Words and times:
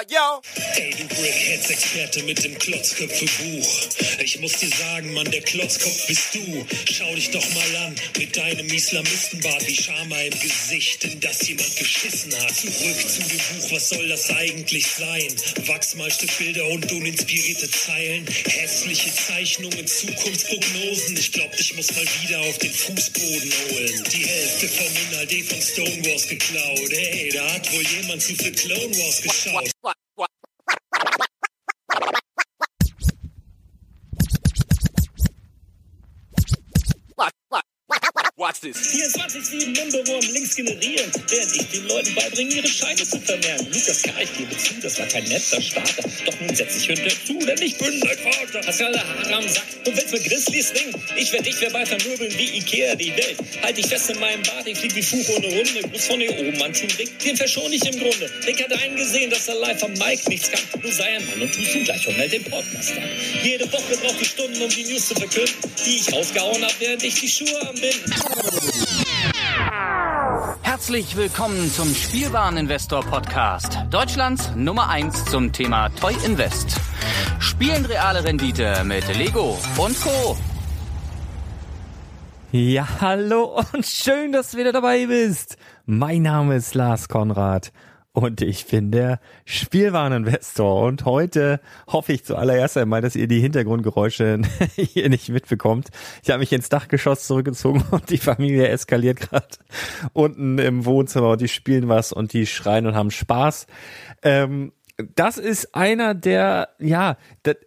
Out, 0.00 0.10
yo! 0.10 0.40
Ey, 0.76 0.94
du 0.96 1.04
Brickheads-Experte 1.14 2.22
mit 2.22 2.42
dem 2.42 2.56
Klotzköpfe-Buch. 2.58 3.68
Ich 4.24 4.40
muss 4.40 4.52
dir 4.58 4.70
sagen, 4.70 5.12
Mann, 5.12 5.30
der 5.30 5.42
Klotzkopf 5.42 6.06
bist 6.06 6.34
du. 6.34 6.66
Schau 6.90 7.14
dich 7.14 7.30
doch 7.30 7.46
mal 7.50 7.76
an, 7.84 7.94
mit 8.16 8.34
deinem 8.34 8.66
Islamistenbart 8.72 9.66
wie 9.66 9.76
Schama 9.76 10.18
im 10.20 10.40
Gesicht, 10.40 11.04
in 11.04 11.20
das 11.20 11.46
jemand 11.46 11.76
geschissen 11.76 12.34
hat. 12.40 12.56
Zurück 12.56 13.10
zu 13.10 13.20
dem 13.20 13.38
Buch, 13.38 13.72
was 13.72 13.88
soll 13.90 14.08
das 14.08 14.30
eigentlich 14.30 14.86
sein? 14.86 15.34
Wachsmalstückbilder 15.66 16.66
und 16.68 16.90
uninspirierte 16.92 17.70
Zeilen, 17.70 18.26
hässliche 18.46 19.12
Zeichnungen, 19.12 19.86
Zukunftsprognosen. 19.86 21.16
Ich 21.18 21.32
glaub, 21.32 21.52
ich 21.58 21.74
muss 21.76 21.92
mal 21.94 22.06
wieder 22.22 22.40
auf 22.40 22.56
den 22.56 22.72
Fußboden 22.72 23.52
holen. 23.68 24.04
Die 24.12 24.24
Hälfte 24.24 24.68
vom 24.68 24.86
Inhalt 25.10 25.32
eh 25.32 25.42
von 25.42 25.60
Stonewalls 25.60 26.26
geklaut. 26.26 26.90
Ey, 26.90 27.30
da 27.34 27.52
hat 27.52 27.70
wohl 27.72 27.82
jemand 27.82 28.22
zu 28.22 28.34
viel 28.34 28.52
Clone 28.52 28.96
Wars 28.96 29.20
geschaut. 29.20 29.70
This. 38.60 38.90
24-7 39.00 39.72
Numberwurm 39.72 40.20
links 40.34 40.54
generieren, 40.54 41.10
während 41.28 41.56
ich 41.56 41.66
den 41.68 41.86
Leuten 41.88 42.14
beibringe, 42.14 42.56
ihre 42.56 42.68
Scheine 42.68 43.02
zu 43.02 43.18
vermehren. 43.18 43.66
Lukas 43.66 44.02
K., 44.02 44.12
ich 44.20 44.36
gebe 44.36 44.56
zu, 44.56 44.74
das 44.82 44.98
war 44.98 45.06
kein 45.06 45.24
netter 45.24 45.62
Starter. 45.62 46.02
Doch 46.26 46.40
nun 46.40 46.54
setz 46.54 46.74
dich 46.74 46.86
hinter 46.86 47.08
zu, 47.24 47.38
denn 47.38 47.62
ich 47.62 47.78
bin 47.78 48.00
dein 48.00 48.18
Vater. 48.18 48.66
Hast 48.66 48.82
alle 48.82 48.98
Haare 49.02 49.34
am 49.36 49.48
Sack 49.48 49.64
und 49.86 49.96
willst 49.96 50.12
mit 50.12 50.24
Grizzlies 50.24 50.74
ringen? 50.74 50.94
Ich 51.16 51.32
werd 51.32 51.46
dich 51.46 51.54
verbei 51.54 51.86
vermöbeln 51.86 52.32
wie 52.36 52.58
Ikea 52.58 52.94
die 52.96 53.16
Welt. 53.16 53.38
Halt 53.62 53.78
dich 53.78 53.86
fest 53.86 54.10
in 54.10 54.20
meinem 54.20 54.42
Bart, 54.42 54.66
ich 54.66 54.78
flieg 54.78 54.94
wie 54.94 55.02
Fuch 55.02 55.28
ohne 55.36 55.46
Runde. 55.46 55.88
Gruß 55.88 56.06
von 56.06 56.20
hier 56.20 56.38
oben 56.38 56.62
an 56.62 56.72
Team 56.74 56.90
Rick, 56.98 57.18
den 57.20 57.36
verschon 57.38 57.72
ich 57.72 57.84
im 57.86 57.98
Grunde. 57.98 58.30
Rick 58.46 58.62
hat 58.62 58.72
eingesehen, 58.72 59.30
dass 59.30 59.48
er 59.48 59.54
live 59.54 59.82
am 59.84 59.92
Mike 59.94 60.28
nichts 60.28 60.50
kann. 60.50 60.82
Du 60.82 60.92
sei 60.92 61.16
ein 61.16 61.26
Mann 61.26 61.40
und 61.40 61.54
tust 61.54 61.74
ihm 61.74 61.84
gleich 61.84 62.06
und 62.06 62.18
meld 62.18 62.32
den 62.32 62.44
Podcast. 62.44 62.92
Jede 63.42 63.72
Woche 63.72 63.96
braucht 64.02 64.20
die 64.20 64.26
Stunden, 64.26 64.60
um 64.60 64.68
die 64.68 64.84
News 64.84 65.08
zu 65.08 65.14
verkünden, 65.14 65.54
die 65.86 65.96
ich 65.96 66.12
rausgehauen 66.12 66.62
hab, 66.62 66.78
während 66.78 67.02
ich 67.02 67.14
die 67.14 67.28
Schuhe 67.28 67.60
anbinden. 67.68 68.12
Herzlich 70.62 71.16
willkommen 71.16 71.70
zum 71.70 71.94
Spielwareninvestor 71.94 73.02
Podcast. 73.04 73.78
Deutschlands 73.90 74.52
Nummer 74.56 74.88
1 74.88 75.26
zum 75.26 75.52
Thema 75.52 75.88
Toy 75.90 76.14
Invest. 76.24 76.80
Spielen 77.38 77.84
reale 77.84 78.24
Rendite 78.24 78.82
mit 78.84 79.06
Lego 79.16 79.58
und 79.76 80.00
Co. 80.00 80.36
Ja, 82.52 82.86
hallo 83.00 83.62
und 83.72 83.86
schön, 83.86 84.32
dass 84.32 84.50
du 84.52 84.58
wieder 84.58 84.72
dabei 84.72 85.06
bist. 85.06 85.56
Mein 85.86 86.22
Name 86.22 86.56
ist 86.56 86.74
Lars 86.74 87.08
Konrad 87.08 87.72
und 88.12 88.40
ich 88.40 88.66
bin 88.66 88.90
der 88.90 89.20
Spielwareninvestor 89.44 90.82
und 90.82 91.04
heute 91.04 91.60
hoffe 91.86 92.12
ich 92.12 92.24
zuallererst 92.24 92.76
einmal, 92.76 93.02
dass 93.02 93.14
ihr 93.14 93.28
die 93.28 93.40
Hintergrundgeräusche 93.40 94.40
hier 94.74 95.08
nicht 95.08 95.28
mitbekommt. 95.28 95.90
Ich 96.24 96.30
habe 96.30 96.40
mich 96.40 96.52
ins 96.52 96.68
Dachgeschoss 96.68 97.26
zurückgezogen 97.26 97.84
und 97.92 98.10
die 98.10 98.18
Familie 98.18 98.66
eskaliert 98.68 99.20
gerade 99.20 99.46
unten 100.12 100.58
im 100.58 100.84
Wohnzimmer 100.84 101.30
und 101.30 101.40
die 101.40 101.48
spielen 101.48 101.88
was 101.88 102.12
und 102.12 102.32
die 102.32 102.46
schreien 102.46 102.86
und 102.86 102.96
haben 102.96 103.12
Spaß. 103.12 103.68
Ähm, 104.22 104.72
das 105.14 105.38
ist 105.38 105.74
einer 105.74 106.14
der, 106.14 106.70
ja, 106.78 107.16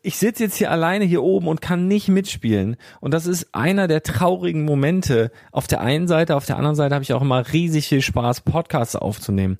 ich 0.03 0.17
sitze 0.17 0.43
jetzt 0.43 0.57
hier 0.57 0.69
alleine 0.69 1.05
hier 1.05 1.23
oben 1.23 1.47
und 1.47 1.61
kann 1.61 1.87
nicht 1.87 2.07
mitspielen. 2.07 2.75
Und 2.99 3.11
das 3.11 3.25
ist 3.25 3.55
einer 3.55 3.87
der 3.87 4.03
traurigen 4.03 4.65
Momente. 4.65 5.31
Auf 5.51 5.65
der 5.65 5.81
einen 5.81 6.07
Seite, 6.07 6.35
auf 6.35 6.45
der 6.45 6.57
anderen 6.57 6.75
Seite 6.75 6.93
habe 6.93 7.03
ich 7.03 7.13
auch 7.13 7.23
immer 7.23 7.51
riesig 7.51 7.87
viel 7.87 8.01
Spaß, 8.01 8.41
Podcasts 8.41 8.95
aufzunehmen 8.95 9.57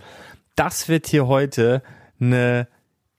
das 0.56 0.90
wird 0.90 1.08
hier 1.08 1.28
heute 1.28 1.82
eine 2.20 2.68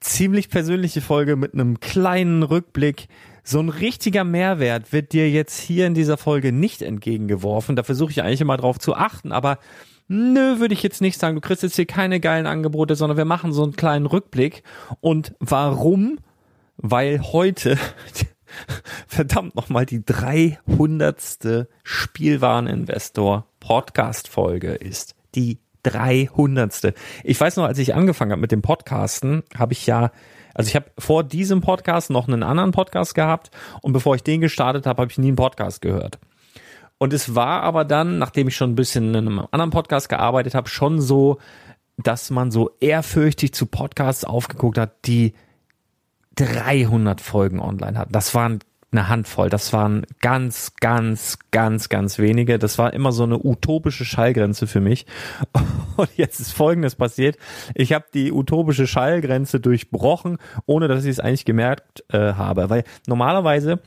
ziemlich 0.00 0.50
persönliche 0.50 1.00
Folge 1.00 1.36
mit 1.36 1.54
einem 1.54 1.80
kleinen 1.80 2.42
Rückblick. 2.42 3.08
So 3.42 3.60
ein 3.60 3.68
richtiger 3.68 4.24
Mehrwert 4.24 4.92
wird 4.92 5.12
dir 5.12 5.30
jetzt 5.30 5.58
hier 5.60 5.86
in 5.86 5.94
dieser 5.94 6.16
Folge 6.16 6.52
nicht 6.52 6.82
entgegengeworfen. 6.82 7.76
Da 7.76 7.82
versuche 7.82 8.10
ich 8.10 8.22
eigentlich 8.22 8.40
immer 8.40 8.56
drauf 8.56 8.78
zu 8.78 8.94
achten, 8.94 9.32
aber 9.32 9.58
nö, 10.08 10.60
würde 10.60 10.74
ich 10.74 10.82
jetzt 10.82 11.00
nicht 11.00 11.18
sagen. 11.18 11.34
Du 11.34 11.40
kriegst 11.40 11.62
jetzt 11.62 11.76
hier 11.76 11.86
keine 11.86 12.20
geilen 12.20 12.46
Angebote, 12.46 12.96
sondern 12.96 13.16
wir 13.16 13.24
machen 13.24 13.52
so 13.52 13.62
einen 13.62 13.76
kleinen 13.76 14.06
Rückblick. 14.06 14.62
Und 15.00 15.34
warum? 15.40 16.18
Weil 16.76 17.20
heute 17.20 17.78
verdammt 19.06 19.54
nochmal 19.54 19.86
die 19.86 20.04
300. 20.04 21.66
Spielwareninvestor 21.82 23.46
Podcast 23.60 24.28
Folge 24.28 24.74
ist. 24.74 25.14
Die 25.34 25.58
300. 25.84 26.94
Ich 27.22 27.40
weiß 27.40 27.56
noch, 27.56 27.64
als 27.64 27.78
ich 27.78 27.94
angefangen 27.94 28.32
habe 28.32 28.40
mit 28.40 28.52
dem 28.52 28.62
Podcasten, 28.62 29.44
habe 29.56 29.72
ich 29.72 29.86
ja, 29.86 30.10
also 30.54 30.68
ich 30.68 30.76
habe 30.76 30.86
vor 30.98 31.22
diesem 31.22 31.60
Podcast 31.60 32.10
noch 32.10 32.26
einen 32.26 32.42
anderen 32.42 32.72
Podcast 32.72 33.14
gehabt 33.14 33.50
und 33.80 33.92
bevor 33.92 34.16
ich 34.16 34.22
den 34.22 34.40
gestartet 34.40 34.86
habe, 34.86 35.02
habe 35.02 35.10
ich 35.10 35.18
nie 35.18 35.28
einen 35.28 35.36
Podcast 35.36 35.80
gehört. 35.80 36.18
Und 36.98 37.12
es 37.12 37.34
war 37.34 37.62
aber 37.62 37.84
dann, 37.84 38.18
nachdem 38.18 38.48
ich 38.48 38.56
schon 38.56 38.72
ein 38.72 38.76
bisschen 38.76 39.14
in 39.14 39.28
einem 39.28 39.46
anderen 39.50 39.70
Podcast 39.70 40.08
gearbeitet 40.08 40.54
habe, 40.54 40.68
schon 40.68 41.00
so, 41.00 41.38
dass 41.96 42.30
man 42.30 42.50
so 42.50 42.70
ehrfürchtig 42.80 43.52
zu 43.52 43.66
Podcasts 43.66 44.24
aufgeguckt 44.24 44.78
hat, 44.78 45.06
die 45.06 45.34
300 46.36 47.20
Folgen 47.20 47.60
online 47.60 47.98
hatten. 47.98 48.12
Das 48.12 48.34
waren 48.34 48.60
eine 48.94 49.08
Handvoll. 49.08 49.50
Das 49.50 49.72
waren 49.72 50.06
ganz, 50.20 50.72
ganz, 50.80 51.38
ganz, 51.50 51.88
ganz 51.88 52.18
wenige. 52.18 52.58
Das 52.58 52.78
war 52.78 52.92
immer 52.92 53.12
so 53.12 53.24
eine 53.24 53.38
utopische 53.38 54.04
Schallgrenze 54.04 54.66
für 54.66 54.80
mich. 54.80 55.06
Und 55.96 56.10
jetzt 56.16 56.40
ist 56.40 56.52
Folgendes 56.52 56.94
passiert. 56.94 57.36
Ich 57.74 57.92
habe 57.92 58.06
die 58.14 58.32
utopische 58.32 58.86
Schallgrenze 58.86 59.60
durchbrochen, 59.60 60.38
ohne 60.66 60.88
dass 60.88 61.04
ich 61.04 61.10
es 61.10 61.20
eigentlich 61.20 61.44
gemerkt 61.44 62.04
äh, 62.12 62.34
habe. 62.34 62.70
Weil 62.70 62.84
normalerweise 63.06 63.80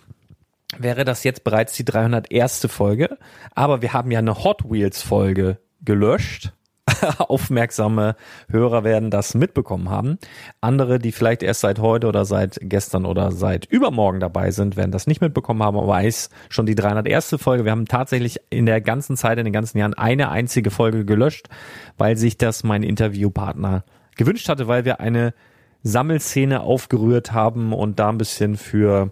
wäre 0.78 1.06
das 1.06 1.24
jetzt 1.24 1.44
bereits 1.44 1.74
die 1.74 1.86
301. 1.86 2.68
Folge. 2.70 3.18
Aber 3.56 3.82
wir 3.82 3.94
haben 3.94 4.12
ja 4.12 4.20
eine 4.20 4.44
Hot 4.44 4.70
Wheels 4.70 5.02
Folge 5.02 5.58
gelöscht 5.82 6.52
aufmerksame 7.18 8.16
Hörer 8.50 8.84
werden 8.84 9.12
das 9.12 9.34
mitbekommen 9.34 9.90
haben. 9.90 10.18
Andere, 10.62 11.00
die 11.00 11.12
vielleicht 11.12 11.44
erst 11.44 11.62
seit 11.62 11.80
heute 11.80 12.08
oder 12.08 12.26
seit 12.26 12.60
gestern 12.62 13.06
oder 13.06 13.32
seit 13.32 13.66
übermorgen 13.66 14.20
dabei 14.20 14.52
sind, 14.52 14.78
werden 14.78 14.92
das 14.92 15.08
nicht 15.08 15.22
mitbekommen 15.22 15.62
haben, 15.64 15.78
aber 15.78 15.88
weiß 15.88 16.30
schon 16.50 16.66
die 16.66 16.76
301. 16.76 17.36
Folge. 17.40 17.66
Wir 17.66 17.72
haben 17.72 17.86
tatsächlich 17.86 18.40
in 18.50 18.66
der 18.66 18.82
ganzen 18.82 19.18
Zeit, 19.18 19.38
in 19.38 19.46
den 19.46 19.54
ganzen 19.54 19.78
Jahren 19.78 19.94
eine 19.94 20.30
einzige 20.30 20.72
Folge 20.72 21.06
gelöscht, 21.06 21.48
weil 21.98 22.18
sich 22.18 22.38
das 22.38 22.64
mein 22.64 22.84
Interviewpartner 22.84 23.84
gewünscht 24.16 24.50
hatte, 24.50 24.68
weil 24.68 24.86
wir 24.86 25.00
eine 25.00 25.34
Sammelszene 25.84 26.62
aufgerührt 26.62 27.34
haben 27.34 27.74
und 27.74 28.00
da 28.00 28.10
ein 28.10 28.18
bisschen 28.18 28.58
für 28.58 29.12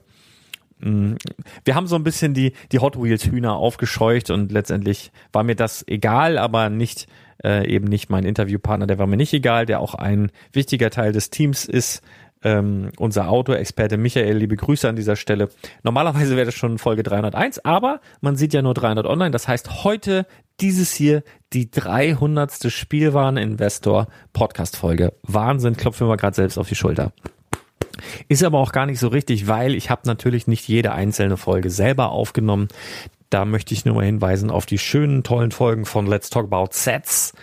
wir 0.85 1.75
haben 1.75 1.87
so 1.87 1.95
ein 1.95 2.03
bisschen 2.03 2.33
die, 2.33 2.53
die 2.71 2.79
Hot 2.79 3.01
Wheels 3.01 3.25
Hühner 3.25 3.55
aufgescheucht 3.55 4.29
und 4.29 4.51
letztendlich 4.51 5.11
war 5.31 5.43
mir 5.43 5.55
das 5.55 5.83
egal, 5.87 6.37
aber 6.37 6.69
nicht 6.69 7.07
äh, 7.43 7.67
eben 7.67 7.87
nicht 7.87 8.09
mein 8.09 8.23
Interviewpartner, 8.23 8.87
der 8.87 8.99
war 8.99 9.07
mir 9.07 9.17
nicht 9.17 9.33
egal, 9.33 9.65
der 9.65 9.79
auch 9.79 9.95
ein 9.95 10.31
wichtiger 10.53 10.89
Teil 10.89 11.11
des 11.11 11.29
Teams 11.29 11.65
ist. 11.65 12.01
Ähm, 12.43 12.91
unser 12.97 13.29
Autoexperte 13.29 13.97
Michael, 13.97 14.37
liebe 14.37 14.55
Grüße 14.55 14.87
an 14.87 14.95
dieser 14.95 15.15
Stelle. 15.15 15.49
Normalerweise 15.81 16.35
wäre 16.35 16.45
das 16.45 16.53
schon 16.53 16.77
Folge 16.77 17.01
301, 17.01 17.65
aber 17.65 18.01
man 18.21 18.35
sieht 18.35 18.53
ja 18.53 18.61
nur 18.61 18.75
300 18.75 19.07
online. 19.07 19.31
Das 19.31 19.47
heißt, 19.47 19.83
heute 19.83 20.27
dieses 20.59 20.93
hier 20.93 21.23
die 21.53 21.71
300. 21.71 22.71
Spielwareninvestor 22.71 24.07
Podcast 24.33 24.77
Folge. 24.77 25.13
Wahnsinn, 25.23 25.75
klopfen 25.75 26.05
wir 26.05 26.09
mal 26.09 26.17
gerade 26.17 26.35
selbst 26.35 26.59
auf 26.59 26.69
die 26.69 26.75
Schulter. 26.75 27.13
Ist 28.27 28.43
aber 28.43 28.59
auch 28.59 28.71
gar 28.71 28.85
nicht 28.85 28.99
so 28.99 29.07
richtig, 29.07 29.47
weil 29.47 29.75
ich 29.75 29.89
habe 29.89 30.01
natürlich 30.05 30.47
nicht 30.47 30.67
jede 30.67 30.91
einzelne 30.93 31.37
Folge 31.37 31.69
selber 31.69 32.09
aufgenommen. 32.09 32.67
Da 33.29 33.45
möchte 33.45 33.73
ich 33.73 33.85
nur 33.85 33.95
mal 33.95 34.05
hinweisen 34.05 34.49
auf 34.49 34.65
die 34.65 34.77
schönen, 34.77 35.23
tollen 35.23 35.51
Folgen 35.51 35.85
von 35.85 36.05
Let's 36.05 36.29
Talk 36.29 36.45
About 36.45 36.69
Sets 36.71 37.33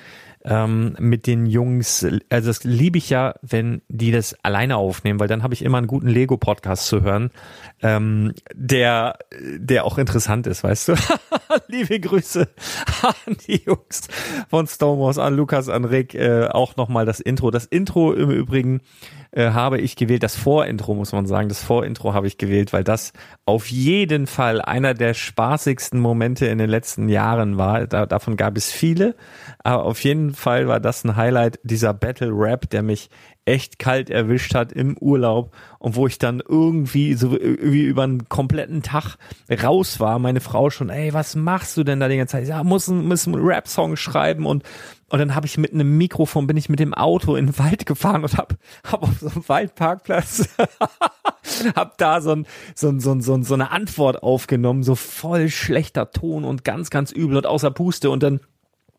ähm, 0.45 0.97
mit 0.99 1.27
den 1.27 1.47
Jungs. 1.47 2.07
Also 2.29 2.49
das 2.49 2.65
liebe 2.65 2.99
ich 2.99 3.11
ja, 3.11 3.35
wenn 3.43 3.83
die 3.89 4.11
das 4.11 4.37
alleine 4.43 4.77
aufnehmen, 4.77 5.21
weil 5.21 5.29
dann 5.29 5.43
habe 5.43 5.55
ich 5.55 5.63
immer 5.63 5.79
einen 5.79 5.87
guten 5.87 6.09
Lego-Podcast 6.09 6.87
zu 6.87 7.03
hören, 7.03 7.31
ähm, 7.83 8.33
der, 8.55 9.19
der 9.57 9.85
auch 9.85 9.99
interessant 9.99 10.47
ist, 10.47 10.65
weißt 10.65 10.89
du. 10.89 10.95
liebe 11.69 11.99
Grüße 12.01 12.49
an 13.03 13.37
die 13.47 13.63
Jungs 13.65 14.09
von 14.49 14.67
Stonewalls, 14.67 15.19
an 15.19 15.35
Lukas, 15.35 15.69
an 15.69 15.85
Rick. 15.85 16.15
Äh, 16.15 16.49
auch 16.49 16.77
nochmal 16.77 17.07
das 17.07 17.21
Intro. 17.21 17.51
Das 17.51 17.65
Intro 17.65 18.13
im 18.13 18.31
Übrigen 18.31 18.81
äh, 19.33 19.51
habe 19.51 19.79
ich 19.79 19.97
gewählt. 19.97 20.23
Das 20.23 20.37
Vorintro 20.37 20.95
muss 20.95 21.13
man 21.13 21.27
sagen. 21.27 21.49
Das 21.49 21.63
Vorintro 21.63 22.15
habe 22.15 22.27
ich 22.27 22.39
gewählt, 22.39 22.73
weil 22.73 22.85
das 22.85 23.13
auf 23.45 23.71
jeden 23.71 24.27
Fall 24.27 24.61
einer 24.61 24.95
der 24.95 25.15
spaßigsten 25.15 25.99
Momente 25.99 26.47
in 26.47 26.59
den 26.59 26.71
letzten 26.71 27.09
Jahren 27.09 27.59
war. 27.59 27.87
Da, 27.87 28.07
davon 28.07 28.37
gab 28.37 28.57
es 28.57 28.71
viele, 28.71 29.15
aber 29.65 29.85
auf 29.85 30.03
jeden 30.03 30.35
Fall 30.35 30.69
war 30.69 30.81
das 30.81 31.05
ein 31.05 31.17
Highlight 31.17 31.61
dieser 31.63 31.95
Battle 31.95 32.31
Rap, 32.33 32.69
der 32.71 32.83
mich 32.83 33.11
echt 33.45 33.79
kalt 33.79 34.09
erwischt 34.09 34.55
hat 34.55 34.73
im 34.73 34.97
Urlaub 34.99 35.55
und 35.79 35.97
wo 35.97 36.07
ich 36.07 36.19
dann 36.19 36.41
irgendwie 36.47 37.15
so 37.15 37.33
irgendwie 37.33 37.83
über 37.83 38.05
einen 38.05 38.29
kompletten 38.29 38.83
Tag 38.83 39.17
raus 39.63 39.99
war. 39.99 40.19
Meine 40.19 40.41
Frau 40.41 40.71
schon, 40.71 40.91
ey, 40.91 41.13
was 41.13 41.35
machst 41.35 41.77
du 41.77 41.85
denn 41.85 41.99
da 42.01 42.09
die 42.09 42.17
ganze 42.17 42.33
Zeit? 42.33 42.47
Ja, 42.47 42.63
muss, 42.63 42.89
muss 42.89 43.27
einen 43.27 43.37
Rap-Song 43.37 43.97
schreiben 43.97 44.47
und 44.47 44.63
und 45.13 45.19
dann 45.19 45.35
habe 45.35 45.45
ich 45.45 45.59
mit 45.59 45.75
einem 45.75 45.99
Mikrofon, 45.99 46.47
bin 46.47 46.57
ich 46.57 46.71
mit 46.71 46.81
dem 46.81 46.95
Auto 46.95 47.37
in 47.37 47.49
den 47.49 47.59
Wald 47.59 47.85
gefahren 47.85 48.23
und 48.23 48.39
hab, 48.39 48.55
hab 48.91 49.03
auf 49.03 49.19
so 49.21 49.29
einem 49.29 49.47
Waldparkplatz, 49.47 50.49
hab 51.77 51.99
da 51.99 52.23
so, 52.23 52.31
ein, 52.31 52.47
so, 52.75 52.89
ein, 52.89 52.99
so, 52.99 53.13
ein, 53.13 53.21
so, 53.21 53.35
ein, 53.35 53.43
so 53.43 53.53
eine 53.53 53.73
Antwort 53.73 54.23
aufgenommen, 54.23 54.83
so 54.83 54.95
voll 54.95 55.51
schlechter 55.51 56.13
Ton 56.13 56.45
und 56.45 56.65
ganz, 56.65 56.89
ganz 56.89 57.13
übel 57.13 57.37
und 57.37 57.47
außer 57.47 57.71
Puste 57.71 58.09
und 58.09 58.23
dann 58.23 58.41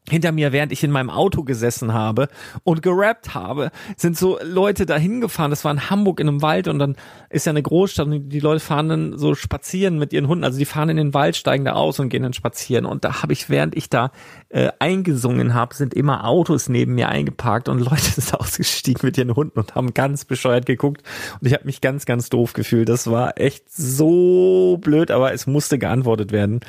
hinter 0.09 0.33
mir, 0.33 0.51
während 0.51 0.71
ich 0.73 0.83
in 0.83 0.91
meinem 0.91 1.09
Auto 1.09 1.43
gesessen 1.43 1.93
habe 1.93 2.27
und 2.63 2.81
gerappt 2.81 3.33
habe, 3.33 3.71
sind 3.95 4.17
so 4.17 4.37
Leute 4.43 4.85
dahin 4.85 5.21
gefahren. 5.21 5.49
Das 5.49 5.63
war 5.63 5.71
in 5.71 5.89
Hamburg 5.89 6.19
in 6.19 6.27
einem 6.27 6.41
Wald 6.41 6.67
und 6.67 6.77
dann 6.77 6.97
ist 7.29 7.45
ja 7.45 7.51
eine 7.51 7.63
Großstadt 7.63 8.07
und 8.07 8.29
die 8.29 8.41
Leute 8.41 8.59
fahren 8.59 8.89
dann 8.89 9.17
so 9.17 9.33
spazieren 9.33 9.97
mit 9.97 10.11
ihren 10.11 10.27
Hunden. 10.27 10.43
Also 10.43 10.59
die 10.59 10.65
fahren 10.65 10.89
in 10.89 10.97
den 10.97 11.13
Wald, 11.13 11.37
steigen 11.37 11.63
da 11.63 11.73
aus 11.73 11.99
und 11.99 12.09
gehen 12.09 12.23
dann 12.23 12.33
spazieren. 12.33 12.85
Und 12.85 13.05
da 13.05 13.21
habe 13.23 13.31
ich, 13.31 13.49
während 13.49 13.77
ich 13.77 13.89
da 13.89 14.11
äh, 14.49 14.71
eingesungen 14.79 15.53
habe, 15.53 15.73
sind 15.73 15.93
immer 15.93 16.27
Autos 16.27 16.67
neben 16.67 16.95
mir 16.95 17.07
eingeparkt 17.07 17.69
und 17.69 17.79
Leute 17.89 18.01
sind 18.01 18.33
ausgestiegen 18.33 19.05
mit 19.05 19.17
ihren 19.17 19.35
Hunden 19.35 19.57
und 19.57 19.73
haben 19.75 19.93
ganz 19.93 20.25
bescheuert 20.25 20.65
geguckt. 20.65 21.01
Und 21.39 21.47
ich 21.47 21.53
habe 21.53 21.65
mich 21.65 21.79
ganz, 21.79 22.05
ganz 22.05 22.29
doof 22.29 22.51
gefühlt. 22.51 22.89
Das 22.89 23.09
war 23.09 23.39
echt 23.39 23.71
so 23.71 24.77
blöd, 24.81 25.11
aber 25.11 25.31
es 25.31 25.47
musste 25.47 25.79
geantwortet 25.79 26.33
werden. 26.33 26.59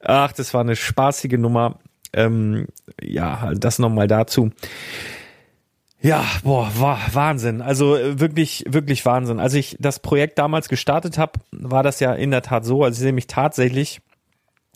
Ach, 0.00 0.32
das 0.32 0.52
war 0.52 0.60
eine 0.60 0.76
spaßige 0.76 1.38
Nummer 1.38 1.78
ähm, 2.14 2.66
ja, 3.02 3.52
das 3.54 3.78
nochmal 3.78 4.06
dazu. 4.06 4.50
Ja, 6.00 6.22
boah, 6.42 6.70
war 6.76 7.00
Wahnsinn. 7.12 7.62
Also 7.62 7.96
äh, 7.96 8.20
wirklich, 8.20 8.64
wirklich 8.68 9.06
Wahnsinn. 9.06 9.40
Als 9.40 9.54
ich 9.54 9.76
das 9.80 10.00
Projekt 10.00 10.38
damals 10.38 10.68
gestartet 10.68 11.16
habe, 11.16 11.40
war 11.50 11.82
das 11.82 11.98
ja 11.98 12.12
in 12.12 12.30
der 12.30 12.42
Tat 12.42 12.66
so. 12.66 12.84
Also 12.84 12.96
ich 12.96 13.00
sehe 13.00 13.12
mich 13.12 13.26
tatsächlich 13.26 14.02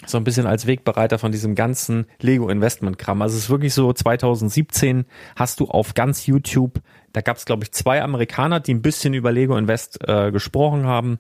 so 0.07 0.17
ein 0.17 0.25
bisschen 0.25 0.47
als 0.47 0.67
Wegbereiter 0.67 1.19
von 1.19 1.33
diesem 1.33 1.55
ganzen 1.55 2.07
Lego 2.21 2.49
Investment 2.49 2.99
Kram. 2.99 3.21
Also 3.21 3.37
es 3.37 3.45
ist 3.45 3.51
wirklich 3.51 3.75
so 3.75 3.93
2017 3.93 5.07
hast 5.37 5.61
du 5.61 5.67
auf 5.67 5.95
ganz 5.95 6.27
YouTube, 6.27 6.81
da 7.13 7.21
gab 7.21 7.37
es 7.37 7.45
glaube 7.45 7.65
ich 7.65 7.73
zwei 7.73 8.03
Amerikaner, 8.03 8.61
die 8.61 8.75
ein 8.75 8.83
bisschen 8.83 9.13
über 9.13 9.33
Lego 9.33 9.57
Invest 9.57 9.99
äh, 10.09 10.31
gesprochen 10.31 10.87
haben, 10.87 11.19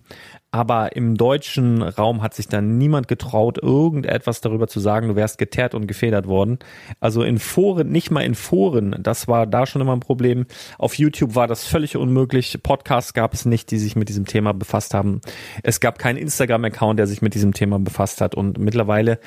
aber 0.50 0.96
im 0.96 1.16
deutschen 1.16 1.82
Raum 1.82 2.22
hat 2.22 2.32
sich 2.32 2.48
dann 2.48 2.78
niemand 2.78 3.06
getraut, 3.06 3.58
irgendetwas 3.62 4.40
darüber 4.40 4.66
zu 4.66 4.80
sagen, 4.80 5.08
du 5.08 5.16
wärst 5.16 5.36
geteert 5.36 5.74
und 5.74 5.86
gefedert 5.86 6.26
worden. 6.26 6.58
Also 7.00 7.22
in 7.22 7.38
Foren, 7.38 7.90
nicht 7.90 8.10
mal 8.10 8.22
in 8.22 8.34
Foren, 8.34 8.96
das 8.98 9.28
war 9.28 9.46
da 9.46 9.66
schon 9.66 9.82
immer 9.82 9.94
ein 9.94 10.00
Problem. 10.00 10.46
Auf 10.78 10.94
YouTube 10.94 11.34
war 11.34 11.46
das 11.46 11.64
völlig 11.64 11.96
unmöglich. 11.96 12.58
Podcasts 12.62 13.12
gab 13.12 13.34
es 13.34 13.44
nicht, 13.44 13.70
die 13.70 13.78
sich 13.78 13.94
mit 13.94 14.08
diesem 14.08 14.24
Thema 14.24 14.54
befasst 14.54 14.94
haben. 14.94 15.20
Es 15.62 15.80
gab 15.80 15.98
keinen 15.98 16.16
Instagram-Account, 16.16 16.98
der 16.98 17.06
sich 17.06 17.20
mit 17.20 17.34
diesem 17.34 17.52
Thema 17.52 17.78
befasst 17.78 18.22
hat. 18.22 18.34
Und 18.34 18.56
mittlerweile 18.56 19.18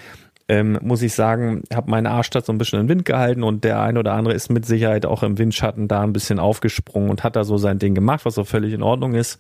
ähm, 0.48 0.80
muss 0.82 1.04
ich 1.04 1.14
sagen, 1.14 1.62
habe 1.74 1.92
meinen 1.92 2.08
Arsch 2.08 2.32
da 2.32 2.42
so 2.42 2.52
ein 2.52 2.58
bisschen 2.58 2.82
im 2.82 2.90
Wind 2.90 3.06
gehalten 3.06 3.44
und 3.44 3.64
der 3.64 3.80
ein 3.80 3.98
oder 3.98 4.14
andere 4.14 4.34
ist 4.34 4.50
mit 4.50 4.66
Sicherheit 4.66 5.06
auch 5.06 5.22
im 5.22 5.38
Windschatten 5.38 5.88
da 5.88 6.02
ein 6.02 6.14
bisschen 6.14 6.40
aufgesprungen 6.40 7.12
und 7.12 7.24
hat 7.24 7.36
da 7.36 7.44
so 7.44 7.58
sein 7.58 7.78
Ding 7.78 7.94
gemacht, 7.94 8.26
was 8.26 8.40
auch 8.40 8.48
völlig 8.48 8.74
in 8.74 8.82
Ordnung 8.82 9.14
ist. 9.14 9.40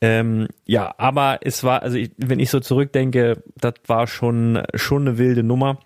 Ähm, 0.00 0.48
ja, 0.66 0.94
aber 0.98 1.38
es 1.42 1.64
war, 1.64 1.82
also 1.82 1.96
ich, 1.96 2.10
wenn 2.18 2.38
ich 2.38 2.50
so 2.50 2.60
zurückdenke, 2.60 3.42
das 3.56 3.74
war 3.86 4.06
schon 4.06 4.62
schon 4.74 5.08
eine 5.08 5.18
wilde 5.18 5.42
Nummer. 5.42 5.78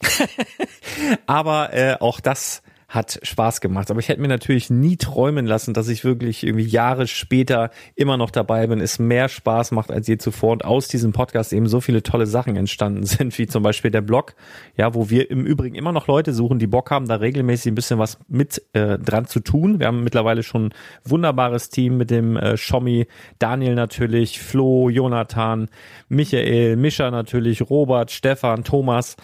aber 1.26 1.72
äh, 1.72 1.96
auch 2.00 2.20
das 2.20 2.62
hat 2.88 3.18
Spaß 3.22 3.60
gemacht. 3.60 3.90
Aber 3.90 3.98
ich 3.98 4.08
hätte 4.08 4.20
mir 4.20 4.28
natürlich 4.28 4.70
nie 4.70 4.96
träumen 4.96 5.44
lassen, 5.44 5.74
dass 5.74 5.88
ich 5.88 6.04
wirklich 6.04 6.44
irgendwie 6.44 6.66
Jahre 6.66 7.08
später 7.08 7.70
immer 7.96 8.16
noch 8.16 8.30
dabei 8.30 8.66
bin, 8.68 8.80
es 8.80 8.98
mehr 8.98 9.28
Spaß 9.28 9.72
macht 9.72 9.90
als 9.90 10.06
je 10.06 10.18
zuvor 10.18 10.52
und 10.52 10.64
aus 10.64 10.86
diesem 10.86 11.12
Podcast 11.12 11.52
eben 11.52 11.66
so 11.66 11.80
viele 11.80 12.02
tolle 12.02 12.26
Sachen 12.26 12.54
entstanden 12.54 13.02
sind, 13.04 13.36
wie 13.38 13.46
zum 13.46 13.62
Beispiel 13.62 13.90
der 13.90 14.02
Blog, 14.02 14.34
ja, 14.76 14.94
wo 14.94 15.10
wir 15.10 15.30
im 15.30 15.44
Übrigen 15.44 15.74
immer 15.74 15.92
noch 15.92 16.06
Leute 16.06 16.32
suchen, 16.32 16.58
die 16.58 16.68
Bock 16.68 16.90
haben, 16.90 17.08
da 17.08 17.16
regelmäßig 17.16 17.72
ein 17.72 17.74
bisschen 17.74 17.98
was 17.98 18.18
mit 18.28 18.62
äh, 18.72 18.98
dran 18.98 19.26
zu 19.26 19.40
tun. 19.40 19.80
Wir 19.80 19.88
haben 19.88 20.04
mittlerweile 20.04 20.44
schon 20.44 20.66
ein 20.66 20.74
wunderbares 21.04 21.70
Team 21.70 21.96
mit 21.96 22.10
dem 22.10 22.36
äh, 22.36 22.56
Schommi, 22.56 23.06
Daniel 23.40 23.74
natürlich, 23.74 24.40
Flo, 24.40 24.90
Jonathan, 24.90 25.68
Michael, 26.08 26.76
Mischa 26.76 27.10
natürlich, 27.10 27.68
Robert, 27.68 28.12
Stefan, 28.12 28.62
Thomas. 28.62 29.16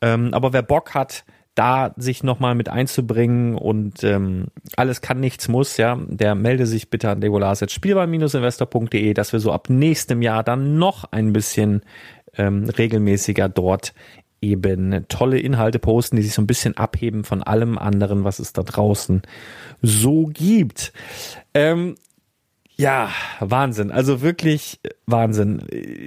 Ähm, 0.00 0.32
aber 0.32 0.52
wer 0.52 0.62
Bock 0.62 0.94
hat, 0.94 1.24
da 1.60 1.92
sich 1.98 2.22
nochmal 2.22 2.54
mit 2.54 2.70
einzubringen 2.70 3.54
und 3.54 4.02
ähm, 4.02 4.46
alles 4.76 5.02
kann, 5.02 5.20
nichts 5.20 5.46
muss, 5.46 5.76
ja, 5.76 5.98
der 6.08 6.34
melde 6.34 6.64
sich 6.64 6.88
bitte 6.88 7.10
an 7.10 7.20
degolas.spielbar-investor.de, 7.20 9.12
dass 9.12 9.34
wir 9.34 9.40
so 9.40 9.52
ab 9.52 9.68
nächstem 9.68 10.22
Jahr 10.22 10.42
dann 10.42 10.78
noch 10.78 11.04
ein 11.12 11.34
bisschen 11.34 11.82
ähm, 12.38 12.64
regelmäßiger 12.64 13.50
dort 13.50 13.92
eben 14.40 15.04
tolle 15.08 15.38
Inhalte 15.38 15.78
posten, 15.78 16.16
die 16.16 16.22
sich 16.22 16.32
so 16.32 16.40
ein 16.40 16.46
bisschen 16.46 16.78
abheben 16.78 17.24
von 17.24 17.42
allem 17.42 17.76
anderen, 17.76 18.24
was 18.24 18.38
es 18.38 18.54
da 18.54 18.62
draußen 18.62 19.20
so 19.82 20.30
gibt. 20.32 20.94
Ähm, 21.52 21.96
ja, 22.80 23.10
Wahnsinn. 23.40 23.90
Also 23.90 24.22
wirklich 24.22 24.80
Wahnsinn. 25.06 25.62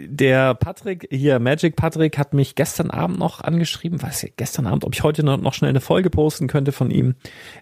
Der 0.08 0.56
Patrick, 0.56 1.08
hier 1.12 1.40
Magic 1.40 1.76
Patrick, 1.76 2.18
hat 2.18 2.34
mich 2.34 2.56
gestern 2.56 2.90
Abend 2.90 3.20
noch 3.20 3.42
angeschrieben, 3.42 4.02
weiß 4.02 4.24
ich, 4.24 4.36
gestern 4.38 4.66
Abend, 4.66 4.84
ob 4.84 4.94
ich 4.94 5.04
heute 5.04 5.24
noch, 5.24 5.54
schnell 5.54 5.70
eine 5.70 5.82
Folge 5.82 6.10
posten 6.10 6.48
könnte 6.48 6.72
von 6.72 6.90
ihm. 6.90 7.16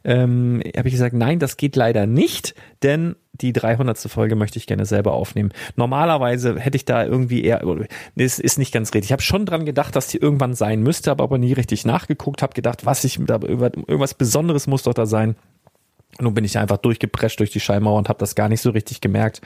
Ähm, 0.05 0.61
habe 0.77 0.87
ich 0.87 0.93
gesagt, 0.93 1.13
nein, 1.13 1.39
das 1.39 1.57
geht 1.57 1.75
leider 1.75 2.05
nicht, 2.05 2.55
denn 2.83 3.15
die 3.33 3.51
300. 3.51 3.97
Folge 3.97 4.35
möchte 4.35 4.59
ich 4.59 4.67
gerne 4.67 4.85
selber 4.85 5.13
aufnehmen. 5.13 5.51
Normalerweise 5.75 6.57
hätte 6.57 6.77
ich 6.77 6.85
da 6.85 7.05
irgendwie 7.05 7.43
eher, 7.43 7.61
es 8.15 8.39
ist 8.39 8.59
nicht 8.59 8.73
ganz 8.73 8.93
richtig. 8.93 9.09
Ich 9.09 9.11
habe 9.11 9.21
schon 9.21 9.45
dran 9.45 9.65
gedacht, 9.65 9.95
dass 9.95 10.07
die 10.07 10.17
irgendwann 10.17 10.53
sein 10.53 10.81
müsste, 10.81 11.09
habe 11.09 11.23
aber 11.23 11.37
nie 11.37 11.53
richtig 11.53 11.85
nachgeguckt, 11.85 12.41
habe 12.41 12.53
gedacht, 12.53 12.85
was 12.85 13.03
ich 13.03 13.19
da 13.25 13.39
irgendwas 13.41 14.13
Besonderes 14.13 14.67
muss 14.67 14.83
doch 14.83 14.93
da 14.93 15.05
sein. 15.05 15.35
Nun 16.19 16.33
bin 16.33 16.45
ich 16.45 16.57
einfach 16.57 16.77
durchgeprescht 16.77 17.39
durch 17.39 17.51
die 17.51 17.59
Schallmauer 17.59 17.97
und 17.97 18.09
habe 18.09 18.19
das 18.19 18.35
gar 18.35 18.49
nicht 18.49 18.61
so 18.61 18.71
richtig 18.71 19.01
gemerkt. 19.01 19.41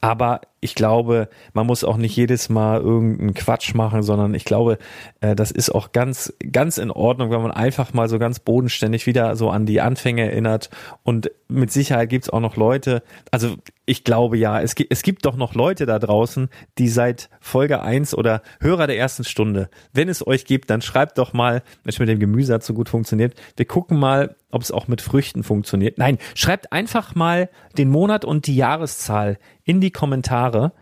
Aber 0.00 0.42
ich 0.60 0.74
glaube, 0.74 1.28
man 1.52 1.66
muss 1.66 1.84
auch 1.84 1.96
nicht 1.96 2.16
jedes 2.16 2.48
Mal 2.48 2.80
irgendeinen 2.80 3.34
Quatsch 3.34 3.74
machen, 3.74 4.02
sondern 4.02 4.34
ich 4.34 4.44
glaube, 4.44 4.78
äh, 5.20 5.34
das 5.34 5.50
ist 5.50 5.70
auch 5.70 5.92
ganz, 5.92 6.32
ganz 6.52 6.78
in 6.78 6.90
Ordnung, 6.90 7.30
wenn 7.30 7.42
man 7.42 7.50
einfach 7.50 7.92
mal 7.94 8.08
so 8.08 8.18
ganz 8.18 8.38
bodenständig 8.38 9.06
wieder 9.06 9.36
so 9.36 9.50
an 9.50 9.66
die 9.66 9.80
Anfänge 9.80 10.30
erinnert. 10.30 10.70
Und 11.02 11.30
mit 11.48 11.72
Sicherheit 11.72 12.10
gibt's 12.10 12.30
auch 12.30 12.40
noch 12.40 12.56
Leute, 12.56 13.02
also 13.30 13.56
ich 13.86 14.04
glaube 14.04 14.36
ja, 14.38 14.60
es 14.60 14.74
gibt, 14.74 14.92
es 14.92 15.02
gibt 15.02 15.26
doch 15.26 15.36
noch 15.36 15.54
Leute 15.54 15.86
da 15.86 15.98
draußen, 15.98 16.48
die 16.78 16.88
seit 16.88 17.28
Folge 17.40 17.82
eins 17.82 18.14
oder 18.14 18.42
Hörer 18.60 18.86
der 18.86 18.98
ersten 18.98 19.24
Stunde, 19.24 19.68
wenn 19.92 20.08
es 20.08 20.26
euch 20.26 20.46
gibt, 20.46 20.70
dann 20.70 20.80
schreibt 20.80 21.18
doch 21.18 21.32
mal, 21.32 21.62
Mensch, 21.84 21.98
mit 21.98 22.08
dem 22.08 22.18
Gemüse 22.18 22.54
hat 22.54 22.64
so 22.64 22.74
gut 22.74 22.88
funktioniert. 22.88 23.34
Wir 23.56 23.66
gucken 23.66 23.98
mal, 23.98 24.36
ob 24.50 24.62
es 24.62 24.70
auch 24.70 24.88
mit 24.88 25.02
Früchten 25.02 25.42
funktioniert. 25.42 25.98
Nein, 25.98 26.18
schreibt 26.34 26.72
einfach 26.72 27.14
mal 27.14 27.50
den 27.76 27.90
Monat 27.90 28.24
und 28.24 28.46
die 28.46 28.56
Jahreszahl 28.56 29.38
in 29.64 29.80
die 29.80 29.90
Kommentare 29.90 30.72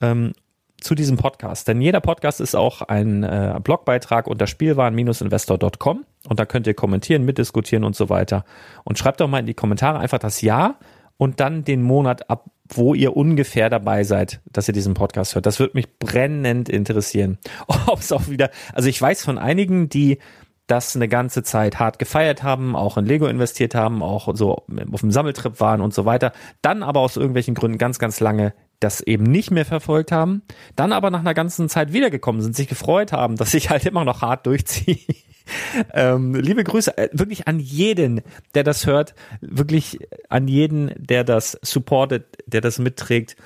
ähm, 0.00 0.32
zu 0.80 0.94
diesem 0.94 1.16
Podcast. 1.16 1.68
Denn 1.68 1.80
jeder 1.80 2.00
Podcast 2.00 2.40
ist 2.40 2.54
auch 2.54 2.82
ein 2.82 3.22
äh, 3.22 3.58
Blogbeitrag 3.62 4.26
unter 4.26 4.46
spielwaren-investor.com 4.46 6.04
und 6.28 6.40
da 6.40 6.46
könnt 6.46 6.66
ihr 6.66 6.74
kommentieren, 6.74 7.24
mitdiskutieren 7.24 7.84
und 7.84 7.96
so 7.96 8.08
weiter. 8.08 8.44
Und 8.84 8.98
schreibt 8.98 9.20
doch 9.20 9.28
mal 9.28 9.40
in 9.40 9.46
die 9.46 9.54
Kommentare 9.54 9.98
einfach 9.98 10.18
das 10.18 10.40
Jahr 10.40 10.78
und 11.18 11.40
dann 11.40 11.64
den 11.64 11.82
Monat 11.82 12.30
ab, 12.30 12.50
wo 12.68 12.94
ihr 12.94 13.16
ungefähr 13.16 13.70
dabei 13.70 14.04
seid, 14.04 14.40
dass 14.50 14.68
ihr 14.68 14.74
diesen 14.74 14.94
Podcast 14.94 15.34
hört. 15.34 15.46
Das 15.46 15.60
würde 15.60 15.74
mich 15.74 15.98
brennend 15.98 16.68
interessieren. 16.68 17.38
Ob 17.86 18.00
es 18.00 18.12
auch 18.12 18.28
wieder, 18.28 18.50
also 18.72 18.88
ich 18.88 19.00
weiß 19.00 19.24
von 19.24 19.38
einigen, 19.38 19.88
die 19.88 20.18
das 20.66 20.96
eine 20.96 21.06
ganze 21.06 21.44
Zeit 21.44 21.78
hart 21.78 21.98
gefeiert 21.98 22.42
haben, 22.42 22.74
auch 22.74 22.96
in 22.96 23.06
Lego 23.06 23.26
investiert 23.26 23.74
haben, 23.74 24.02
auch 24.02 24.34
so 24.34 24.64
auf 24.92 25.00
dem 25.00 25.12
Sammeltrip 25.12 25.60
waren 25.60 25.80
und 25.80 25.94
so 25.94 26.04
weiter, 26.04 26.32
dann 26.60 26.82
aber 26.82 27.00
aus 27.00 27.16
irgendwelchen 27.16 27.54
Gründen 27.54 27.78
ganz, 27.78 28.00
ganz 28.00 28.18
lange 28.18 28.52
das 28.80 29.00
eben 29.00 29.24
nicht 29.24 29.50
mehr 29.50 29.64
verfolgt 29.64 30.12
haben, 30.12 30.42
dann 30.74 30.92
aber 30.92 31.10
nach 31.10 31.20
einer 31.20 31.34
ganzen 31.34 31.68
Zeit 31.68 31.92
wiedergekommen 31.92 32.42
sind, 32.42 32.56
sich 32.56 32.68
gefreut 32.68 33.12
haben, 33.12 33.36
dass 33.36 33.54
ich 33.54 33.70
halt 33.70 33.86
immer 33.86 34.04
noch 34.04 34.22
hart 34.22 34.46
durchziehe. 34.46 34.98
ähm, 35.94 36.34
liebe 36.34 36.64
Grüße 36.64 36.96
äh, 36.96 37.08
wirklich 37.12 37.46
an 37.48 37.60
jeden, 37.60 38.22
der 38.54 38.64
das 38.64 38.86
hört, 38.86 39.14
wirklich 39.40 39.98
an 40.28 40.48
jeden, 40.48 40.92
der 40.96 41.24
das 41.24 41.58
supportet, 41.62 42.38
der 42.46 42.60
das 42.60 42.78
mitträgt, 42.78 43.36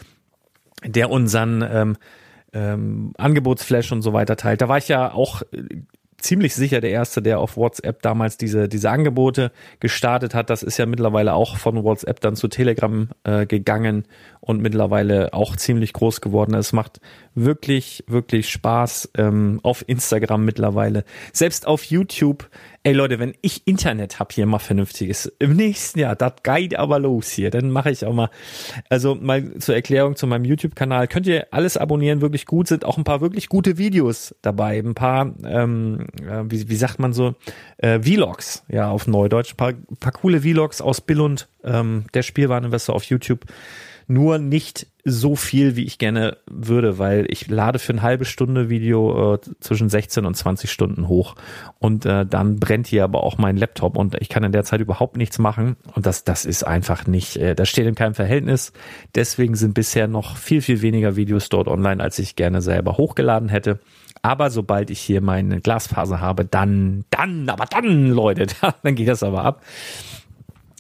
der 0.85 1.11
unseren 1.11 1.63
ähm, 1.63 1.97
ähm, 2.53 3.13
Angebotsflash 3.17 3.93
und 3.93 4.03
so 4.03 4.13
weiter 4.13 4.37
teilt. 4.37 4.61
Da 4.61 4.69
war 4.69 4.79
ich 4.79 4.89
ja 4.89 5.13
auch 5.13 5.43
äh, 5.53 5.63
ziemlich 6.21 6.55
sicher 6.55 6.81
der 6.81 6.91
erste, 6.91 7.23
der 7.23 7.41
auf 7.41 7.57
WhatsApp 7.57 8.03
damals 8.03 8.37
diese, 8.37 8.69
diese 8.69 8.91
Angebote 8.91 9.53
gestartet 9.81 10.35
hat. 10.35 10.51
Das 10.51 10.63
ist 10.63 10.79
ja 10.79 10.87
mittlerweile 10.87 11.35
auch 11.35 11.57
von 11.57 11.83
WhatsApp 11.85 12.21
dann 12.21 12.37
zu 12.37 12.49
Telegram 12.49 13.09
äh, 13.25 13.47
gegangen 13.47 14.05
und 14.41 14.61
mittlerweile 14.61 15.33
auch 15.35 15.57
ziemlich 15.57 15.93
groß 15.93 16.21
geworden. 16.21 16.55
Es 16.55 16.73
macht 16.73 17.01
wirklich, 17.35 18.05
wirklich 18.07 18.49
Spaß 18.51 19.11
ähm, 19.17 19.61
auf 19.63 19.85
Instagram 19.87 20.45
mittlerweile. 20.45 21.05
Selbst 21.33 21.67
auf 21.67 21.85
YouTube 21.85 22.49
ey 22.83 22.95
Leute, 22.95 23.19
wenn 23.19 23.35
ich 23.43 23.67
Internet 23.67 24.19
hab 24.19 24.33
hier 24.33 24.47
mal 24.47 24.59
vernünftiges, 24.59 25.31
im 25.39 25.55
nächsten 25.55 25.99
Jahr, 25.99 26.17
das 26.17 26.35
geht 26.43 26.77
aber 26.77 26.99
los 26.99 27.31
hier, 27.31 27.51
dann 27.51 27.71
mache 27.71 27.91
ich 27.91 28.07
auch 28.07 28.15
mal, 28.15 28.31
also 28.89 29.15
mal 29.15 29.59
zur 29.59 29.75
Erklärung 29.75 30.17
zu 30.17 30.27
meinem 30.27 30.47
YouTube-Kanal, 30.47 31.07
könnt 31.07 31.27
ihr 31.27 31.49
alles 31.51 31.77
abonnieren, 31.77 32.23
wirklich 32.23 32.47
gut, 32.47 32.69
sind 32.69 32.87
auch 32.87 32.97
ein 32.97 33.05
paar 33.05 33.21
wirklich 33.21 33.49
gute 33.49 33.77
Videos 33.77 34.35
dabei, 34.41 34.79
ein 34.79 34.95
paar, 34.95 35.35
ähm, 35.45 36.07
äh, 36.23 36.45
wie, 36.45 36.71
wie 36.71 36.77
sagt 36.77 36.99
man 36.99 37.13
so, 37.13 37.35
äh, 37.79 38.01
Vlogs, 38.01 38.65
ja, 38.69 38.91
auf 38.91 39.07
Neudeutsch, 39.07 39.53
ein 39.53 39.57
paar, 39.57 39.75
paar 40.01 40.13
coole 40.13 40.41
Vlogs 40.41 40.81
aus 40.81 41.03
Billund, 41.03 41.49
ähm, 41.63 42.05
der 42.15 42.23
Spielwareninvestor 42.23 42.95
auf 42.95 43.05
YouTube, 43.05 43.45
nur 44.11 44.39
nicht 44.39 44.89
so 45.05 45.37
viel, 45.37 45.77
wie 45.77 45.85
ich 45.85 45.99
gerne 45.99 46.37
würde, 46.51 46.99
weil 46.99 47.27
ich 47.31 47.49
lade 47.49 47.79
für 47.79 47.93
eine 47.93 48.03
halbe 48.03 48.25
Stunde 48.25 48.69
Video 48.69 49.35
äh, 49.35 49.39
zwischen 49.61 49.89
16 49.89 50.27
und 50.27 50.35
20 50.35 50.71
Stunden 50.71 51.07
hoch 51.07 51.37
und 51.79 52.05
äh, 52.05 52.27
dann 52.27 52.59
brennt 52.59 52.89
hier 52.89 53.05
aber 53.05 53.23
auch 53.23 53.39
mein 53.39 53.57
Laptop 53.57 53.97
und 53.97 54.21
ich 54.21 54.29
kann 54.29 54.43
in 54.43 54.53
der 54.53 54.65
Zeit 54.65 54.81
überhaupt 54.81 55.17
nichts 55.17 55.39
machen 55.39 55.77
und 55.95 56.07
das 56.07 56.25
das 56.25 56.45
ist 56.45 56.65
einfach 56.65 57.07
nicht, 57.07 57.37
äh, 57.37 57.55
das 57.55 57.69
steht 57.69 57.87
in 57.87 57.95
keinem 57.95 58.15
Verhältnis. 58.15 58.73
Deswegen 59.15 59.55
sind 59.55 59.75
bisher 59.75 60.09
noch 60.09 60.37
viel 60.37 60.61
viel 60.61 60.83
weniger 60.83 61.15
Videos 61.15 61.49
dort 61.49 61.69
online, 61.69 62.03
als 62.03 62.19
ich 62.19 62.35
gerne 62.35 62.61
selber 62.63 62.97
hochgeladen 62.97 63.49
hätte. 63.49 63.79
Aber 64.23 64.51
sobald 64.51 64.91
ich 64.91 65.01
hier 65.01 65.23
meine 65.23 65.61
Glasfaser 65.61 66.21
habe, 66.21 66.45
dann, 66.45 67.05
dann, 67.09 67.49
aber 67.49 67.65
dann, 67.65 68.11
Leute, 68.11 68.49
dann 68.83 68.95
geht 68.97 69.09
das 69.09 69.23
aber 69.23 69.45
ab 69.45 69.63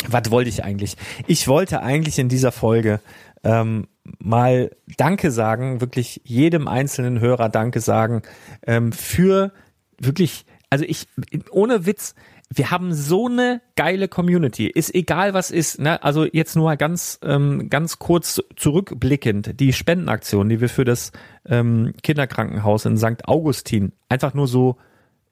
was 0.08 0.30
wollte 0.30 0.48
ich 0.48 0.64
eigentlich? 0.64 0.96
Ich 1.26 1.48
wollte 1.48 1.82
eigentlich 1.82 2.18
in 2.18 2.28
dieser 2.28 2.52
Folge 2.52 3.00
ähm, 3.44 3.86
mal 4.18 4.70
Danke 4.96 5.30
sagen, 5.30 5.80
wirklich 5.80 6.20
jedem 6.24 6.68
einzelnen 6.68 7.20
Hörer 7.20 7.48
Danke 7.48 7.80
sagen 7.80 8.22
ähm, 8.66 8.92
für 8.92 9.52
wirklich, 9.98 10.44
also 10.70 10.84
ich, 10.86 11.06
ohne 11.50 11.86
Witz, 11.86 12.14
wir 12.52 12.72
haben 12.72 12.92
so 12.92 13.28
eine 13.28 13.60
geile 13.76 14.08
Community. 14.08 14.66
Ist 14.66 14.92
egal, 14.92 15.34
was 15.34 15.52
ist. 15.52 15.78
Ne? 15.78 16.02
Also 16.02 16.24
jetzt 16.24 16.56
nur 16.56 16.74
ganz, 16.76 17.20
ähm, 17.22 17.70
ganz 17.70 18.00
kurz 18.00 18.42
zurückblickend. 18.56 19.60
Die 19.60 19.72
Spendenaktion, 19.72 20.48
die 20.48 20.60
wir 20.60 20.68
für 20.68 20.84
das 20.84 21.12
ähm, 21.46 21.92
Kinderkrankenhaus 22.02 22.86
in 22.86 22.96
St. 22.96 23.28
Augustin 23.28 23.92
einfach 24.08 24.34
nur 24.34 24.48
so 24.48 24.76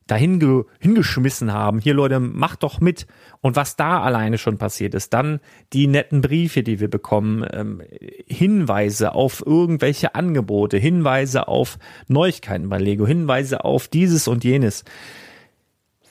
dahin 0.08 0.64
hingeschmissen 0.80 1.52
haben. 1.52 1.78
Hier 1.78 1.94
Leute, 1.94 2.18
macht 2.18 2.64
doch 2.64 2.80
mit. 2.80 3.06
Und 3.40 3.54
was 3.54 3.76
da 3.76 4.02
alleine 4.02 4.38
schon 4.38 4.58
passiert 4.58 4.94
ist, 4.94 5.14
dann 5.14 5.40
die 5.72 5.86
netten 5.86 6.20
Briefe, 6.20 6.62
die 6.62 6.80
wir 6.80 6.88
bekommen, 6.88 7.46
ähm, 7.52 7.82
Hinweise 8.26 9.14
auf 9.14 9.44
irgendwelche 9.46 10.14
Angebote, 10.14 10.76
Hinweise 10.76 11.46
auf 11.46 11.78
Neuigkeiten 12.08 12.68
bei 12.68 12.78
Lego, 12.78 13.06
Hinweise 13.06 13.64
auf 13.64 13.86
dieses 13.86 14.26
und 14.26 14.42
jenes. 14.42 14.84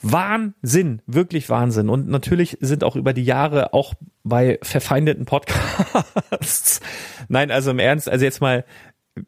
Wahnsinn, 0.00 1.02
wirklich 1.06 1.50
Wahnsinn. 1.50 1.88
Und 1.88 2.08
natürlich 2.08 2.56
sind 2.60 2.84
auch 2.84 2.94
über 2.94 3.12
die 3.12 3.24
Jahre 3.24 3.72
auch 3.72 3.94
bei 4.22 4.58
verfeindeten 4.62 5.24
Podcasts. 5.24 6.80
Nein, 7.28 7.50
also 7.50 7.70
im 7.70 7.78
Ernst, 7.78 8.08
also 8.08 8.24
jetzt 8.24 8.40
mal 8.40 8.64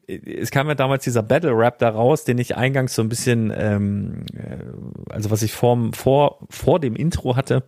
es 0.07 0.51
kam 0.51 0.67
ja 0.67 0.75
damals 0.75 1.03
dieser 1.03 1.23
Battle 1.23 1.57
Rap 1.57 1.79
da 1.79 1.89
raus, 1.89 2.23
den 2.23 2.37
ich 2.37 2.55
eingangs 2.55 2.95
so 2.95 3.01
ein 3.01 3.09
bisschen, 3.09 3.53
ähm, 3.55 4.25
äh, 4.33 5.11
also 5.11 5.31
was 5.31 5.41
ich 5.43 5.53
vor, 5.53 5.77
vor, 5.93 6.47
vor 6.49 6.79
dem 6.79 6.95
Intro 6.95 7.35
hatte. 7.35 7.63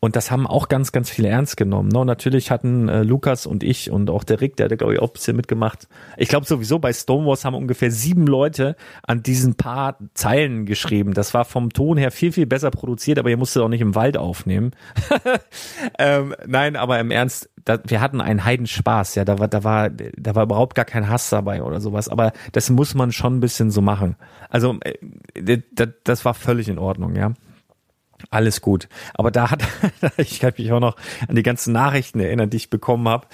Und 0.00 0.16
das 0.16 0.30
haben 0.30 0.46
auch 0.46 0.68
ganz, 0.68 0.92
ganz 0.92 1.10
viele 1.10 1.28
ernst 1.28 1.56
genommen. 1.56 1.88
Ne? 1.88 1.98
Und 1.98 2.06
natürlich 2.06 2.50
hatten 2.50 2.88
äh, 2.88 3.02
Lukas 3.02 3.46
und 3.46 3.62
ich 3.62 3.90
und 3.90 4.10
auch 4.10 4.24
der 4.24 4.40
Rick, 4.40 4.56
der 4.56 4.68
hat, 4.68 4.78
glaube 4.78 4.94
ich, 4.94 5.00
auch 5.00 5.08
ein 5.08 5.12
bisschen 5.12 5.36
mitgemacht. 5.36 5.88
Ich 6.16 6.28
glaube 6.28 6.46
sowieso 6.46 6.78
bei 6.78 6.92
Stonewalls 6.92 7.44
haben 7.44 7.54
ungefähr 7.54 7.90
sieben 7.90 8.26
Leute 8.26 8.76
an 9.02 9.22
diesen 9.22 9.56
paar 9.56 9.98
Zeilen 10.14 10.66
geschrieben. 10.66 11.14
Das 11.14 11.34
war 11.34 11.44
vom 11.44 11.72
Ton 11.72 11.96
her 11.96 12.10
viel, 12.10 12.32
viel 12.32 12.46
besser 12.46 12.70
produziert, 12.70 13.18
aber 13.18 13.30
ihr 13.30 13.36
musstet 13.36 13.62
auch 13.62 13.68
nicht 13.68 13.80
im 13.80 13.94
Wald 13.94 14.16
aufnehmen. 14.16 14.70
ähm, 15.98 16.34
nein, 16.46 16.76
aber 16.76 17.00
im 17.00 17.10
Ernst, 17.10 17.50
da, 17.68 17.78
wir 17.86 18.00
hatten 18.00 18.20
einen 18.20 18.44
Heidenspaß, 18.44 19.14
ja, 19.14 19.24
da 19.24 19.38
war, 19.38 19.48
da 19.48 19.62
war, 19.62 19.90
da 19.90 20.34
war 20.34 20.44
überhaupt 20.44 20.74
gar 20.74 20.86
kein 20.86 21.08
Hass 21.08 21.28
dabei 21.28 21.62
oder 21.62 21.80
sowas, 21.80 22.08
aber 22.08 22.32
das 22.52 22.70
muss 22.70 22.94
man 22.94 23.12
schon 23.12 23.36
ein 23.36 23.40
bisschen 23.40 23.70
so 23.70 23.82
machen. 23.82 24.16
Also, 24.48 24.78
äh, 24.80 25.58
das, 26.04 26.24
war 26.24 26.32
völlig 26.32 26.68
in 26.68 26.78
Ordnung, 26.78 27.14
ja. 27.14 27.34
Alles 28.30 28.62
gut. 28.62 28.88
Aber 29.14 29.30
da 29.30 29.50
hat, 29.50 29.62
ich 30.16 30.40
kann 30.40 30.54
mich 30.56 30.72
auch 30.72 30.80
noch 30.80 30.96
an 31.28 31.36
die 31.36 31.42
ganzen 31.42 31.72
Nachrichten 31.72 32.20
erinnern, 32.20 32.50
die 32.50 32.56
ich 32.56 32.70
bekommen 32.70 33.06
habe. 33.06 33.26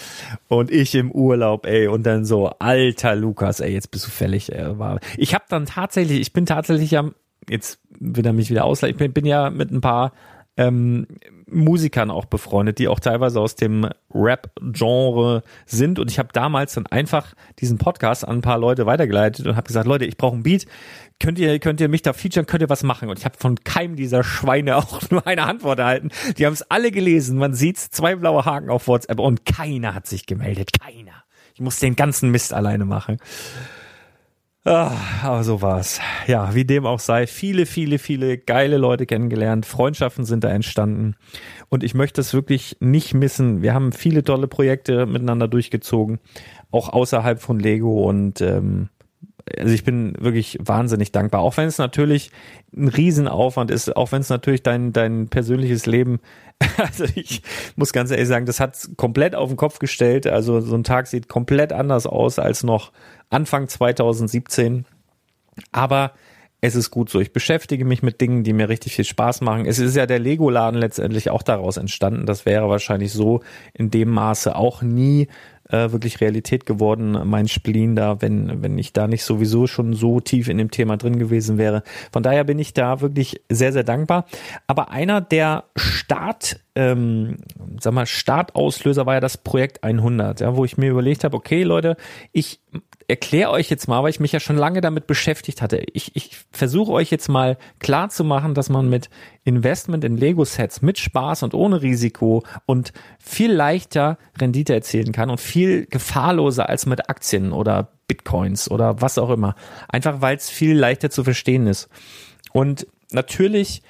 Und 0.48 0.70
ich 0.70 0.94
im 0.94 1.10
Urlaub, 1.10 1.64
ey, 1.64 1.86
und 1.86 2.04
dann 2.04 2.24
so, 2.24 2.48
alter 2.58 3.14
Lukas, 3.14 3.60
ey, 3.60 3.72
jetzt 3.72 3.92
bist 3.92 4.06
du 4.06 4.10
fällig. 4.10 4.50
War. 4.50 4.98
Ich 5.16 5.34
habe 5.34 5.44
dann 5.48 5.66
tatsächlich, 5.66 6.20
ich 6.20 6.32
bin 6.32 6.44
tatsächlich 6.44 6.98
am, 6.98 7.14
jetzt 7.48 7.78
will 7.98 8.26
er 8.26 8.32
mich 8.32 8.50
wieder 8.50 8.64
ausleihen, 8.64 8.94
ich 8.94 8.98
bin, 8.98 9.12
bin 9.12 9.26
ja 9.26 9.48
mit 9.50 9.70
ein 9.70 9.80
paar 9.80 10.12
ähm, 10.56 11.06
Musikern 11.46 12.10
auch 12.10 12.26
befreundet, 12.26 12.78
die 12.78 12.88
auch 12.88 13.00
teilweise 13.00 13.40
aus 13.40 13.56
dem 13.56 13.88
Rap-Genre 14.12 15.42
sind. 15.66 15.98
Und 15.98 16.10
ich 16.10 16.18
habe 16.18 16.28
damals 16.32 16.74
dann 16.74 16.86
einfach 16.86 17.34
diesen 17.58 17.78
Podcast 17.78 18.26
an 18.26 18.38
ein 18.38 18.42
paar 18.42 18.58
Leute 18.58 18.86
weitergeleitet 18.86 19.46
und 19.46 19.56
habe 19.56 19.66
gesagt, 19.66 19.86
Leute, 19.86 20.04
ich 20.04 20.16
brauche 20.16 20.36
ein 20.36 20.42
Beat. 20.42 20.66
Könnt 21.20 21.38
ihr, 21.38 21.58
könnt 21.58 21.80
ihr 21.80 21.88
mich 21.88 22.02
da 22.02 22.12
featuren, 22.12 22.46
könnt 22.46 22.62
ihr 22.62 22.68
was 22.68 22.82
machen? 22.82 23.08
Und 23.08 23.18
ich 23.18 23.24
habe 23.24 23.36
von 23.38 23.56
keinem 23.62 23.96
dieser 23.96 24.22
Schweine 24.24 24.76
auch 24.78 25.00
nur 25.10 25.26
eine 25.26 25.44
Antwort 25.44 25.78
erhalten. 25.78 26.10
Die 26.38 26.46
haben 26.46 26.52
es 26.52 26.68
alle 26.70 26.90
gelesen. 26.90 27.38
Man 27.38 27.54
sieht's, 27.54 27.90
zwei 27.90 28.14
blaue 28.16 28.44
Haken 28.44 28.70
auf 28.70 28.86
WhatsApp 28.86 29.18
und 29.20 29.44
keiner 29.44 29.94
hat 29.94 30.06
sich 30.06 30.26
gemeldet. 30.26 30.70
Keiner. 30.78 31.24
Ich 31.54 31.60
muss 31.60 31.78
den 31.78 31.94
ganzen 31.94 32.30
Mist 32.30 32.52
alleine 32.52 32.84
machen. 32.84 33.18
Ah, 34.66 34.96
aber 35.22 35.44
so 35.44 35.60
war's. 35.60 36.00
Ja, 36.26 36.54
wie 36.54 36.64
dem 36.64 36.86
auch 36.86 36.98
sei, 36.98 37.26
viele, 37.26 37.66
viele, 37.66 37.98
viele 37.98 38.38
geile 38.38 38.78
Leute 38.78 39.04
kennengelernt, 39.04 39.66
Freundschaften 39.66 40.24
sind 40.24 40.42
da 40.42 40.48
entstanden 40.48 41.16
und 41.68 41.84
ich 41.84 41.92
möchte 41.92 42.22
es 42.22 42.32
wirklich 42.32 42.78
nicht 42.80 43.12
missen. 43.12 43.60
Wir 43.60 43.74
haben 43.74 43.92
viele 43.92 44.24
tolle 44.24 44.48
Projekte 44.48 45.04
miteinander 45.04 45.48
durchgezogen, 45.48 46.18
auch 46.70 46.88
außerhalb 46.88 47.42
von 47.42 47.60
Lego 47.60 48.08
und 48.08 48.40
ähm, 48.40 48.88
also 49.58 49.74
ich 49.74 49.84
bin 49.84 50.14
wirklich 50.18 50.58
wahnsinnig 50.60 51.12
dankbar, 51.12 51.40
auch 51.40 51.56
wenn 51.56 51.68
es 51.68 51.78
natürlich 51.78 52.30
ein 52.74 52.88
Riesenaufwand 52.88 53.70
ist, 53.70 53.94
auch 53.96 54.12
wenn 54.12 54.20
es 54.20 54.30
natürlich 54.30 54.62
dein, 54.62 54.92
dein 54.92 55.28
persönliches 55.28 55.86
Leben, 55.86 56.20
also 56.76 57.04
ich 57.14 57.42
muss 57.76 57.92
ganz 57.92 58.10
ehrlich 58.10 58.28
sagen, 58.28 58.46
das 58.46 58.60
hat 58.60 58.88
komplett 58.96 59.34
auf 59.34 59.48
den 59.48 59.56
Kopf 59.56 59.78
gestellt. 59.78 60.26
Also 60.26 60.60
so 60.60 60.74
ein 60.74 60.84
Tag 60.84 61.06
sieht 61.06 61.28
komplett 61.28 61.72
anders 61.72 62.06
aus 62.06 62.38
als 62.38 62.62
noch 62.62 62.92
Anfang 63.30 63.68
2017. 63.68 64.86
Aber 65.72 66.12
es 66.60 66.74
ist 66.74 66.90
gut 66.90 67.10
so. 67.10 67.20
Ich 67.20 67.32
beschäftige 67.32 67.84
mich 67.84 68.02
mit 68.02 68.20
Dingen, 68.20 68.42
die 68.42 68.54
mir 68.54 68.68
richtig 68.68 68.94
viel 68.94 69.04
Spaß 69.04 69.42
machen. 69.42 69.66
Es 69.66 69.78
ist 69.78 69.96
ja 69.96 70.06
der 70.06 70.18
Lego-Laden 70.18 70.80
letztendlich 70.80 71.28
auch 71.28 71.42
daraus 71.42 71.76
entstanden. 71.76 72.24
Das 72.24 72.46
wäre 72.46 72.70
wahrscheinlich 72.70 73.12
so 73.12 73.42
in 73.74 73.90
dem 73.90 74.08
Maße 74.10 74.56
auch 74.56 74.80
nie 74.80 75.28
äh, 75.68 75.92
wirklich 75.92 76.20
Realität 76.20 76.66
geworden, 76.66 77.18
mein 77.24 77.48
Spleen 77.48 77.96
da, 77.96 78.20
wenn, 78.20 78.62
wenn 78.62 78.76
ich 78.78 78.92
da 78.92 79.06
nicht 79.06 79.24
sowieso 79.24 79.66
schon 79.66 79.94
so 79.94 80.20
tief 80.20 80.48
in 80.48 80.58
dem 80.58 80.70
Thema 80.70 80.96
drin 80.96 81.18
gewesen 81.18 81.58
wäre. 81.58 81.82
Von 82.12 82.22
daher 82.22 82.44
bin 82.44 82.58
ich 82.58 82.74
da 82.74 83.00
wirklich 83.00 83.40
sehr, 83.48 83.72
sehr 83.72 83.84
dankbar. 83.84 84.26
Aber 84.66 84.90
einer 84.90 85.20
der 85.20 85.64
Start, 85.76 86.60
ähm, 86.74 87.36
sag 87.80 87.94
mal, 87.94 88.06
Startauslöser 88.06 89.06
war 89.06 89.14
ja 89.14 89.20
das 89.20 89.38
Projekt 89.38 89.82
100, 89.84 90.40
ja, 90.40 90.56
wo 90.56 90.64
ich 90.64 90.76
mir 90.76 90.90
überlegt 90.90 91.24
habe, 91.24 91.36
okay, 91.36 91.62
Leute, 91.62 91.96
ich 92.32 92.60
erkläre 93.08 93.50
euch 93.50 93.70
jetzt 93.70 93.88
mal, 93.88 94.02
weil 94.02 94.10
ich 94.10 94.20
mich 94.20 94.32
ja 94.32 94.40
schon 94.40 94.56
lange 94.56 94.80
damit 94.80 95.06
beschäftigt 95.06 95.62
hatte. 95.62 95.84
Ich, 95.92 96.14
ich 96.16 96.36
versuche 96.52 96.92
euch 96.92 97.10
jetzt 97.10 97.28
mal 97.28 97.58
klar 97.78 98.08
zu 98.08 98.24
machen, 98.24 98.54
dass 98.54 98.68
man 98.68 98.88
mit 98.88 99.10
Investment 99.44 100.04
in 100.04 100.16
Lego-Sets 100.16 100.82
mit 100.82 100.98
Spaß 100.98 101.42
und 101.42 101.54
ohne 101.54 101.82
Risiko 101.82 102.42
und 102.66 102.92
viel 103.18 103.52
leichter 103.52 104.18
Rendite 104.40 104.74
erzielen 104.74 105.12
kann 105.12 105.30
und 105.30 105.40
viel 105.40 105.86
gefahrloser 105.86 106.68
als 106.68 106.86
mit 106.86 107.08
Aktien 107.10 107.52
oder 107.52 107.88
Bitcoins 108.06 108.70
oder 108.70 109.00
was 109.00 109.18
auch 109.18 109.30
immer. 109.30 109.54
Einfach 109.88 110.20
weil 110.20 110.36
es 110.36 110.48
viel 110.48 110.76
leichter 110.76 111.10
zu 111.10 111.24
verstehen 111.24 111.66
ist. 111.66 111.88
Und 112.52 112.86
natürlich 113.10 113.82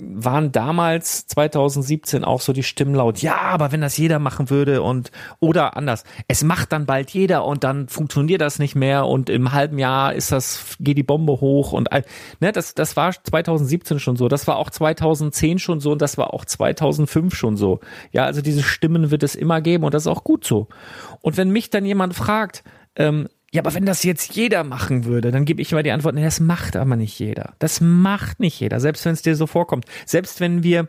waren 0.00 0.52
damals 0.52 1.26
2017 1.26 2.24
auch 2.24 2.40
so 2.40 2.52
die 2.52 2.62
Stimmen 2.62 2.94
laut, 2.94 3.18
ja, 3.22 3.36
aber 3.36 3.72
wenn 3.72 3.80
das 3.80 3.96
jeder 3.96 4.18
machen 4.18 4.50
würde 4.50 4.82
und 4.82 5.10
oder 5.38 5.76
anders, 5.76 6.04
es 6.28 6.42
macht 6.42 6.72
dann 6.72 6.86
bald 6.86 7.10
jeder 7.10 7.44
und 7.44 7.64
dann 7.64 7.88
funktioniert 7.88 8.40
das 8.40 8.58
nicht 8.58 8.74
mehr 8.74 9.06
und 9.06 9.30
im 9.30 9.52
halben 9.52 9.78
Jahr 9.78 10.14
ist 10.14 10.32
das 10.32 10.76
geht 10.80 10.96
die 10.96 11.02
Bombe 11.02 11.40
hoch 11.40 11.72
und 11.72 11.88
ne, 12.40 12.52
das 12.52 12.74
das 12.74 12.96
war 12.96 13.12
2017 13.12 13.98
schon 13.98 14.16
so, 14.16 14.28
das 14.28 14.46
war 14.46 14.56
auch 14.56 14.70
2010 14.70 15.58
schon 15.58 15.80
so 15.80 15.92
und 15.92 16.02
das 16.02 16.18
war 16.18 16.32
auch 16.34 16.44
2005 16.44 17.34
schon 17.34 17.56
so. 17.56 17.80
Ja, 18.12 18.24
also 18.24 18.42
diese 18.42 18.62
Stimmen 18.62 19.10
wird 19.10 19.22
es 19.22 19.34
immer 19.34 19.60
geben 19.60 19.84
und 19.84 19.94
das 19.94 20.04
ist 20.04 20.08
auch 20.08 20.24
gut 20.24 20.44
so. 20.44 20.68
Und 21.20 21.36
wenn 21.36 21.50
mich 21.50 21.70
dann 21.70 21.84
jemand 21.84 22.14
fragt, 22.14 22.64
ähm, 22.96 23.28
ja, 23.52 23.62
aber 23.62 23.74
wenn 23.74 23.84
das 23.84 24.04
jetzt 24.04 24.36
jeder 24.36 24.62
machen 24.62 25.04
würde, 25.04 25.32
dann 25.32 25.44
gebe 25.44 25.60
ich 25.60 25.72
immer 25.72 25.82
die 25.82 25.90
Antwort, 25.90 26.14
nee, 26.14 26.22
das 26.22 26.38
macht 26.38 26.76
aber 26.76 26.94
nicht 26.94 27.18
jeder. 27.18 27.54
Das 27.58 27.80
macht 27.80 28.38
nicht 28.38 28.60
jeder, 28.60 28.78
selbst 28.78 29.04
wenn 29.04 29.12
es 29.12 29.22
dir 29.22 29.34
so 29.34 29.48
vorkommt. 29.48 29.86
Selbst 30.06 30.38
wenn 30.38 30.62
wir 30.62 30.88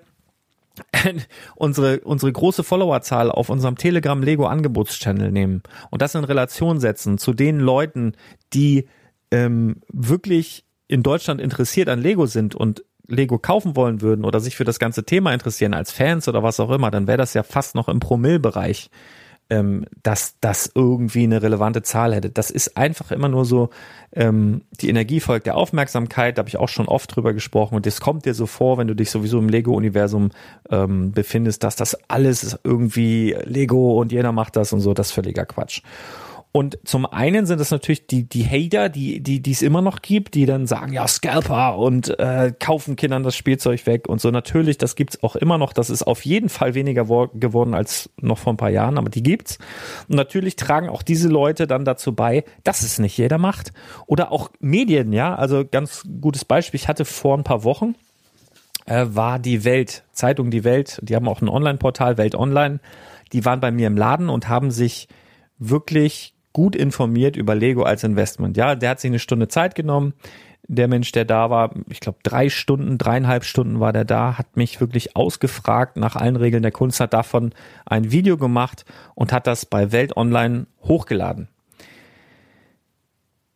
unsere, 1.55 2.01
unsere 2.01 2.31
große 2.31 2.63
Followerzahl 2.63 3.31
auf 3.31 3.49
unserem 3.49 3.77
Telegram 3.77 4.21
Lego 4.21 4.45
Angebotschannel 4.45 5.31
nehmen 5.31 5.63
und 5.89 6.03
das 6.03 6.13
in 6.13 6.23
Relation 6.23 6.79
setzen 6.79 7.17
zu 7.17 7.33
den 7.33 7.59
Leuten, 7.59 8.13
die 8.53 8.87
ähm, 9.31 9.81
wirklich 9.91 10.65
in 10.87 11.01
Deutschland 11.01 11.41
interessiert 11.41 11.89
an 11.89 12.01
Lego 12.01 12.27
sind 12.27 12.53
und 12.53 12.83
Lego 13.07 13.39
kaufen 13.39 13.75
wollen 13.75 14.01
würden 14.01 14.23
oder 14.23 14.39
sich 14.39 14.55
für 14.55 14.65
das 14.65 14.77
ganze 14.77 15.03
Thema 15.03 15.33
interessieren 15.33 15.73
als 15.73 15.91
Fans 15.91 16.27
oder 16.27 16.43
was 16.43 16.59
auch 16.59 16.69
immer, 16.69 16.91
dann 16.91 17.07
wäre 17.07 17.17
das 17.17 17.33
ja 17.33 17.43
fast 17.43 17.73
noch 17.75 17.89
im 17.89 17.99
Promillbereich 17.99 18.89
ähm, 19.51 19.85
dass 20.01 20.35
das 20.39 20.71
irgendwie 20.73 21.23
eine 21.23 21.41
relevante 21.43 21.83
Zahl 21.83 22.15
hätte. 22.15 22.29
Das 22.29 22.49
ist 22.49 22.77
einfach 22.77 23.11
immer 23.11 23.27
nur 23.27 23.43
so, 23.43 23.69
ähm, 24.13 24.61
die 24.79 24.87
Energie 24.87 25.19
folgt 25.19 25.45
der 25.45 25.57
Aufmerksamkeit, 25.57 26.37
da 26.37 26.39
habe 26.39 26.49
ich 26.49 26.57
auch 26.57 26.69
schon 26.69 26.87
oft 26.87 27.13
drüber 27.13 27.33
gesprochen 27.33 27.75
und 27.75 27.85
das 27.85 27.99
kommt 27.99 28.25
dir 28.25 28.33
so 28.33 28.45
vor, 28.45 28.77
wenn 28.77 28.87
du 28.87 28.95
dich 28.95 29.11
sowieso 29.11 29.39
im 29.39 29.49
Lego-Universum 29.49 30.31
ähm, 30.69 31.11
befindest, 31.11 31.63
dass 31.65 31.75
das 31.75 31.97
alles 32.09 32.57
irgendwie 32.63 33.35
Lego 33.43 33.99
und 33.99 34.13
jeder 34.13 34.31
macht 34.31 34.55
das 34.55 34.71
und 34.71 34.79
so, 34.79 34.93
das 34.93 35.07
ist 35.07 35.13
völliger 35.13 35.45
Quatsch. 35.45 35.81
Und 36.53 36.79
zum 36.83 37.05
einen 37.05 37.45
sind 37.45 37.61
es 37.61 37.71
natürlich 37.71 38.07
die, 38.07 38.27
die 38.27 38.45
Hater, 38.45 38.89
die, 38.89 39.21
die, 39.21 39.41
die 39.41 39.51
es 39.51 39.61
immer 39.61 39.81
noch 39.81 40.01
gibt, 40.01 40.33
die 40.33 40.45
dann 40.45 40.67
sagen, 40.67 40.91
ja, 40.91 41.07
Scalper 41.07 41.77
und 41.77 42.19
äh, 42.19 42.51
kaufen 42.59 42.97
Kindern 42.97 43.23
das 43.23 43.37
Spielzeug 43.37 43.85
weg 43.85 44.09
und 44.09 44.19
so. 44.19 44.31
Natürlich, 44.31 44.77
das 44.77 44.97
gibt's 44.97 45.23
auch 45.23 45.37
immer 45.37 45.57
noch. 45.57 45.71
Das 45.71 45.89
ist 45.89 46.03
auf 46.03 46.25
jeden 46.25 46.49
Fall 46.49 46.73
weniger 46.73 47.05
geworden 47.33 47.73
als 47.73 48.09
noch 48.17 48.37
vor 48.37 48.51
ein 48.51 48.57
paar 48.57 48.69
Jahren, 48.69 48.97
aber 48.97 49.09
die 49.09 49.23
gibt's. 49.23 49.59
Und 50.09 50.17
natürlich 50.17 50.57
tragen 50.57 50.89
auch 50.89 51.03
diese 51.03 51.29
Leute 51.29 51.67
dann 51.67 51.85
dazu 51.85 52.13
bei, 52.13 52.43
dass 52.65 52.81
es 52.81 52.99
nicht 52.99 53.17
jeder 53.17 53.37
macht. 53.37 53.71
Oder 54.05 54.33
auch 54.33 54.49
Medien, 54.59 55.13
ja. 55.13 55.33
Also 55.35 55.63
ganz 55.65 56.03
gutes 56.19 56.43
Beispiel. 56.43 56.81
Ich 56.81 56.89
hatte 56.89 57.05
vor 57.05 57.37
ein 57.37 57.45
paar 57.45 57.63
Wochen 57.63 57.95
äh, 58.87 59.05
war 59.07 59.39
die 59.39 59.63
Welt, 59.63 60.03
Zeitung 60.11 60.51
Die 60.51 60.65
Welt, 60.65 60.99
die 61.01 61.15
haben 61.15 61.29
auch 61.29 61.41
ein 61.41 61.47
Online-Portal, 61.47 62.17
Welt 62.17 62.35
Online. 62.35 62.81
Die 63.31 63.45
waren 63.45 63.61
bei 63.61 63.71
mir 63.71 63.87
im 63.87 63.95
Laden 63.95 64.27
und 64.27 64.49
haben 64.49 64.69
sich 64.69 65.07
wirklich 65.57 66.33
gut 66.53 66.75
informiert 66.75 67.35
über 67.35 67.55
Lego 67.55 67.83
als 67.83 68.03
Investment. 68.03 68.57
Ja, 68.57 68.75
der 68.75 68.91
hat 68.91 68.99
sich 68.99 69.09
eine 69.09 69.19
Stunde 69.19 69.47
Zeit 69.47 69.75
genommen. 69.75 70.13
Der 70.67 70.87
Mensch, 70.87 71.11
der 71.11 71.25
da 71.25 71.49
war, 71.49 71.71
ich 71.89 71.99
glaube 71.99 72.19
drei 72.23 72.49
Stunden, 72.49 72.97
dreieinhalb 72.97 73.43
Stunden 73.43 73.79
war 73.79 73.93
der 73.93 74.05
da, 74.05 74.37
hat 74.37 74.55
mich 74.55 74.79
wirklich 74.79 75.15
ausgefragt 75.15 75.97
nach 75.97 76.15
allen 76.15 76.35
Regeln 76.35 76.63
der 76.63 76.71
Kunst, 76.71 76.99
hat 76.99 77.13
davon 77.13 77.53
ein 77.85 78.11
Video 78.11 78.37
gemacht 78.37 78.85
und 79.15 79.33
hat 79.33 79.47
das 79.47 79.65
bei 79.65 79.91
Welt 79.91 80.15
Online 80.15 80.67
hochgeladen. 80.83 81.49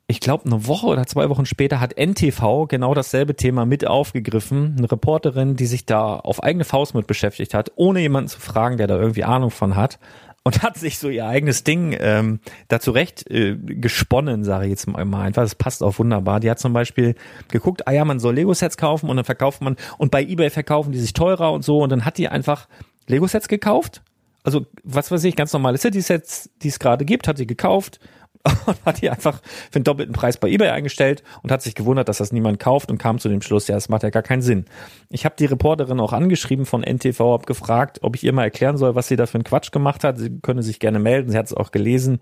Ich 0.07 0.19
glaube, 0.19 0.45
eine 0.45 0.67
Woche 0.67 0.85
oder 0.85 1.07
zwei 1.07 1.29
Wochen 1.29 1.47
später 1.47 1.79
hat 1.79 1.97
NTV 1.97 2.67
genau 2.67 2.93
dasselbe 2.93 3.35
Thema 3.35 3.65
mit 3.65 3.87
aufgegriffen. 3.87 4.75
Eine 4.77 4.91
Reporterin, 4.91 5.55
die 5.55 5.65
sich 5.65 5.85
da 5.87 6.17
auf 6.17 6.43
eigene 6.43 6.63
Faust 6.63 6.93
mit 6.93 7.07
beschäftigt 7.07 7.55
hat, 7.55 7.71
ohne 7.75 8.01
jemanden 8.01 8.27
zu 8.27 8.39
fragen, 8.39 8.77
der 8.77 8.85
da 8.85 8.97
irgendwie 8.97 9.23
Ahnung 9.23 9.49
von 9.49 9.75
hat 9.75 9.99
und 10.45 10.61
hat 10.61 10.77
sich 10.77 10.99
so 10.99 11.09
ihr 11.09 11.25
eigenes 11.25 11.63
Ding 11.63 11.97
ähm, 11.99 12.39
da 12.67 12.79
zurecht 12.79 13.29
äh, 13.31 13.55
gesponnen, 13.57 14.43
sage 14.43 14.65
ich 14.65 14.69
jetzt 14.69 14.87
mal 14.87 15.03
einfach. 15.21 15.41
Das 15.41 15.55
passt 15.55 15.81
auch 15.81 15.97
wunderbar. 15.97 16.39
Die 16.39 16.49
hat 16.49 16.59
zum 16.59 16.71
Beispiel 16.71 17.15
geguckt, 17.49 17.87
ah 17.87 17.91
ja, 17.91 18.05
man 18.05 18.19
soll 18.19 18.35
Lego-Sets 18.35 18.77
kaufen 18.77 19.09
und 19.09 19.15
dann 19.17 19.25
verkauft 19.25 19.61
man 19.61 19.75
und 19.97 20.11
bei 20.11 20.23
eBay 20.23 20.51
verkaufen 20.51 20.91
die 20.91 20.99
sich 20.99 21.13
teurer 21.13 21.51
und 21.51 21.65
so 21.65 21.79
und 21.79 21.89
dann 21.89 22.05
hat 22.05 22.19
die 22.19 22.29
einfach 22.29 22.67
Lego-Sets 23.07 23.47
gekauft. 23.47 24.03
Also 24.43 24.67
was 24.83 25.09
weiß 25.09 25.23
ich, 25.23 25.35
ganz 25.35 25.51
normale 25.51 25.79
City-Sets, 25.79 26.51
die 26.61 26.67
es 26.67 26.77
gerade 26.77 27.05
gibt, 27.05 27.27
hat 27.27 27.37
sie 27.37 27.47
gekauft 27.47 27.99
und 28.65 28.77
hat 28.85 29.01
die 29.01 29.09
einfach 29.09 29.41
für 29.43 29.79
den 29.79 29.83
doppelten 29.83 30.13
Preis 30.13 30.37
bei 30.37 30.49
eBay 30.49 30.69
eingestellt 30.69 31.23
und 31.41 31.51
hat 31.51 31.61
sich 31.61 31.75
gewundert, 31.75 32.09
dass 32.09 32.17
das 32.17 32.31
niemand 32.31 32.59
kauft 32.59 32.91
und 32.91 32.97
kam 32.97 33.19
zu 33.19 33.29
dem 33.29 33.41
Schluss, 33.41 33.67
ja, 33.67 33.75
das 33.75 33.89
macht 33.89 34.03
ja 34.03 34.09
gar 34.09 34.23
keinen 34.23 34.41
Sinn. 34.41 34.65
Ich 35.09 35.25
habe 35.25 35.35
die 35.37 35.45
Reporterin 35.45 35.99
auch 35.99 36.13
angeschrieben 36.13 36.65
von 36.65 36.81
NTV, 36.81 37.19
habe 37.19 37.45
gefragt, 37.45 37.99
ob 38.01 38.15
ich 38.15 38.23
ihr 38.23 38.33
mal 38.33 38.43
erklären 38.43 38.77
soll, 38.77 38.95
was 38.95 39.07
sie 39.07 39.15
da 39.15 39.25
für 39.25 39.35
einen 39.35 39.43
Quatsch 39.43 39.71
gemacht 39.71 40.03
hat. 40.03 40.17
Sie 40.17 40.39
könne 40.41 40.63
sich 40.63 40.79
gerne 40.79 40.99
melden, 40.99 41.31
sie 41.31 41.37
hat 41.37 41.47
es 41.47 41.53
auch 41.53 41.71
gelesen, 41.71 42.19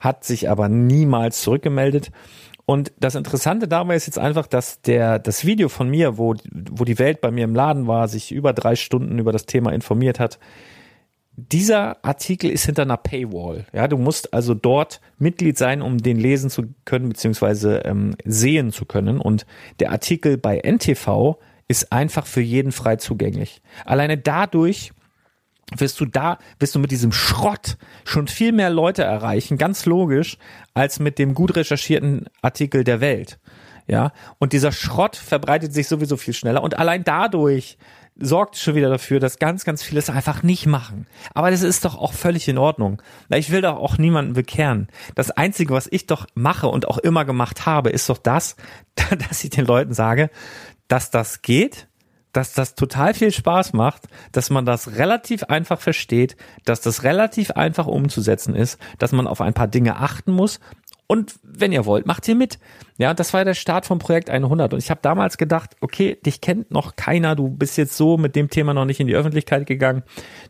hat 0.00 0.24
sich 0.24 0.50
aber 0.50 0.68
niemals 0.68 1.40
zurückgemeldet. 1.40 2.10
Und 2.66 2.92
das 2.98 3.14
Interessante 3.14 3.68
dabei 3.68 3.94
ist 3.94 4.06
jetzt 4.06 4.18
einfach, 4.18 4.46
dass 4.46 4.80
der, 4.80 5.18
das 5.18 5.44
Video 5.44 5.68
von 5.68 5.88
mir, 5.88 6.16
wo, 6.16 6.34
wo 6.52 6.84
die 6.84 6.98
Welt 6.98 7.20
bei 7.20 7.30
mir 7.30 7.44
im 7.44 7.54
Laden 7.54 7.86
war, 7.86 8.08
sich 8.08 8.32
über 8.32 8.54
drei 8.54 8.74
Stunden 8.74 9.18
über 9.18 9.32
das 9.32 9.44
Thema 9.44 9.72
informiert 9.72 10.18
hat, 10.18 10.38
dieser 11.36 12.04
Artikel 12.04 12.50
ist 12.50 12.66
hinter 12.66 12.82
einer 12.82 12.96
Paywall. 12.96 13.66
Ja, 13.72 13.88
du 13.88 13.96
musst 13.96 14.32
also 14.32 14.54
dort 14.54 15.00
Mitglied 15.18 15.58
sein, 15.58 15.82
um 15.82 15.98
den 15.98 16.18
lesen 16.18 16.48
zu 16.48 16.74
können, 16.84 17.08
beziehungsweise 17.08 17.78
ähm, 17.78 18.14
sehen 18.24 18.72
zu 18.72 18.84
können. 18.84 19.20
Und 19.20 19.46
der 19.80 19.90
Artikel 19.90 20.38
bei 20.38 20.58
NTV 20.58 21.38
ist 21.66 21.92
einfach 21.92 22.26
für 22.26 22.40
jeden 22.40 22.72
frei 22.72 22.96
zugänglich. 22.96 23.62
Alleine 23.84 24.16
dadurch 24.16 24.92
wirst 25.76 25.98
du 26.00 26.06
da, 26.06 26.38
wirst 26.58 26.74
du 26.74 26.78
mit 26.78 26.90
diesem 26.90 27.10
Schrott 27.10 27.78
schon 28.04 28.28
viel 28.28 28.52
mehr 28.52 28.70
Leute 28.70 29.02
erreichen, 29.02 29.58
ganz 29.58 29.86
logisch, 29.86 30.38
als 30.74 31.00
mit 31.00 31.18
dem 31.18 31.34
gut 31.34 31.56
recherchierten 31.56 32.26
Artikel 32.42 32.84
der 32.84 33.00
Welt. 33.00 33.38
Ja, 33.86 34.12
und 34.38 34.54
dieser 34.54 34.72
Schrott 34.72 35.14
verbreitet 35.14 35.74
sich 35.74 35.88
sowieso 35.88 36.16
viel 36.16 36.32
schneller 36.32 36.62
und 36.62 36.78
allein 36.78 37.04
dadurch 37.04 37.76
sorgt 38.16 38.56
schon 38.56 38.74
wieder 38.74 38.90
dafür, 38.90 39.18
dass 39.18 39.38
ganz, 39.38 39.64
ganz 39.64 39.82
viele 39.82 39.98
es 39.98 40.10
einfach 40.10 40.42
nicht 40.42 40.66
machen. 40.66 41.06
Aber 41.34 41.50
das 41.50 41.62
ist 41.62 41.84
doch 41.84 41.96
auch 41.96 42.12
völlig 42.12 42.46
in 42.48 42.58
Ordnung. 42.58 43.02
Ich 43.30 43.50
will 43.50 43.60
doch 43.60 43.76
auch 43.76 43.98
niemanden 43.98 44.34
bekehren. 44.34 44.88
Das 45.14 45.30
Einzige, 45.30 45.74
was 45.74 45.88
ich 45.90 46.06
doch 46.06 46.26
mache 46.34 46.68
und 46.68 46.86
auch 46.86 46.98
immer 46.98 47.24
gemacht 47.24 47.66
habe, 47.66 47.90
ist 47.90 48.08
doch 48.08 48.18
das, 48.18 48.56
dass 49.28 49.42
ich 49.42 49.50
den 49.50 49.66
Leuten 49.66 49.94
sage, 49.94 50.30
dass 50.86 51.10
das 51.10 51.42
geht, 51.42 51.88
dass 52.32 52.52
das 52.52 52.74
total 52.74 53.14
viel 53.14 53.32
Spaß 53.32 53.72
macht, 53.72 54.02
dass 54.32 54.50
man 54.50 54.66
das 54.66 54.96
relativ 54.96 55.44
einfach 55.44 55.80
versteht, 55.80 56.36
dass 56.64 56.80
das 56.80 57.04
relativ 57.04 57.52
einfach 57.52 57.86
umzusetzen 57.86 58.54
ist, 58.54 58.78
dass 58.98 59.12
man 59.12 59.26
auf 59.26 59.40
ein 59.40 59.54
paar 59.54 59.68
Dinge 59.68 59.96
achten 59.96 60.32
muss 60.32 60.58
und 61.06 61.34
wenn 61.42 61.72
ihr 61.72 61.84
wollt, 61.84 62.06
macht 62.06 62.26
ihr 62.28 62.34
mit. 62.34 62.58
Ja, 62.96 63.12
das 63.12 63.34
war 63.34 63.44
der 63.44 63.54
Start 63.54 63.84
vom 63.84 63.98
Projekt 63.98 64.30
100. 64.30 64.72
Und 64.72 64.78
ich 64.78 64.90
habe 64.90 65.00
damals 65.02 65.36
gedacht, 65.36 65.76
okay, 65.80 66.16
dich 66.24 66.40
kennt 66.40 66.70
noch 66.70 66.96
keiner, 66.96 67.36
du 67.36 67.48
bist 67.48 67.76
jetzt 67.76 67.96
so 67.96 68.16
mit 68.16 68.34
dem 68.36 68.48
Thema 68.48 68.72
noch 68.72 68.86
nicht 68.86 69.00
in 69.00 69.06
die 69.06 69.14
Öffentlichkeit 69.14 69.66
gegangen. 69.66 70.02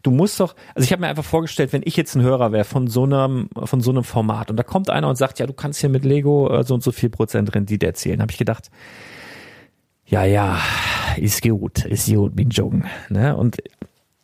Du 0.03 0.13
musst 0.13 0.39
doch, 0.39 0.55
also 0.75 0.85
ich 0.85 0.93
habe 0.93 1.01
mir 1.01 1.09
einfach 1.09 1.25
vorgestellt, 1.25 1.73
wenn 1.73 1.83
ich 1.85 1.97
jetzt 1.97 2.15
ein 2.15 2.23
Hörer 2.23 2.53
wäre 2.53 2.65
von 2.65 2.87
so 2.87 3.03
einem, 3.03 3.49
von 3.65 3.81
so 3.81 3.91
einem 3.91 4.05
Format 4.05 4.51
und 4.51 4.57
da 4.57 4.63
kommt 4.63 4.91
einer 4.91 5.09
und 5.09 5.17
sagt, 5.17 5.41
ja, 5.41 5.47
du 5.47 5.55
kannst 5.55 5.81
hier 5.81 5.91
mit 5.91 6.05
Lego 6.05 6.49
äh, 6.51 6.63
so 6.63 6.75
und 6.75 6.83
so 6.83 6.93
viel 6.93 7.11
Prozent 7.11 7.55
Rendite 7.55 7.87
erzielen, 7.87 8.21
habe 8.21 8.31
ich 8.31 8.39
gedacht, 8.39 8.71
ja, 10.07 10.25
ja, 10.25 10.61
ist 11.17 11.43
gut, 11.43 11.85
ist 11.87 12.13
gut, 12.13 12.37
bin 12.37 12.51
Jung. 12.51 12.85
Ne? 13.09 13.35
Und 13.37 13.57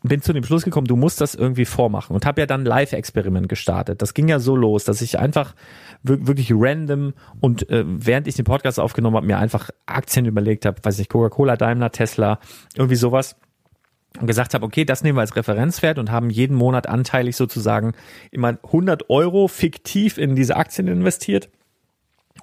bin 0.02 0.22
zu 0.22 0.32
dem 0.32 0.44
Schluss 0.44 0.64
gekommen, 0.64 0.86
du 0.86 0.96
musst 0.96 1.20
das 1.20 1.34
irgendwie 1.34 1.64
vormachen 1.64 2.14
und 2.14 2.24
habe 2.24 2.40
ja 2.40 2.46
dann 2.46 2.64
Live-Experiment 2.64 3.48
gestartet. 3.48 4.00
Das 4.00 4.14
ging 4.14 4.28
ja 4.28 4.38
so 4.38 4.56
los, 4.56 4.84
dass 4.84 5.02
ich 5.02 5.18
einfach 5.18 5.54
wirklich 6.02 6.52
random 6.54 7.12
und 7.40 7.68
äh, 7.68 7.84
während 7.86 8.26
ich 8.26 8.34
den 8.34 8.46
Podcast 8.46 8.80
aufgenommen 8.80 9.16
habe, 9.16 9.26
mir 9.26 9.38
einfach 9.38 9.70
Aktien 9.86 10.24
überlegt 10.24 10.64
habe, 10.64 10.78
weiß 10.82 10.98
nicht, 10.98 11.10
Coca-Cola, 11.10 11.56
Daimler, 11.56 11.92
Tesla, 11.92 12.38
irgendwie 12.74 12.96
sowas. 12.96 13.36
Und 14.18 14.26
gesagt 14.26 14.54
habe, 14.54 14.66
okay, 14.66 14.84
das 14.84 15.04
nehmen 15.04 15.16
wir 15.16 15.20
als 15.20 15.36
Referenzwert 15.36 15.96
und 15.96 16.10
haben 16.10 16.30
jeden 16.30 16.56
Monat 16.56 16.88
anteilig 16.88 17.36
sozusagen 17.36 17.92
immer 18.32 18.58
100 18.64 19.08
Euro 19.08 19.46
fiktiv 19.46 20.18
in 20.18 20.34
diese 20.34 20.56
Aktien 20.56 20.88
investiert. 20.88 21.48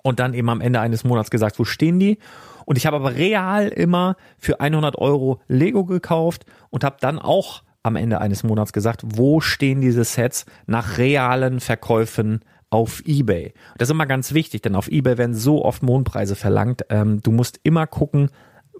Und 0.01 0.19
dann 0.19 0.33
eben 0.33 0.49
am 0.49 0.61
Ende 0.61 0.79
eines 0.79 1.03
Monats 1.03 1.29
gesagt, 1.29 1.59
wo 1.59 1.65
stehen 1.65 1.99
die 1.99 2.19
und 2.67 2.77
ich 2.77 2.85
habe 2.85 2.97
aber 2.97 3.15
real 3.15 3.69
immer 3.69 4.17
für 4.37 4.59
100 4.59 4.97
Euro 4.97 5.39
Lego 5.47 5.85
gekauft 5.85 6.45
und 6.69 6.83
habe 6.83 6.97
dann 6.99 7.17
auch 7.17 7.63
am 7.81 7.95
Ende 7.95 8.19
eines 8.19 8.43
Monats 8.43 8.73
gesagt, 8.73 9.03
wo 9.05 9.39
stehen 9.39 9.79
diese 9.79 10.03
Sets 10.03 10.45
nach 10.65 10.97
realen 10.97 11.61
Verkäufen 11.61 12.41
auf 12.69 13.01
eBay. 13.05 13.53
Das 13.77 13.87
ist 13.87 13.93
immer 13.93 14.05
ganz 14.05 14.33
wichtig, 14.33 14.63
denn 14.63 14.75
auf 14.75 14.89
eBay 14.89 15.17
werden 15.17 15.33
so 15.33 15.63
oft 15.63 15.81
Mondpreise 15.81 16.35
verlangt. 16.35 16.81
Ähm, 16.89 17.21
du 17.23 17.31
musst 17.31 17.57
immer 17.63 17.87
gucken, 17.87 18.31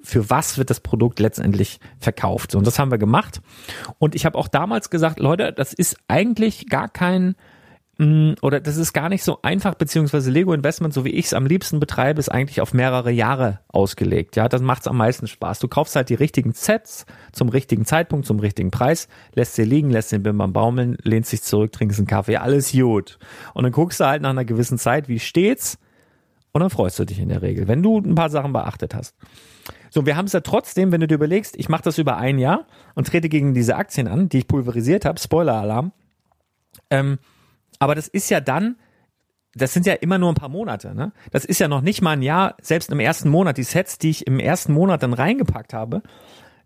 für 0.01 0.29
was 0.29 0.57
wird 0.57 0.69
das 0.69 0.81
Produkt 0.81 1.21
letztendlich 1.21 1.79
verkauft. 1.97 2.55
Und 2.55 2.67
das 2.67 2.79
haben 2.79 2.91
wir 2.91 2.97
gemacht. 2.97 3.39
Und 3.99 4.15
ich 4.15 4.25
habe 4.25 4.37
auch 4.37 4.49
damals 4.49 4.89
gesagt, 4.89 5.17
Leute, 5.17 5.53
das 5.53 5.71
ist 5.71 5.95
eigentlich 6.09 6.67
gar 6.67 6.89
kein 6.89 7.35
oder 7.99 8.59
das 8.59 8.77
ist 8.77 8.93
gar 8.93 9.09
nicht 9.09 9.23
so 9.23 9.39
einfach, 9.41 9.73
beziehungsweise 9.73 10.29
Lego 10.29 10.53
Investment, 10.53 10.93
so 10.93 11.03
wie 11.03 11.09
ich 11.09 11.25
es 11.25 11.33
am 11.33 11.47
liebsten 11.47 11.79
betreibe, 11.79 12.19
ist 12.19 12.29
eigentlich 12.29 12.61
auf 12.61 12.73
mehrere 12.73 13.09
Jahre 13.09 13.59
ausgelegt. 13.69 14.35
Ja, 14.35 14.47
das 14.47 14.61
macht's 14.61 14.87
am 14.87 14.97
meisten 14.97 15.25
Spaß. 15.25 15.57
Du 15.57 15.67
kaufst 15.67 15.95
halt 15.95 16.09
die 16.09 16.15
richtigen 16.15 16.53
Sets 16.53 17.07
zum 17.31 17.49
richtigen 17.49 17.85
Zeitpunkt, 17.85 18.27
zum 18.27 18.39
richtigen 18.39 18.69
Preis, 18.69 19.07
lässt 19.33 19.55
sie 19.55 19.63
liegen, 19.63 19.89
lässt 19.89 20.11
den 20.11 20.21
Bimbam 20.21 20.53
baumeln, 20.53 20.97
lehnst 21.01 21.31
dich 21.31 21.41
zurück, 21.41 21.71
trinkst 21.71 21.97
einen 21.97 22.07
Kaffee, 22.07 22.37
alles 22.37 22.71
gut. 22.71 23.17
Und 23.55 23.63
dann 23.63 23.71
guckst 23.71 23.99
du 23.99 24.05
halt 24.05 24.21
nach 24.21 24.29
einer 24.29 24.45
gewissen 24.45 24.77
Zeit, 24.77 25.09
wie 25.09 25.19
steht's, 25.19 25.79
und 26.53 26.61
dann 26.61 26.69
freust 26.69 26.97
du 26.97 27.05
dich 27.05 27.19
in 27.19 27.29
der 27.29 27.41
Regel, 27.41 27.67
wenn 27.67 27.83
du 27.83 27.99
ein 27.99 28.15
paar 28.15 28.29
Sachen 28.29 28.53
beachtet 28.53 28.95
hast. 28.95 29.15
So, 29.89 30.05
wir 30.05 30.17
haben 30.17 30.25
es 30.25 30.33
ja 30.33 30.39
trotzdem, 30.41 30.91
wenn 30.91 31.01
du 31.01 31.07
dir 31.07 31.15
überlegst, 31.15 31.55
ich 31.57 31.69
mache 31.69 31.83
das 31.83 31.97
über 31.97 32.17
ein 32.17 32.39
Jahr 32.39 32.65
und 32.95 33.07
trete 33.07 33.29
gegen 33.29 33.53
diese 33.53 33.75
Aktien 33.75 34.07
an, 34.07 34.29
die 34.29 34.39
ich 34.39 34.47
pulverisiert 34.47 35.05
habe, 35.05 35.19
Spoiler-Alarm, 35.19 35.91
ähm, 36.89 37.19
aber 37.79 37.95
das 37.95 38.07
ist 38.07 38.29
ja 38.29 38.39
dann, 38.39 38.77
das 39.53 39.73
sind 39.73 39.85
ja 39.85 39.93
immer 39.93 40.17
nur 40.17 40.29
ein 40.29 40.35
paar 40.35 40.49
Monate, 40.49 40.93
ne? 40.93 41.13
Das 41.31 41.45
ist 41.45 41.59
ja 41.59 41.67
noch 41.67 41.81
nicht 41.81 42.01
mal 42.01 42.11
ein 42.11 42.21
Jahr, 42.21 42.55
selbst 42.61 42.91
im 42.91 42.99
ersten 42.99 43.29
Monat, 43.29 43.57
die 43.57 43.63
Sets, 43.63 43.97
die 43.97 44.09
ich 44.09 44.27
im 44.27 44.39
ersten 44.39 44.73
Monat 44.73 45.03
dann 45.03 45.13
reingepackt 45.13 45.73
habe, 45.73 46.03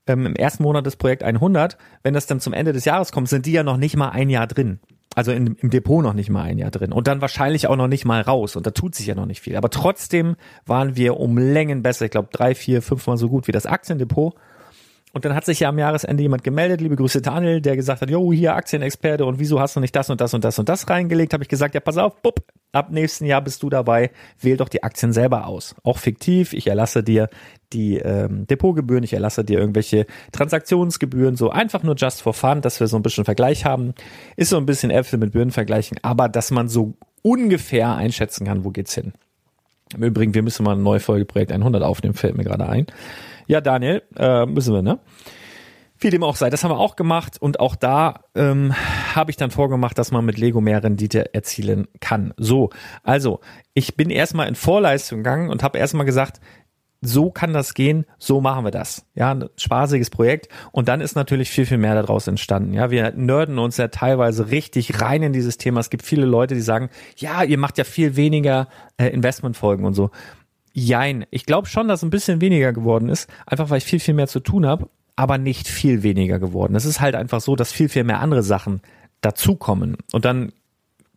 ähm, 0.08 0.26
im 0.26 0.36
ersten 0.36 0.63
Monat 0.63 0.86
des 0.86 0.95
Projekt 0.95 1.24
100, 1.24 1.78
wenn 2.04 2.13
das 2.13 2.28
dann 2.28 2.39
zum 2.39 2.54
Ende 2.54 2.74
des 2.74 2.86
Jahres 2.86 3.12
kommt, 3.12 3.30
sind 3.30 3.45
die 3.45 3.52
ja 3.52 3.63
noch 3.63 3.78
nicht 3.78 3.95
mal 3.95 4.10
ein 4.10 4.30
Jahr 4.30 4.47
drin. 4.47 4.80
Also 5.13 5.32
in, 5.34 5.56
im 5.56 5.69
Depot 5.69 6.02
noch 6.02 6.13
nicht 6.13 6.30
mal 6.30 6.43
ein 6.43 6.58
Jahr 6.58 6.71
drin. 6.71 6.93
Und 6.93 7.08
dann 7.08 7.19
wahrscheinlich 7.19 7.67
auch 7.67 7.76
noch 7.76 7.89
nicht 7.89 8.06
mal 8.06 8.21
raus. 8.21 8.56
Und 8.56 8.65
da 8.65 8.71
tut 8.71 8.95
sich 8.95 9.08
ja 9.08 9.15
noch 9.15 9.26
nicht 9.26 9.41
viel. 9.41 9.58
Aber 9.58 9.69
trotzdem 9.69 10.38
waren 10.65 10.95
wir 10.95 11.17
um 11.17 11.38
Längen 11.38 11.84
besser. 11.84 12.06
Ich 12.06 12.12
glaube, 12.12 12.30
drei, 12.32 12.56
vier, 12.56 12.82
fünfmal 12.82 13.17
so 13.17 13.28
gut 13.28 13.47
wie 13.47 13.52
das 13.52 13.65
Aktiendepot. 13.65 14.36
Und 15.13 15.26
dann 15.26 15.36
hat 15.36 15.45
sich 15.45 15.60
ja 15.60 15.69
am 15.69 15.78
Jahresende 15.78 16.24
jemand 16.24 16.43
gemeldet, 16.43 16.80
liebe 16.80 16.95
Grüße 16.95 17.21
Daniel, 17.21 17.60
der 17.62 17.76
gesagt 17.76 18.02
hat, 18.02 18.10
jo, 18.10 18.32
hier 18.32 18.56
Aktienexperte 18.56 19.26
und 19.26 19.39
wieso 19.39 19.60
hast 19.60 19.76
du 19.76 19.80
nicht 19.82 19.95
das 19.95 20.10
und 20.10 20.21
das 20.21 20.34
und 20.34 20.43
das 20.43 20.58
und 20.58 20.69
das 20.69 20.89
reingelegt? 20.89 21.34
Habe 21.34 21.43
ich 21.43 21.50
gesagt, 21.50 21.76
ja, 21.76 21.82
pass 21.82 21.97
auf, 21.97 22.21
bupp, 22.21 22.45
ab 22.71 22.91
nächsten 22.91 23.26
Jahr 23.26 23.41
bist 23.41 23.62
du 23.63 23.69
dabei, 23.69 24.12
wähl 24.39 24.58
doch 24.58 24.69
die 24.69 24.84
Aktien 24.84 25.12
selber 25.12 25.47
aus. 25.47 25.76
Auch 25.84 25.97
fiktiv, 25.97 26.54
ich 26.54 26.67
erlasse 26.67 27.04
dir 27.04 27.30
die 27.74 27.97
ähm, 27.97 28.47
Depotgebühren, 28.47 29.04
ich 29.04 29.13
erlasse 29.13 29.43
dir 29.43 29.60
irgendwelche 29.60 30.06
Transaktionsgebühren, 30.32 31.36
so 31.36 31.50
einfach 31.50 31.84
nur 31.84 31.95
just 31.95 32.21
for 32.21 32.34
fun, 32.34 32.62
dass 32.62 32.80
wir 32.80 32.88
so 32.88 32.97
ein 32.97 33.04
bisschen 33.04 33.26
Vergleich 33.26 33.65
haben. 33.65 33.93
Ist 34.38 34.50
so 34.50 34.58
ein 34.58 34.65
bisschen 34.65 34.91
Äpfel 34.91 35.19
mit 35.19 35.34
Birnen 35.34 35.52
vergleichen, 35.52 35.97
aber 36.02 36.30
dass 36.30 36.52
man 36.52 36.69
so 36.69 36.93
ungefähr 37.21 37.95
einschätzen 37.95 38.45
kann, 38.45 38.63
wo 38.63 38.69
geht's 38.69 38.95
hin. 38.95 39.13
Im 39.96 40.04
Übrigen, 40.04 40.34
wir 40.34 40.44
müssen 40.44 40.64
mal 40.64 40.74
eine 40.74 40.82
neue 40.82 41.00
Folge 41.00 41.26
Projekt 41.26 41.52
100 41.52 41.84
aufnehmen, 41.84 42.14
fällt 42.14 42.38
mir 42.38 42.44
gerade 42.44 42.68
ein. 42.68 42.88
Ja, 43.48 43.62
Daniel, 43.62 44.02
äh, 44.18 44.46
müssen 44.46 44.74
wir, 44.74 44.82
ne? 44.82 45.00
Wie 46.04 46.10
dem 46.10 46.24
auch 46.24 46.36
sei, 46.36 46.50
das 46.50 46.64
haben 46.64 46.72
wir 46.72 46.80
auch 46.80 46.96
gemacht 46.96 47.40
und 47.40 47.60
auch 47.60 47.76
da 47.76 48.22
ähm, 48.34 48.74
habe 49.14 49.30
ich 49.30 49.38
dann 49.38 49.52
vorgemacht, 49.52 50.00
dass 50.00 50.12
man 50.12 50.26
mit 50.26 50.40
Lego 50.40 50.60
mehr 50.60 50.84
Rendite 50.84 51.36
erzielen 51.36 51.88
kann. 52.00 52.34
So, 52.38 52.72
also 53.04 53.40
ich 53.76 53.96
bin 53.96 54.10
erstmal 54.10 54.48
in 54.48 54.56
Vorleistung 54.56 55.20
gegangen 55.20 55.52
und 55.52 55.62
habe 55.62 55.78
erstmal 55.78 56.08
gesagt, 56.08 56.42
so 57.02 57.32
kann 57.32 57.52
das 57.52 57.74
gehen, 57.74 58.06
so 58.20 58.42
machen 58.42 58.64
wir 58.64 58.72
das. 58.72 59.06
Ja, 59.16 59.34
ein 59.34 59.50
spaßiges 59.58 60.12
Projekt. 60.12 60.50
Und 60.72 60.88
dann 60.88 61.02
ist 61.02 61.16
natürlich 61.16 61.50
viel, 61.50 61.66
viel 61.66 61.80
mehr 61.80 61.96
daraus 61.96 62.28
entstanden. 62.28 62.74
Ja, 62.74 62.92
wir 62.92 63.12
nerden 63.12 63.58
uns 63.58 63.78
ja 63.78 63.88
teilweise 63.88 64.52
richtig 64.52 65.02
rein 65.02 65.24
in 65.24 65.34
dieses 65.34 65.58
Thema. 65.58 65.80
Es 65.80 65.90
gibt 65.90 66.06
viele 66.06 66.26
Leute, 66.26 66.54
die 66.54 66.62
sagen, 66.62 66.90
ja, 67.18 67.44
ihr 67.44 67.58
macht 67.58 67.80
ja 67.80 67.84
viel 67.84 68.16
weniger 68.16 68.68
äh, 68.98 69.08
Investmentfolgen 69.08 69.86
und 69.86 69.96
so. 69.96 70.12
Jein. 70.74 71.26
Ich 71.32 71.46
glaube 71.46 71.68
schon, 71.68 71.88
dass 71.88 72.04
ein 72.04 72.12
bisschen 72.12 72.40
weniger 72.40 72.72
geworden 72.72 73.10
ist, 73.10 73.30
einfach 73.48 73.72
weil 73.72 73.80
ich 73.80 73.86
viel, 73.86 74.00
viel 74.00 74.14
mehr 74.14 74.28
zu 74.28 74.40
tun 74.40 74.66
habe, 74.68 74.88
aber 75.16 75.40
nicht 75.40 75.68
viel 75.68 76.04
weniger 76.04 76.40
geworden. 76.40 76.76
Es 76.76 76.86
ist 76.86 77.02
halt 77.02 77.16
einfach 77.16 77.42
so, 77.42 77.56
dass 77.56 77.72
viel, 77.72 77.90
viel 77.90 78.04
mehr 78.04 78.20
andere 78.20 78.44
Sachen 78.44 78.82
dazukommen. 79.22 79.98
Und 80.14 80.24
dann 80.24 80.54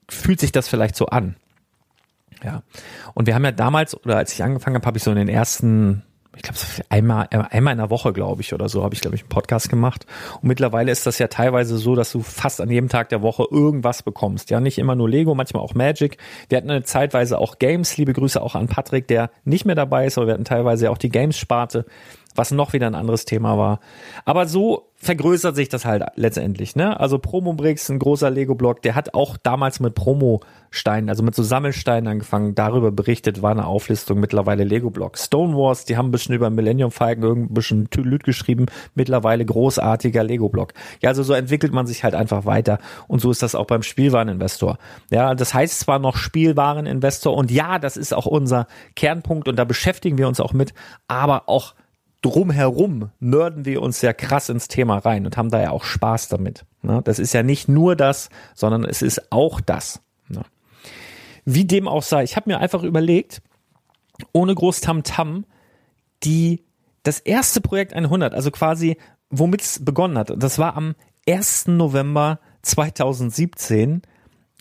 fühlt 0.09 0.41
sich 0.41 0.51
das 0.51 0.67
vielleicht 0.67 0.97
so 0.97 1.07
an. 1.07 1.37
Ja. 2.45 2.63
Und 3.15 3.27
wir 3.27 3.35
haben 3.35 3.45
ja 3.45 3.53
damals, 3.53 3.97
oder 4.05 4.17
als 4.17 4.33
ich 4.33 4.43
angefangen 4.43 4.77
habe, 4.77 4.87
habe 4.87 4.99
ich 4.99 5.05
so 5.05 5.11
in 5.11 5.17
den 5.17 5.29
ersten 5.29 6.03
ich 6.37 6.43
glaube, 6.43 6.59
einmal, 6.89 7.29
einmal 7.31 7.73
in 7.73 7.79
der 7.79 7.91
Woche, 7.91 8.13
glaube 8.13 8.43
ich, 8.43 8.53
oder 8.53 8.69
so, 8.69 8.83
habe 8.83 8.95
ich, 8.95 9.01
glaube 9.01 9.15
ich, 9.15 9.23
einen 9.23 9.29
Podcast 9.29 9.69
gemacht. 9.69 10.07
Und 10.41 10.49
mittlerweile 10.49 10.91
ist 10.91 11.07
das 11.07 11.19
ja 11.19 11.29
teilweise 11.29 11.79
so, 11.79 11.95
dass 11.95 12.11
du 12.13 12.23
fast 12.23 12.61
an 12.61 12.71
jedem 12.71 12.89
Tag 12.89 13.09
der 13.11 13.23
Woche 13.23 13.47
irgendwas 13.51 14.03
bekommst. 14.03 14.51
Ja, 14.51 14.61
nicht 14.61 14.79
immer 14.79 14.97
nur 14.97 15.09
Lego, 15.09 15.35
manchmal 15.35 15.63
auch 15.63 15.75
Magic. 15.75 16.19
Wir 16.49 16.59
hatten 16.59 16.71
eine 16.71 16.83
zeitweise 16.83 17.39
auch 17.39 17.59
Games. 17.59 17.97
Liebe 17.97 18.13
Grüße 18.13 18.43
auch 18.43 18.55
an 18.55 18.67
Patrick, 18.67 19.07
der 19.07 19.31
nicht 19.45 19.65
mehr 19.65 19.77
dabei 19.77 20.07
ist, 20.07 20.19
aber 20.19 20.27
wir 20.27 20.35
hatten 20.35 20.45
teilweise 20.45 20.91
auch 20.91 20.99
die 20.99 21.11
Games-Sparte. 21.11 21.87
Was 22.35 22.51
noch 22.51 22.73
wieder 22.73 22.87
ein 22.87 22.95
anderes 22.95 23.25
Thema 23.25 23.57
war. 23.59 23.81
Aber 24.25 24.47
so 24.47 24.91
vergrößert 25.05 25.55
sich 25.55 25.69
das 25.69 25.85
halt 25.85 26.03
letztendlich, 26.17 26.77
ne? 26.77 26.99
Also 26.99 27.19
Promobricks, 27.19 27.91
ein 27.91 27.99
großer 27.99 28.31
Lego-Block, 28.31 28.81
der 28.83 28.95
hat 28.95 29.13
auch 29.13 29.37
damals 29.37 29.79
mit 29.79 29.95
Promo-Steinen, 29.95 31.11
also 31.11 31.23
mit 31.23 31.35
so 31.35 31.43
Sammelsteinen 31.43 32.09
angefangen, 32.09 32.55
darüber 32.55 32.91
berichtet, 32.91 33.43
war 33.43 33.51
eine 33.51 33.67
Auflistung, 33.67 34.19
mittlerweile 34.19 34.65
Lego-Block. 34.65 35.19
Stone 35.19 35.55
Wars, 35.55 35.85
die 35.85 35.97
haben 35.97 36.09
ein 36.09 36.11
bisschen 36.11 36.35
über 36.35 36.49
Millennium 36.49 36.91
Falcon 36.91 37.23
irgendein 37.23 37.55
bisschen 37.55 37.89
Lüt 37.95 38.25
geschrieben, 38.25 38.67
mittlerweile 38.95 39.45
großartiger 39.45 40.25
Lego-Block. 40.25 40.73
Ja, 41.03 41.11
also 41.11 41.23
so 41.23 41.35
entwickelt 41.35 41.73
man 41.75 41.87
sich 41.87 42.03
halt 42.03 42.15
einfach 42.15 42.47
weiter 42.47 42.79
und 43.07 43.21
so 43.21 43.31
ist 43.31 43.43
das 43.43 43.55
auch 43.55 43.67
beim 43.67 43.83
Spielwareninvestor. 43.83 44.79
Ja, 45.11 45.35
das 45.35 45.53
heißt 45.53 45.81
zwar 45.81 45.99
noch 45.99 46.17
Spielwareninvestor 46.17 47.37
und 47.37 47.51
ja, 47.51 47.79
das 47.79 47.99
ist 47.99 48.15
auch 48.15 48.27
unser 48.27 48.67
Kernpunkt 48.97 49.49
und 49.49 49.57
da 49.57 49.65
beschäftigen 49.65 50.17
wir 50.17 50.29
uns 50.29 50.41
auch 50.41 50.55
mit, 50.55 50.73
aber 51.09 51.49
auch 51.49 51.75
drumherum 52.25 53.11
nörden 53.21 53.67
wir 53.67 53.83
uns 53.83 54.01
ja 54.01 54.15
krass 54.15 54.49
ins 54.49 54.67
Thema 54.67 54.97
rein 54.97 55.27
und 55.27 55.37
haben 55.37 55.51
da 55.51 55.61
ja 55.61 55.71
auch 55.71 55.85
Spaß 55.85 56.29
damit. 56.29 56.65
Ne? 56.81 57.03
Das 57.05 57.19
ist 57.19 57.35
ja 57.35 57.43
nicht 57.43 57.69
nur 57.69 57.97
das, 57.97 58.31
sondern 58.55 58.85
es 58.85 59.03
ist 59.03 59.31
auch 59.31 59.61
das. 59.61 60.01
Ne? 60.29 60.43
Wie 61.45 61.67
dem 61.67 61.87
auch 61.87 62.03
sei, 62.03 62.25
ich 62.25 62.37
habe 62.37 62.51
mir 62.51 62.61
einfach 62.61 62.83
überlegt, 62.83 63.43
ohne 64.33 64.55
groß 64.55 64.81
Tamtam, 64.81 65.45
die 66.23 66.65
das 67.03 67.21
erste 67.21 67.61
Projekt 67.61 67.93
100, 67.93 68.33
also 68.33 68.51
quasi 68.51 68.97
womit 69.29 69.61
es 69.61 69.85
begonnen 69.85 70.17
hat, 70.17 70.33
das 70.35 70.59
war 70.59 70.77
am 70.77 70.95
1. 71.29 71.67
November 71.67 72.41
2017, 72.63 74.01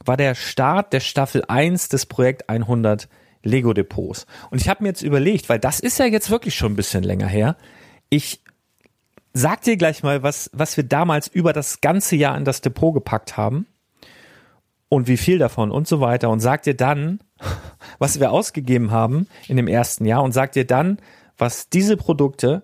war 0.03 0.17
der 0.17 0.35
Start 0.35 0.91
der 0.91 0.99
Staffel 0.99 1.43
1 1.47 1.87
des 1.87 2.07
Projekt 2.07 2.49
100 2.49 3.07
Lego 3.43 3.73
Depots. 3.73 4.25
Und 4.49 4.61
ich 4.61 4.69
habe 4.69 4.83
mir 4.83 4.89
jetzt 4.89 5.01
überlegt, 5.01 5.49
weil 5.49 5.59
das 5.59 5.79
ist 5.79 5.99
ja 5.99 6.05
jetzt 6.05 6.29
wirklich 6.29 6.55
schon 6.55 6.73
ein 6.73 6.77
bisschen 6.77 7.03
länger 7.03 7.27
her. 7.27 7.57
Ich 8.09 8.41
sag 9.33 9.61
dir 9.61 9.77
gleich 9.77 10.03
mal, 10.03 10.23
was, 10.23 10.49
was 10.53 10.77
wir 10.77 10.83
damals 10.83 11.27
über 11.27 11.53
das 11.53 11.81
ganze 11.81 12.15
Jahr 12.15 12.37
in 12.37 12.45
das 12.45 12.61
Depot 12.61 12.93
gepackt 12.93 13.35
haben 13.37 13.67
und 14.89 15.07
wie 15.07 15.17
viel 15.17 15.39
davon 15.39 15.71
und 15.71 15.87
so 15.87 15.99
weiter 15.99 16.29
und 16.29 16.39
sag 16.39 16.63
dir 16.63 16.75
dann, 16.75 17.19
was 17.99 18.19
wir 18.19 18.31
ausgegeben 18.31 18.91
haben 18.91 19.27
in 19.47 19.57
dem 19.57 19.67
ersten 19.67 20.05
Jahr 20.05 20.23
und 20.23 20.31
sag 20.31 20.51
dir 20.51 20.65
dann, 20.65 20.97
was 21.37 21.69
diese 21.69 21.97
Produkte 21.97 22.63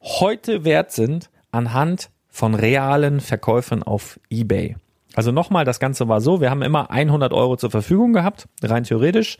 heute 0.00 0.64
wert 0.64 0.92
sind 0.92 1.30
anhand 1.50 2.10
von 2.28 2.54
realen 2.54 3.20
Verkäufen 3.20 3.82
auf 3.82 4.20
eBay. 4.30 4.76
Also 5.14 5.32
nochmal, 5.32 5.64
das 5.64 5.80
Ganze 5.80 6.06
war 6.08 6.20
so, 6.20 6.40
wir 6.40 6.50
haben 6.50 6.62
immer 6.62 6.90
100 6.90 7.32
Euro 7.32 7.56
zur 7.56 7.70
Verfügung 7.70 8.12
gehabt, 8.12 8.46
rein 8.62 8.84
theoretisch. 8.84 9.38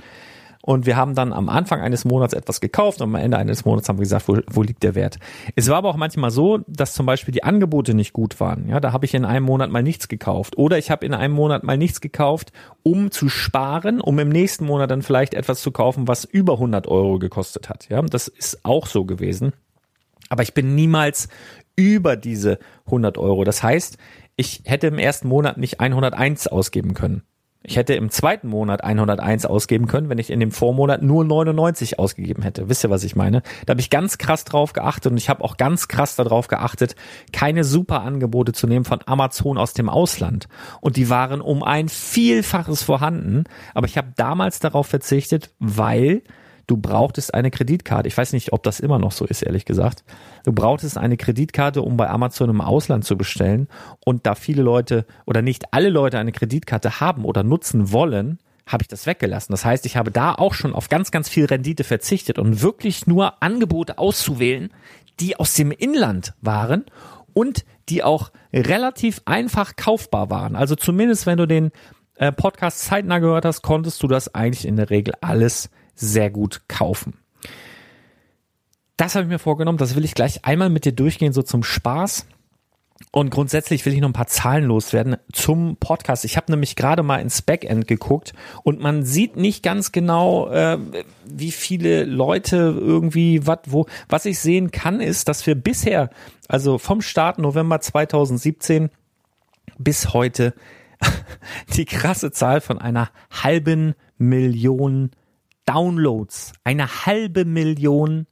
Und 0.66 0.84
wir 0.84 0.96
haben 0.96 1.14
dann 1.14 1.32
am 1.32 1.48
Anfang 1.48 1.80
eines 1.80 2.04
Monats 2.04 2.34
etwas 2.34 2.60
gekauft 2.60 3.00
und 3.00 3.08
am 3.08 3.14
Ende 3.14 3.38
eines 3.38 3.64
Monats 3.64 3.88
haben 3.88 3.98
wir 3.98 4.02
gesagt, 4.02 4.26
wo, 4.26 4.38
wo 4.50 4.62
liegt 4.64 4.82
der 4.82 4.96
Wert. 4.96 5.20
Es 5.54 5.68
war 5.68 5.76
aber 5.76 5.88
auch 5.88 5.96
manchmal 5.96 6.32
so, 6.32 6.58
dass 6.66 6.92
zum 6.92 7.06
Beispiel 7.06 7.30
die 7.30 7.44
Angebote 7.44 7.94
nicht 7.94 8.12
gut 8.12 8.40
waren. 8.40 8.68
Ja, 8.68 8.80
da 8.80 8.92
habe 8.92 9.06
ich 9.06 9.14
in 9.14 9.24
einem 9.24 9.46
Monat 9.46 9.70
mal 9.70 9.84
nichts 9.84 10.08
gekauft. 10.08 10.58
Oder 10.58 10.76
ich 10.76 10.90
habe 10.90 11.06
in 11.06 11.14
einem 11.14 11.34
Monat 11.34 11.62
mal 11.62 11.78
nichts 11.78 12.00
gekauft, 12.00 12.50
um 12.82 13.12
zu 13.12 13.28
sparen, 13.28 14.00
um 14.00 14.18
im 14.18 14.28
nächsten 14.28 14.66
Monat 14.66 14.90
dann 14.90 15.02
vielleicht 15.02 15.34
etwas 15.34 15.62
zu 15.62 15.70
kaufen, 15.70 16.08
was 16.08 16.24
über 16.24 16.54
100 16.54 16.88
Euro 16.88 17.20
gekostet 17.20 17.68
hat. 17.68 17.88
Ja, 17.88 18.02
das 18.02 18.26
ist 18.26 18.64
auch 18.64 18.88
so 18.88 19.04
gewesen. 19.04 19.52
Aber 20.30 20.42
ich 20.42 20.52
bin 20.52 20.74
niemals 20.74 21.28
über 21.76 22.16
diese 22.16 22.58
100 22.86 23.18
Euro. 23.18 23.44
Das 23.44 23.62
heißt, 23.62 23.98
ich 24.34 24.62
hätte 24.64 24.88
im 24.88 24.98
ersten 24.98 25.28
Monat 25.28 25.58
nicht 25.58 25.78
101 25.78 26.48
ausgeben 26.48 26.92
können. 26.92 27.22
Ich 27.62 27.76
hätte 27.76 27.94
im 27.94 28.10
zweiten 28.10 28.48
Monat 28.48 28.84
101 28.84 29.44
ausgeben 29.44 29.88
können, 29.88 30.08
wenn 30.08 30.18
ich 30.18 30.30
in 30.30 30.38
dem 30.38 30.52
Vormonat 30.52 31.02
nur 31.02 31.24
99 31.24 31.98
ausgegeben 31.98 32.42
hätte. 32.42 32.68
Wisst 32.68 32.84
ihr, 32.84 32.90
was 32.90 33.02
ich 33.02 33.16
meine? 33.16 33.42
Da 33.64 33.72
habe 33.72 33.80
ich 33.80 33.90
ganz 33.90 34.18
krass 34.18 34.44
drauf 34.44 34.72
geachtet 34.72 35.10
und 35.10 35.18
ich 35.18 35.28
habe 35.28 35.42
auch 35.42 35.56
ganz 35.56 35.88
krass 35.88 36.14
darauf 36.14 36.46
geachtet, 36.46 36.94
keine 37.32 37.64
super 37.64 38.02
Angebote 38.02 38.52
zu 38.52 38.68
nehmen 38.68 38.84
von 38.84 39.00
Amazon 39.06 39.58
aus 39.58 39.72
dem 39.72 39.88
Ausland. 39.88 40.48
Und 40.80 40.96
die 40.96 41.10
waren 41.10 41.40
um 41.40 41.64
ein 41.64 41.88
Vielfaches 41.88 42.84
vorhanden. 42.84 43.44
Aber 43.74 43.86
ich 43.86 43.98
habe 43.98 44.12
damals 44.16 44.60
darauf 44.60 44.86
verzichtet, 44.86 45.50
weil 45.58 46.22
du 46.66 46.76
brauchtest 46.76 47.34
eine 47.34 47.50
Kreditkarte. 47.50 48.08
Ich 48.08 48.16
weiß 48.16 48.32
nicht, 48.32 48.52
ob 48.52 48.62
das 48.62 48.80
immer 48.80 48.98
noch 48.98 49.12
so 49.12 49.24
ist, 49.24 49.42
ehrlich 49.42 49.64
gesagt. 49.64 50.04
Du 50.44 50.52
brauchtest 50.52 50.98
eine 50.98 51.16
Kreditkarte, 51.16 51.82
um 51.82 51.96
bei 51.96 52.08
Amazon 52.08 52.50
im 52.50 52.60
Ausland 52.60 53.04
zu 53.04 53.16
bestellen. 53.16 53.68
Und 54.04 54.26
da 54.26 54.34
viele 54.34 54.62
Leute 54.62 55.06
oder 55.26 55.42
nicht 55.42 55.72
alle 55.72 55.90
Leute 55.90 56.18
eine 56.18 56.32
Kreditkarte 56.32 57.00
haben 57.00 57.24
oder 57.24 57.42
nutzen 57.42 57.92
wollen, 57.92 58.38
habe 58.66 58.82
ich 58.82 58.88
das 58.88 59.06
weggelassen. 59.06 59.52
Das 59.52 59.64
heißt, 59.64 59.86
ich 59.86 59.96
habe 59.96 60.10
da 60.10 60.34
auch 60.34 60.54
schon 60.54 60.74
auf 60.74 60.88
ganz, 60.88 61.12
ganz 61.12 61.28
viel 61.28 61.44
Rendite 61.44 61.84
verzichtet 61.84 62.38
und 62.38 62.62
wirklich 62.62 63.06
nur 63.06 63.40
Angebote 63.42 63.98
auszuwählen, 63.98 64.70
die 65.20 65.36
aus 65.38 65.54
dem 65.54 65.70
Inland 65.70 66.34
waren 66.40 66.84
und 67.32 67.64
die 67.88 68.02
auch 68.02 68.32
relativ 68.52 69.22
einfach 69.24 69.76
kaufbar 69.76 70.30
waren. 70.30 70.56
Also 70.56 70.74
zumindest, 70.74 71.26
wenn 71.26 71.38
du 71.38 71.46
den 71.46 71.70
äh, 72.16 72.32
Podcast 72.32 72.80
zeitnah 72.80 73.20
gehört 73.20 73.44
hast, 73.44 73.62
konntest 73.62 74.02
du 74.02 74.08
das 74.08 74.34
eigentlich 74.34 74.66
in 74.66 74.76
der 74.76 74.90
Regel 74.90 75.14
alles 75.20 75.70
sehr 75.96 76.30
gut 76.30 76.62
kaufen. 76.68 77.14
Das 78.96 79.14
habe 79.14 79.24
ich 79.24 79.30
mir 79.30 79.38
vorgenommen, 79.38 79.78
das 79.78 79.96
will 79.96 80.04
ich 80.04 80.14
gleich 80.14 80.44
einmal 80.44 80.70
mit 80.70 80.84
dir 80.84 80.92
durchgehen, 80.92 81.32
so 81.32 81.42
zum 81.42 81.62
Spaß. 81.62 82.26
Und 83.10 83.30
grundsätzlich 83.30 83.84
will 83.84 83.92
ich 83.92 84.00
noch 84.00 84.08
ein 84.08 84.14
paar 84.14 84.26
Zahlen 84.26 84.64
loswerden 84.64 85.16
zum 85.32 85.76
Podcast. 85.76 86.24
Ich 86.24 86.38
habe 86.38 86.50
nämlich 86.50 86.76
gerade 86.76 87.02
mal 87.02 87.18
ins 87.18 87.42
Backend 87.42 87.86
geguckt 87.86 88.32
und 88.62 88.80
man 88.80 89.04
sieht 89.04 89.36
nicht 89.36 89.62
ganz 89.62 89.92
genau, 89.92 90.48
äh, 90.48 90.78
wie 91.26 91.50
viele 91.50 92.04
Leute 92.04 92.56
irgendwie 92.56 93.46
was 93.46 93.58
wo. 93.66 93.86
Was 94.08 94.24
ich 94.24 94.38
sehen 94.38 94.70
kann, 94.70 95.00
ist, 95.00 95.28
dass 95.28 95.46
wir 95.46 95.54
bisher, 95.54 96.08
also 96.48 96.78
vom 96.78 97.02
Start 97.02 97.38
November 97.38 97.80
2017 97.80 98.88
bis 99.78 100.14
heute, 100.14 100.54
die 101.76 101.84
krasse 101.84 102.30
Zahl 102.32 102.62
von 102.62 102.78
einer 102.78 103.10
halben 103.30 103.94
Million 104.16 105.10
Downloads, 105.66 106.52
eine 106.64 107.06
halbe 107.06 107.44
Million 107.44 108.26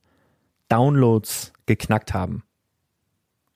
Downloads 0.69 1.53
geknackt 1.67 2.15
haben. 2.15 2.43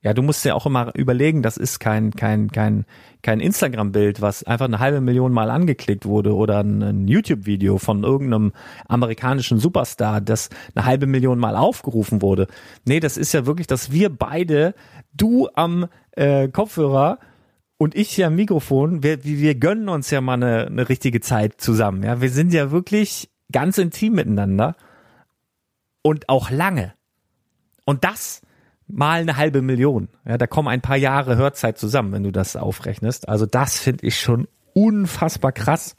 Ja, 0.01 0.15
du 0.15 0.23
musst 0.23 0.45
ja 0.45 0.55
auch 0.55 0.65
immer 0.65 0.93
überlegen, 0.95 1.43
das 1.43 1.57
ist 1.57 1.81
kein, 1.81 2.13
kein, 2.13 2.53
kein, 2.53 2.87
kein 3.23 3.41
Instagram-Bild, 3.41 4.21
was 4.21 4.45
einfach 4.45 4.67
eine 4.67 4.79
halbe 4.79 5.01
Million 5.01 5.33
Mal 5.33 5.51
angeklickt 5.51 6.07
wurde 6.07 6.37
oder 6.37 6.61
ein, 6.61 6.83
ein 6.83 7.09
YouTube-Video 7.09 7.79
von 7.79 8.05
irgendeinem 8.05 8.53
amerikanischen 8.87 9.59
Superstar, 9.59 10.21
das 10.21 10.51
eine 10.77 10.85
halbe 10.85 11.07
Million 11.07 11.41
Mal 11.41 11.57
aufgerufen 11.57 12.23
wurde. 12.23 12.47
Nee, 12.85 13.01
das 13.01 13.17
ist 13.17 13.33
ja 13.33 13.45
wirklich, 13.45 13.67
dass 13.67 13.91
wir 13.91 14.09
beide, 14.09 14.75
du 15.13 15.49
am 15.55 15.89
äh, 16.13 16.47
Kopfhörer 16.47 17.19
und 17.77 17.97
ich 17.97 18.11
hier 18.11 18.29
am 18.29 18.37
Mikrofon, 18.37 19.03
wir, 19.03 19.25
wir 19.25 19.57
gönnen 19.57 19.89
uns 19.89 20.11
ja 20.11 20.21
mal 20.21 20.35
eine, 20.35 20.67
eine 20.67 20.89
richtige 20.89 21.21
Zeit 21.21 21.61
zusammen. 21.61 22.05
Ja, 22.05 22.21
wir 22.21 22.31
sind 22.31 22.53
ja 22.53 22.71
wirklich 22.71 23.31
ganz 23.53 23.79
intim 23.79 24.15
miteinander 24.15 24.77
und 26.03 26.29
auch 26.29 26.51
lange. 26.51 26.95
Und 27.85 28.05
das 28.05 28.43
mal 28.87 29.21
eine 29.21 29.37
halbe 29.37 29.63
Million. 29.63 30.09
Ja, 30.27 30.39
da 30.39 30.47
kommen 30.47 30.69
ein 30.69 30.81
paar 30.81 30.97
Jahre 30.97 31.37
Hörzeit 31.37 31.79
zusammen, 31.79 32.13
wenn 32.13 32.23
du 32.23 32.33
das 32.33 32.57
aufrechnest. 32.57 33.29
Also 33.29 33.47
das 33.47 33.79
finde 33.79 34.07
ich 34.07 34.19
schon 34.19 34.49
unfassbar 34.73 35.53
krass. 35.53 35.97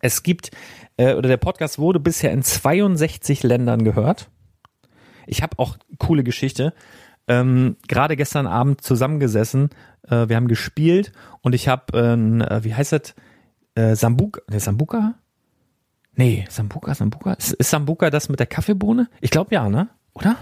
Es 0.00 0.22
gibt, 0.22 0.50
äh, 0.96 1.14
oder 1.14 1.28
der 1.28 1.36
Podcast 1.38 1.78
wurde 1.78 2.00
bisher 2.00 2.32
in 2.32 2.42
62 2.42 3.42
Ländern 3.42 3.84
gehört. 3.84 4.30
Ich 5.26 5.42
habe 5.42 5.58
auch 5.58 5.78
coole 5.98 6.24
Geschichte. 6.24 6.74
Ähm, 7.26 7.76
Gerade 7.88 8.16
gestern 8.16 8.46
Abend 8.46 8.82
zusammengesessen, 8.82 9.70
äh, 10.08 10.28
wir 10.28 10.36
haben 10.36 10.48
gespielt 10.48 11.12
und 11.40 11.54
ich 11.54 11.68
habe, 11.68 11.96
äh, 11.98 12.64
wie 12.64 12.74
heißt 12.74 12.92
das, 12.92 13.14
äh, 13.74 13.94
Sambuka, 13.94 14.42
ne, 14.50 14.60
Sambuka? 14.60 15.14
Nee, 16.16 16.44
Sambuka, 16.48 16.94
Sambuka. 16.94 17.32
Ist, 17.34 17.56
Sambuka 17.62 18.10
das 18.10 18.28
mit 18.28 18.38
der 18.38 18.46
Kaffeebohne? 18.46 19.08
Ich 19.20 19.30
glaube 19.30 19.54
ja, 19.54 19.68
ne? 19.68 19.88
Oder? 20.14 20.36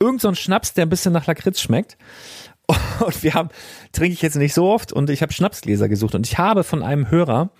Irgend 0.00 0.20
so 0.20 0.28
ein 0.28 0.36
Schnaps, 0.36 0.74
der 0.74 0.86
ein 0.86 0.88
bisschen 0.88 1.12
nach 1.12 1.26
Lakritz 1.26 1.60
schmeckt. 1.60 1.96
Und 3.00 3.22
wir 3.22 3.34
haben, 3.34 3.48
trinke 3.92 4.12
ich 4.12 4.22
jetzt 4.22 4.36
nicht 4.36 4.52
so 4.54 4.70
oft 4.70 4.92
und 4.92 5.08
ich 5.08 5.22
habe 5.22 5.32
Schnapsgläser 5.32 5.88
gesucht 5.88 6.14
und 6.14 6.26
ich 6.26 6.36
habe 6.36 6.64
von 6.64 6.82
einem 6.82 7.10
Hörer 7.10 7.50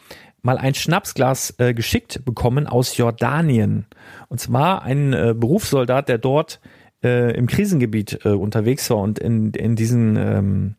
mal 0.42 0.58
ein 0.58 0.74
Schnapsglas 0.74 1.54
äh, 1.58 1.72
geschickt 1.72 2.24
bekommen 2.24 2.66
aus 2.66 2.96
Jordanien. 2.96 3.86
Und 4.28 4.38
zwar 4.40 4.82
ein 4.82 5.14
äh, 5.14 5.34
Berufssoldat, 5.34 6.08
der 6.08 6.18
dort 6.18 6.60
äh, 7.02 7.34
im 7.34 7.46
Krisengebiet 7.46 8.24
äh, 8.24 8.30
unterwegs 8.30 8.90
war 8.90 8.98
und 8.98 9.18
in, 9.18 9.52
in 9.52 9.76
diesen 9.76 10.16
ähm, 10.16 10.74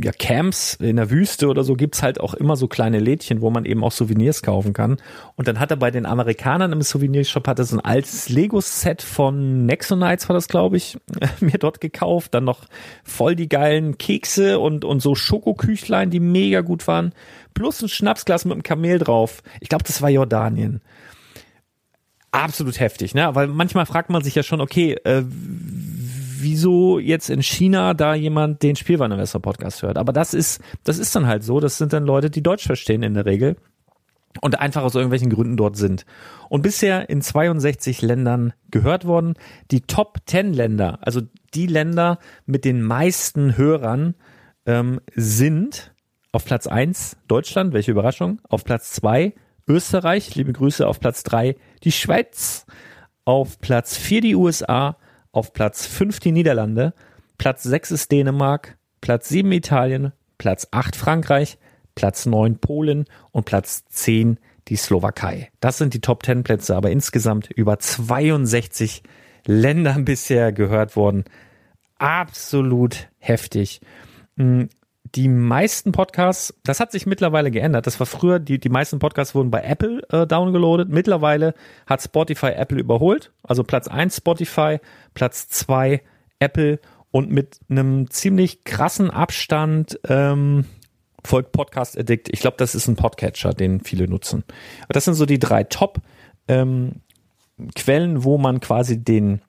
ja, 0.00 0.12
Camps 0.12 0.74
in 0.74 0.96
der 0.96 1.10
Wüste 1.10 1.48
oder 1.48 1.64
so 1.64 1.74
gibt's 1.74 2.02
halt 2.02 2.20
auch 2.20 2.34
immer 2.34 2.56
so 2.56 2.66
kleine 2.66 2.98
Lädchen, 2.98 3.40
wo 3.40 3.50
man 3.50 3.64
eben 3.64 3.84
auch 3.84 3.92
Souvenirs 3.92 4.42
kaufen 4.42 4.72
kann. 4.72 4.96
Und 5.36 5.48
dann 5.48 5.60
hat 5.60 5.70
er 5.70 5.76
bei 5.76 5.90
den 5.90 6.06
Amerikanern 6.06 6.72
im 6.72 6.82
Souvenirshop 6.82 7.46
hat 7.46 7.58
er 7.58 7.64
so 7.64 7.76
ein 7.76 7.84
altes 7.84 8.28
Lego-Set 8.28 9.02
von 9.02 9.66
Nexonites 9.66 10.28
war 10.28 10.34
das, 10.34 10.48
glaube 10.48 10.76
ich, 10.76 10.98
mir 11.40 11.58
dort 11.58 11.80
gekauft. 11.80 12.34
Dann 12.34 12.44
noch 12.44 12.66
voll 13.04 13.36
die 13.36 13.48
geilen 13.48 13.98
Kekse 13.98 14.58
und, 14.58 14.84
und 14.84 15.00
so 15.00 15.14
Schokoküchlein, 15.14 16.10
die 16.10 16.20
mega 16.20 16.62
gut 16.62 16.86
waren. 16.86 17.12
Plus 17.52 17.82
ein 17.82 17.88
Schnapsglas 17.88 18.44
mit 18.44 18.52
einem 18.52 18.62
Kamel 18.62 18.98
drauf. 18.98 19.42
Ich 19.60 19.68
glaube, 19.68 19.84
das 19.84 20.00
war 20.00 20.08
Jordanien. 20.08 20.80
absolut 22.30 22.80
heftig, 22.80 23.14
ne? 23.14 23.28
Weil 23.34 23.46
manchmal 23.48 23.84
fragt 23.86 24.08
man 24.08 24.22
sich 24.24 24.34
ja 24.34 24.42
schon, 24.42 24.62
okay, 24.62 24.94
äh, 25.04 25.22
wieso 26.42 26.98
jetzt 26.98 27.30
in 27.30 27.42
China 27.42 27.94
da 27.94 28.14
jemand 28.14 28.62
den 28.62 28.76
Spielwareninvestor 28.76 29.40
Podcast 29.40 29.82
hört? 29.82 29.96
Aber 29.96 30.12
das 30.12 30.34
ist, 30.34 30.60
das 30.84 30.98
ist 30.98 31.14
dann 31.14 31.26
halt 31.26 31.44
so. 31.44 31.60
Das 31.60 31.78
sind 31.78 31.92
dann 31.92 32.04
Leute, 32.04 32.30
die 32.30 32.42
Deutsch 32.42 32.66
verstehen 32.66 33.02
in 33.02 33.14
der 33.14 33.26
Regel 33.26 33.56
und 34.40 34.58
einfach 34.58 34.82
aus 34.82 34.94
irgendwelchen 34.94 35.30
Gründen 35.30 35.56
dort 35.56 35.76
sind. 35.76 36.06
Und 36.48 36.62
bisher 36.62 37.10
in 37.10 37.20
62 37.20 38.02
Ländern 38.02 38.52
gehört 38.70 39.06
worden. 39.06 39.34
Die 39.70 39.82
Top 39.82 40.18
10 40.26 40.54
Länder, 40.54 40.98
also 41.02 41.20
die 41.54 41.66
Länder 41.66 42.18
mit 42.46 42.64
den 42.64 42.82
meisten 42.82 43.56
Hörern, 43.56 44.14
ähm, 44.64 45.00
sind 45.14 45.92
auf 46.32 46.44
Platz 46.44 46.66
1 46.66 47.18
Deutschland, 47.28 47.74
welche 47.74 47.90
Überraschung, 47.90 48.40
auf 48.48 48.64
Platz 48.64 48.92
2 48.92 49.34
Österreich, 49.68 50.34
liebe 50.34 50.52
Grüße, 50.52 50.86
auf 50.86 50.98
Platz 50.98 51.22
3 51.24 51.56
die 51.84 51.92
Schweiz, 51.92 52.66
auf 53.24 53.60
Platz 53.60 53.96
4 53.96 54.20
die 54.20 54.34
USA, 54.34 54.96
auf 55.32 55.52
Platz 55.52 55.86
5 55.86 56.20
die 56.20 56.32
Niederlande, 56.32 56.94
Platz 57.38 57.62
6 57.64 57.90
ist 57.90 58.12
Dänemark, 58.12 58.76
Platz 59.00 59.28
7 59.28 59.50
Italien, 59.52 60.12
Platz 60.38 60.68
8 60.70 60.94
Frankreich, 60.94 61.58
Platz 61.94 62.26
9 62.26 62.58
Polen 62.58 63.06
und 63.32 63.44
Platz 63.44 63.84
10 63.88 64.38
die 64.68 64.76
Slowakei. 64.76 65.50
Das 65.60 65.78
sind 65.78 65.94
die 65.94 66.00
Top 66.00 66.24
10 66.24 66.44
Plätze, 66.44 66.76
aber 66.76 66.90
insgesamt 66.90 67.50
über 67.50 67.78
62 67.78 69.02
Ländern 69.46 70.04
bisher 70.04 70.52
gehört 70.52 70.94
worden. 70.94 71.24
Absolut 71.98 73.08
heftig. 73.18 73.80
Die 75.14 75.28
meisten 75.28 75.92
Podcasts, 75.92 76.54
das 76.64 76.80
hat 76.80 76.90
sich 76.90 77.04
mittlerweile 77.04 77.50
geändert. 77.50 77.86
Das 77.86 78.00
war 78.00 78.06
früher, 78.06 78.38
die, 78.38 78.58
die 78.58 78.70
meisten 78.70 78.98
Podcasts 78.98 79.34
wurden 79.34 79.50
bei 79.50 79.62
Apple 79.62 80.02
äh, 80.10 80.26
downgeloadet. 80.26 80.88
Mittlerweile 80.88 81.54
hat 81.86 82.02
Spotify 82.02 82.52
Apple 82.52 82.80
überholt. 82.80 83.30
Also 83.42 83.62
Platz 83.62 83.88
1 83.88 84.16
Spotify, 84.16 84.78
Platz 85.12 85.48
2 85.48 86.00
Apple 86.38 86.80
und 87.10 87.30
mit 87.30 87.60
einem 87.68 88.10
ziemlich 88.10 88.64
krassen 88.64 89.10
Abstand 89.10 90.00
ähm, 90.08 90.64
folgt 91.22 91.52
Podcast 91.52 91.98
Addict. 91.98 92.30
Ich 92.32 92.40
glaube, 92.40 92.56
das 92.56 92.74
ist 92.74 92.88
ein 92.88 92.96
Podcatcher, 92.96 93.52
den 93.52 93.80
viele 93.80 94.08
nutzen. 94.08 94.44
Das 94.88 95.04
sind 95.04 95.14
so 95.14 95.26
die 95.26 95.38
drei 95.38 95.64
Top 95.64 95.98
ähm, 96.48 97.02
Quellen, 97.76 98.24
wo 98.24 98.38
man 98.38 98.60
quasi 98.60 99.04
den 99.04 99.42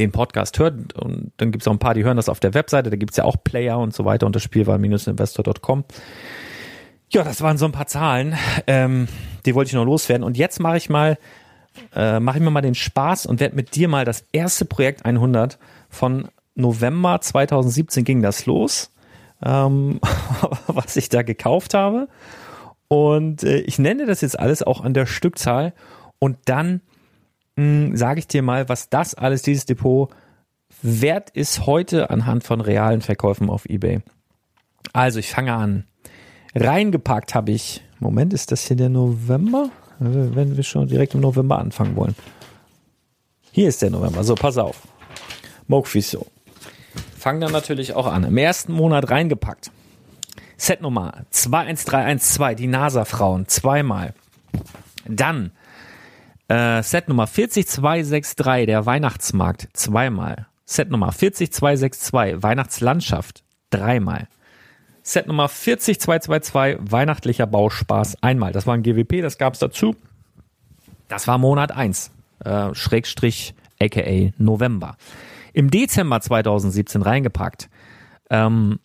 den 0.00 0.12
Podcast 0.12 0.58
hört. 0.58 0.94
Und 0.94 1.32
dann 1.36 1.52
gibt 1.52 1.62
es 1.62 1.68
auch 1.68 1.72
ein 1.72 1.78
paar, 1.78 1.94
die 1.94 2.04
hören 2.04 2.16
das 2.16 2.28
auf 2.28 2.40
der 2.40 2.54
Webseite. 2.54 2.90
Da 2.90 2.96
gibt 2.96 3.12
es 3.12 3.16
ja 3.16 3.24
auch 3.24 3.36
Player 3.42 3.78
und 3.78 3.94
so 3.94 4.04
weiter 4.04 4.26
unter 4.26 4.40
Spielwahl-investor.com. 4.40 5.84
Ja, 7.10 7.24
das 7.24 7.42
waren 7.42 7.58
so 7.58 7.66
ein 7.66 7.72
paar 7.72 7.86
Zahlen. 7.86 8.36
Ähm, 8.66 9.08
die 9.46 9.54
wollte 9.54 9.68
ich 9.68 9.74
noch 9.74 9.84
loswerden. 9.84 10.24
Und 10.24 10.36
jetzt 10.36 10.60
mache 10.60 10.76
ich 10.76 10.88
mal, 10.88 11.18
äh, 11.94 12.20
mache 12.20 12.38
ich 12.38 12.44
mir 12.44 12.50
mal 12.50 12.60
den 12.60 12.74
Spaß 12.74 13.26
und 13.26 13.40
werde 13.40 13.56
mit 13.56 13.74
dir 13.74 13.88
mal 13.88 14.04
das 14.04 14.24
erste 14.32 14.64
Projekt 14.64 15.04
100 15.04 15.58
von 15.88 16.28
November 16.54 17.20
2017 17.20 18.04
ging 18.04 18.22
das 18.22 18.46
los 18.46 18.90
ähm, 19.42 20.00
was 20.66 20.96
ich 20.96 21.08
da 21.08 21.22
gekauft 21.22 21.74
habe. 21.74 22.08
Und 22.88 23.44
äh, 23.44 23.60
ich 23.60 23.78
nenne 23.78 24.06
das 24.06 24.20
jetzt 24.20 24.38
alles 24.38 24.62
auch 24.62 24.82
an 24.82 24.94
der 24.94 25.06
Stückzahl. 25.06 25.72
Und 26.18 26.36
dann 26.44 26.82
sage 27.94 28.20
ich 28.20 28.28
dir 28.28 28.42
mal, 28.42 28.68
was 28.68 28.88
das 28.88 29.14
alles, 29.14 29.42
dieses 29.42 29.64
Depot, 29.64 30.10
wert 30.82 31.30
ist 31.30 31.66
heute 31.66 32.10
anhand 32.10 32.44
von 32.44 32.60
realen 32.60 33.00
Verkäufen 33.00 33.50
auf 33.50 33.66
eBay. 33.66 34.00
Also 34.92 35.18
ich 35.18 35.30
fange 35.30 35.52
an. 35.52 35.84
Reingepackt 36.54 37.34
habe 37.34 37.52
ich, 37.52 37.82
Moment, 37.98 38.32
ist 38.32 38.52
das 38.52 38.66
hier 38.66 38.76
der 38.76 38.88
November? 38.88 39.70
Wenn 39.98 40.56
wir 40.56 40.62
schon 40.64 40.88
direkt 40.88 41.14
im 41.14 41.20
November 41.20 41.58
anfangen 41.58 41.94
wollen. 41.96 42.14
Hier 43.52 43.68
ist 43.68 43.82
der 43.82 43.90
November. 43.90 44.24
So, 44.24 44.34
pass 44.34 44.56
auf. 44.56 44.88
Mokfiso 45.66 46.26
fangen 47.20 47.40
dann 47.40 47.52
natürlich 47.52 47.94
auch 47.94 48.06
an. 48.06 48.24
Im 48.24 48.36
ersten 48.36 48.72
Monat 48.72 49.10
reingepackt. 49.10 49.70
Set 50.56 50.80
Nummer 50.80 51.24
21312, 51.30 52.56
die 52.56 52.66
NASA-Frauen, 52.66 53.46
zweimal. 53.46 54.14
Dann 55.06 55.52
äh, 56.50 56.82
Set 56.82 57.08
Nummer 57.08 57.26
40263, 57.26 58.66
der 58.66 58.84
Weihnachtsmarkt, 58.84 59.68
zweimal. 59.72 60.48
Set 60.66 60.90
Nummer 60.90 61.12
40262, 61.12 62.42
Weihnachtslandschaft, 62.42 63.44
dreimal. 63.70 64.28
Set 65.02 65.26
Nummer 65.26 65.48
40222, 65.48 66.90
weihnachtlicher 66.92 67.46
Bauspaß, 67.46 68.22
einmal. 68.22 68.52
Das 68.52 68.66
war 68.66 68.74
ein 68.74 68.82
GWP, 68.82 69.22
das 69.22 69.38
gab 69.38 69.54
es 69.54 69.60
dazu. 69.60 69.94
Das 71.08 71.26
war 71.26 71.38
Monat 71.38 71.72
1, 71.72 72.10
äh, 72.44 72.74
Schrägstrich, 72.74 73.54
aka 73.80 74.32
November 74.36 74.96
im 75.52 75.70
Dezember 75.70 76.20
2017 76.20 77.02
reingepackt. 77.02 77.68
Ähm, 78.28 78.78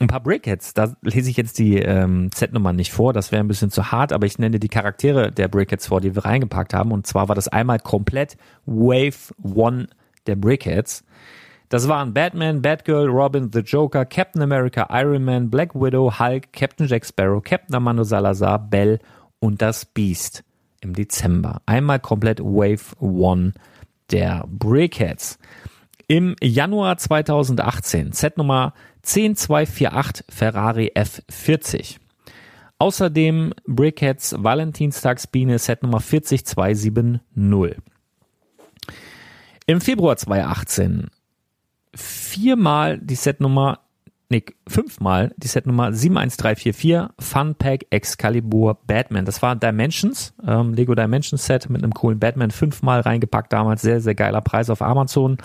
ein 0.00 0.08
paar 0.08 0.22
Brickheads, 0.22 0.74
da 0.74 0.94
lese 1.02 1.30
ich 1.30 1.36
jetzt 1.36 1.58
die 1.58 1.78
ähm, 1.78 2.30
Z-Nummern 2.32 2.76
nicht 2.76 2.92
vor, 2.92 3.12
das 3.12 3.30
wäre 3.30 3.42
ein 3.42 3.48
bisschen 3.48 3.70
zu 3.70 3.92
hart, 3.92 4.12
aber 4.12 4.26
ich 4.26 4.38
nenne 4.38 4.58
die 4.58 4.68
Charaktere 4.68 5.30
der 5.30 5.48
Brickheads 5.48 5.86
vor, 5.86 6.00
die 6.00 6.14
wir 6.14 6.24
reingepackt 6.24 6.74
haben. 6.74 6.92
Und 6.92 7.06
zwar 7.06 7.28
war 7.28 7.34
das 7.34 7.48
einmal 7.48 7.78
komplett 7.78 8.36
Wave 8.66 9.34
One 9.42 9.88
der 10.26 10.36
Brickheads. 10.36 11.04
Das 11.68 11.88
waren 11.88 12.12
Batman, 12.12 12.60
Batgirl, 12.60 13.08
Robin, 13.08 13.50
The 13.52 13.60
Joker, 13.60 14.04
Captain 14.04 14.42
America, 14.42 14.88
Iron 14.90 15.24
Man, 15.24 15.50
Black 15.50 15.74
Widow, 15.74 16.18
Hulk, 16.18 16.52
Captain 16.52 16.86
Jack 16.86 17.06
Sparrow, 17.06 17.42
Captain 17.42 17.74
Amando 17.74 18.04
Salazar, 18.04 18.58
Bell 18.58 18.98
und 19.40 19.62
das 19.62 19.86
Beast 19.86 20.44
im 20.82 20.94
Dezember. 20.94 21.62
Einmal 21.64 22.00
komplett 22.00 22.40
Wave 22.40 22.94
One 23.00 23.54
der 24.10 24.44
Brickheads. 24.48 25.38
Im 26.08 26.36
Januar 26.42 26.98
2018 26.98 28.12
Z 28.12 28.36
Nummer 28.36 28.74
10248 29.02 30.24
Ferrari 30.28 30.92
F40. 30.94 31.98
Außerdem 32.78 33.52
Brickheads 33.66 34.34
Valentinstagsbiene 34.38 35.58
Set 35.58 35.82
Nummer 35.82 36.00
40270. 36.00 37.20
Im 39.66 39.80
Februar 39.80 40.16
2018 40.16 41.08
viermal 41.94 42.98
die 42.98 43.14
Setnummer, 43.14 43.80
nee, 44.28 44.44
fünfmal 44.66 45.32
die 45.36 45.46
Setnummer 45.46 45.92
71344 45.92 47.14
Funpack 47.18 47.86
Excalibur 47.90 48.78
Batman. 48.86 49.24
Das 49.24 49.42
war 49.42 49.54
Dimensions, 49.54 50.34
ähm, 50.46 50.74
Lego 50.74 50.94
Dimensions 50.94 51.46
Set 51.46 51.70
mit 51.70 51.82
einem 51.82 51.94
coolen 51.94 52.18
Batman 52.18 52.50
fünfmal 52.50 53.00
reingepackt 53.00 53.52
damals. 53.52 53.82
Sehr, 53.82 54.00
sehr 54.00 54.14
geiler 54.14 54.40
Preis 54.40 54.70
auf 54.70 54.82
Amazon. 54.82 55.38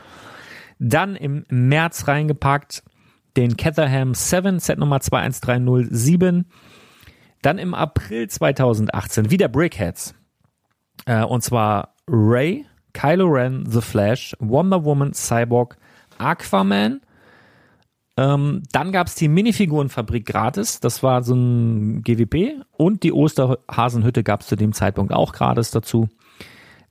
Dann 0.79 1.15
im 1.15 1.45
März 1.49 2.07
reingepackt 2.07 2.83
den 3.37 3.55
Catherham 3.55 4.13
7 4.13 4.59
Set 4.59 4.79
Nummer 4.79 4.99
21307. 4.99 6.45
Dann 7.43 7.59
im 7.59 7.73
April 7.73 8.27
2018 8.27 9.29
wieder 9.29 9.47
Brickheads. 9.47 10.15
Äh, 11.05 11.23
und 11.23 11.43
zwar 11.43 11.93
Ray, 12.07 12.65
Kylo 12.93 13.27
Ren, 13.27 13.65
The 13.69 13.81
Flash, 13.81 14.35
Wonder 14.39 14.83
Woman, 14.83 15.13
Cyborg, 15.13 15.77
Aquaman. 16.17 17.01
Ähm, 18.17 18.63
dann 18.71 18.91
gab 18.91 19.05
es 19.05 19.13
die 19.13 19.27
Minifigurenfabrik 19.27 20.25
gratis. 20.25 20.79
Das 20.79 21.03
war 21.03 21.21
so 21.21 21.35
ein 21.35 22.01
GWP. 22.01 22.63
Und 22.71 23.03
die 23.03 23.13
Osterhasenhütte 23.13 24.23
gab 24.23 24.41
es 24.41 24.47
zu 24.47 24.55
dem 24.55 24.73
Zeitpunkt 24.73 25.13
auch 25.13 25.31
gratis 25.31 25.69
dazu. 25.69 26.09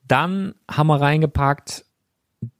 Dann 0.06 0.54
haben 0.70 0.86
wir 0.86 1.00
reingepackt 1.00 1.85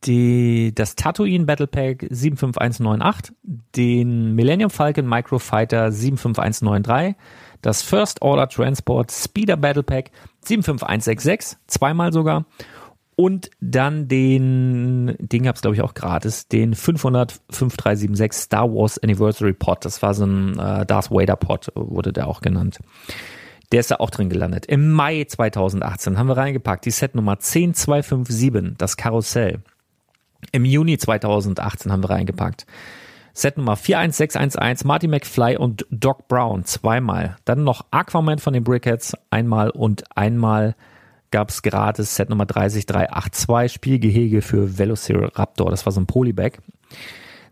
die, 0.05 0.75
das 0.75 0.97
Tatooine 0.97 1.45
Battle 1.45 1.67
Pack 1.67 2.07
75198, 2.11 3.35
den 3.77 4.35
Millennium 4.35 4.71
Falcon 4.71 5.09
Microfighter 5.09 5.91
75193, 5.93 7.17
das 7.63 7.83
First 7.83 8.23
Order 8.23 8.49
Transport 8.49 9.11
Speeder 9.13 9.57
Battle 9.57 9.83
Pack 9.83 10.11
75166, 10.43 11.59
zweimal 11.67 12.13
sogar, 12.13 12.45
und 13.17 13.51
dann 13.61 14.09
den, 14.09 15.17
den 15.19 15.43
gab 15.45 15.57
es 15.57 15.63
glaube 15.63 15.75
ich 15.75 15.83
auch 15.83 15.95
gratis, 15.95 16.49
den 16.49 16.75
5005376 16.75 18.33
Star 18.35 18.71
Wars 18.71 18.99
Anniversary 18.99 19.55
Pod. 19.55 19.85
Das 19.87 20.03
war 20.03 20.13
so 20.13 20.27
ein 20.27 20.59
äh, 20.59 20.85
Darth 20.85 21.11
Vader 21.11 21.37
Pod, 21.37 21.73
wurde 21.75 22.13
der 22.13 22.29
auch 22.29 22.43
genannt. 22.43 22.79
Der 23.73 23.81
ist 23.81 23.91
da 23.91 23.97
auch 23.97 24.11
drin 24.11 24.29
gelandet. 24.29 24.67
Im 24.67 24.91
Mai 24.91 25.25
2018 25.25 26.19
haben 26.19 26.29
wir 26.29 26.37
reingepackt 26.37 26.85
die 26.85 26.91
Set 26.91 27.15
Nummer 27.15 27.39
10257, 27.41 28.77
das 28.77 28.97
Karussell. 28.97 29.61
Im 30.53 30.65
Juni 30.65 30.99
2018 30.99 31.93
haben 31.93 32.03
wir 32.03 32.11
reingepackt. 32.11 32.67
Set 33.33 33.59
Nummer 33.59 33.77
41611, 33.77 34.85
Marty 34.85 35.09
McFly 35.09 35.59
und 35.59 35.87
Doc 35.91 36.27
Brown 36.29 36.65
zweimal. 36.65 37.37
Dann 37.45 37.65
noch 37.65 37.85
Aquaman 37.91 38.39
von 38.39 38.55
den 38.55 38.65
Brickheads 38.65 39.15
einmal 39.31 39.71
und 39.71 40.05
einmal 40.17 40.75
gab 41.31 41.51
es 41.51 41.61
gratis 41.61 42.17
Set 42.17 42.31
Nummer 42.31 42.47
30382, 42.47 43.73
Spielgehege 43.73 44.41
für 44.41 44.79
Velociraptor. 44.79 45.71
Das 45.71 45.85
war 45.85 45.93
so 45.93 46.01
ein 46.01 46.07
Polybag. 46.07 46.59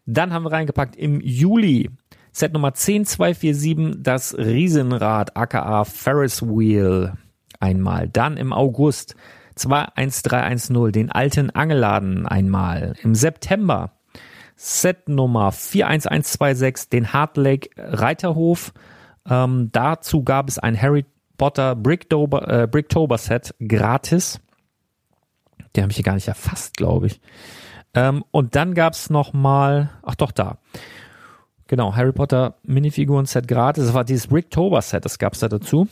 Dann 0.06 0.32
haben 0.32 0.44
wir 0.44 0.52
reingepackt 0.52 0.96
im 0.96 1.20
Juli 1.20 1.90
Set 2.32 2.52
Nummer 2.52 2.72
10247, 2.72 4.02
das 4.02 4.36
Riesenrad 4.36 5.36
aka 5.36 5.84
Ferris 5.84 6.42
Wheel 6.42 7.12
einmal. 7.60 8.08
Dann 8.08 8.36
im 8.36 8.52
August 8.52 9.14
21310, 9.56 10.92
den 10.92 11.12
alten 11.12 11.50
Angelladen 11.50 12.26
einmal. 12.26 12.94
Im 13.02 13.14
September 13.14 13.92
Set 14.56 15.08
Nummer 15.08 15.52
41126, 15.52 16.88
den 16.88 17.12
Heartlake 17.12 17.70
Reiterhof. 17.76 18.72
Ähm, 19.28 19.70
dazu 19.72 20.22
gab 20.22 20.48
es 20.48 20.58
ein 20.58 20.80
Harry 20.80 21.04
Potter 21.36 21.74
Bricktober, 21.74 22.62
äh, 22.62 22.66
Bricktober 22.66 23.18
Set 23.18 23.54
gratis. 23.66 24.40
Der 25.74 25.82
habe 25.82 25.90
ich 25.90 25.96
hier 25.96 26.04
gar 26.04 26.14
nicht 26.14 26.28
erfasst, 26.28 26.76
glaube 26.76 27.08
ich. 27.08 27.20
Ähm, 27.94 28.24
und 28.30 28.54
dann 28.54 28.74
gab's 28.74 29.10
noch 29.10 29.32
mal, 29.32 29.90
ach 30.02 30.14
doch 30.14 30.32
da. 30.32 30.58
Genau, 31.66 31.96
Harry 31.96 32.12
Potter 32.12 32.56
Minifiguren 32.62 33.26
Set 33.26 33.48
gratis. 33.48 33.86
Das 33.86 33.94
war 33.94 34.04
dieses 34.04 34.28
Bricktober 34.28 34.82
Set, 34.82 35.04
das 35.04 35.18
gab's 35.18 35.40
da 35.40 35.48
dazu. 35.48 35.88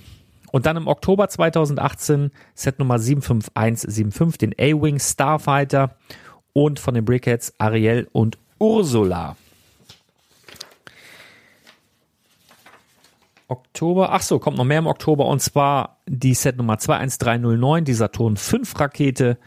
Und 0.53 0.66
dann 0.66 0.76
im 0.76 0.86
Oktober 0.86 1.28
2018 1.28 2.30
Set 2.55 2.78
Nummer 2.78 2.98
75175, 2.98 4.38
den 4.38 4.53
A-Wing 4.53 5.00
Starfighter 5.00 5.96
und 6.53 6.78
von 6.78 6.94
den 6.94 7.05
Brickheads 7.05 7.55
Ariel 7.59 8.07
und 8.12 8.38
Ursula. 8.59 9.36
Oktober, 13.48 14.12
ach 14.12 14.22
so, 14.22 14.38
kommt 14.38 14.59
noch 14.59 14.64
mehr 14.64 14.78
im 14.78 14.86
Oktober 14.86 15.26
und 15.26 15.40
zwar 15.40 15.98
die 16.07 16.34
Set 16.34 16.59
Nummer 16.59 16.78
21309, 16.78 17.84
die 17.84 17.94
Saturn 17.94 18.36
5 18.36 18.78
Rakete, 18.78 19.38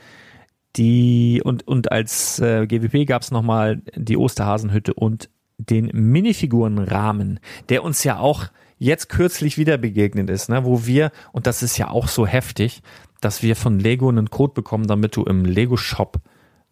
die 0.75 1.41
und, 1.43 1.67
und 1.67 1.91
als 1.91 2.39
äh, 2.39 2.67
GWP 2.67 3.07
gab 3.07 3.21
es 3.21 3.31
nochmal 3.31 3.81
die 3.95 4.17
Osterhasenhütte 4.17 4.93
und 4.93 5.29
den 5.57 5.89
Minifigurenrahmen, 5.93 7.39
der 7.69 7.83
uns 7.83 8.03
ja 8.03 8.19
auch 8.19 8.47
jetzt 8.77 9.09
kürzlich 9.09 9.57
wieder 9.57 9.77
begegnet 9.77 10.29
ist, 10.29 10.49
ne, 10.49 10.65
wo 10.65 10.85
wir, 10.85 11.11
und 11.31 11.47
das 11.47 11.63
ist 11.63 11.77
ja 11.77 11.89
auch 11.89 12.07
so 12.07 12.27
heftig, 12.27 12.81
dass 13.21 13.41
wir 13.41 13.55
von 13.55 13.79
Lego 13.79 14.09
einen 14.09 14.29
Code 14.29 14.53
bekommen, 14.53 14.87
damit 14.87 15.15
du 15.15 15.23
im 15.23 15.45
Lego-Shop 15.45 16.19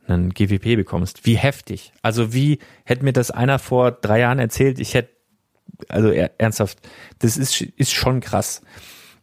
einen 0.08 0.34
GWP 0.34 0.76
bekommst. 0.76 1.26
Wie 1.26 1.36
heftig. 1.36 1.93
Also 2.01 2.34
wie 2.34 2.60
hätte 2.84 3.04
mir 3.04 3.14
das 3.14 3.32
einer 3.32 3.60
vor 3.60 3.91
drei 3.91 4.20
Jahren 4.20 4.39
erzählt, 4.39 4.80
ich 4.80 4.93
hätte, 4.93 5.10
also 5.88 6.10
ernsthaft, 6.10 6.80
das 7.20 7.38
ist, 7.38 7.62
ist 7.62 7.93
schon 7.93 8.20
krass. 8.20 8.62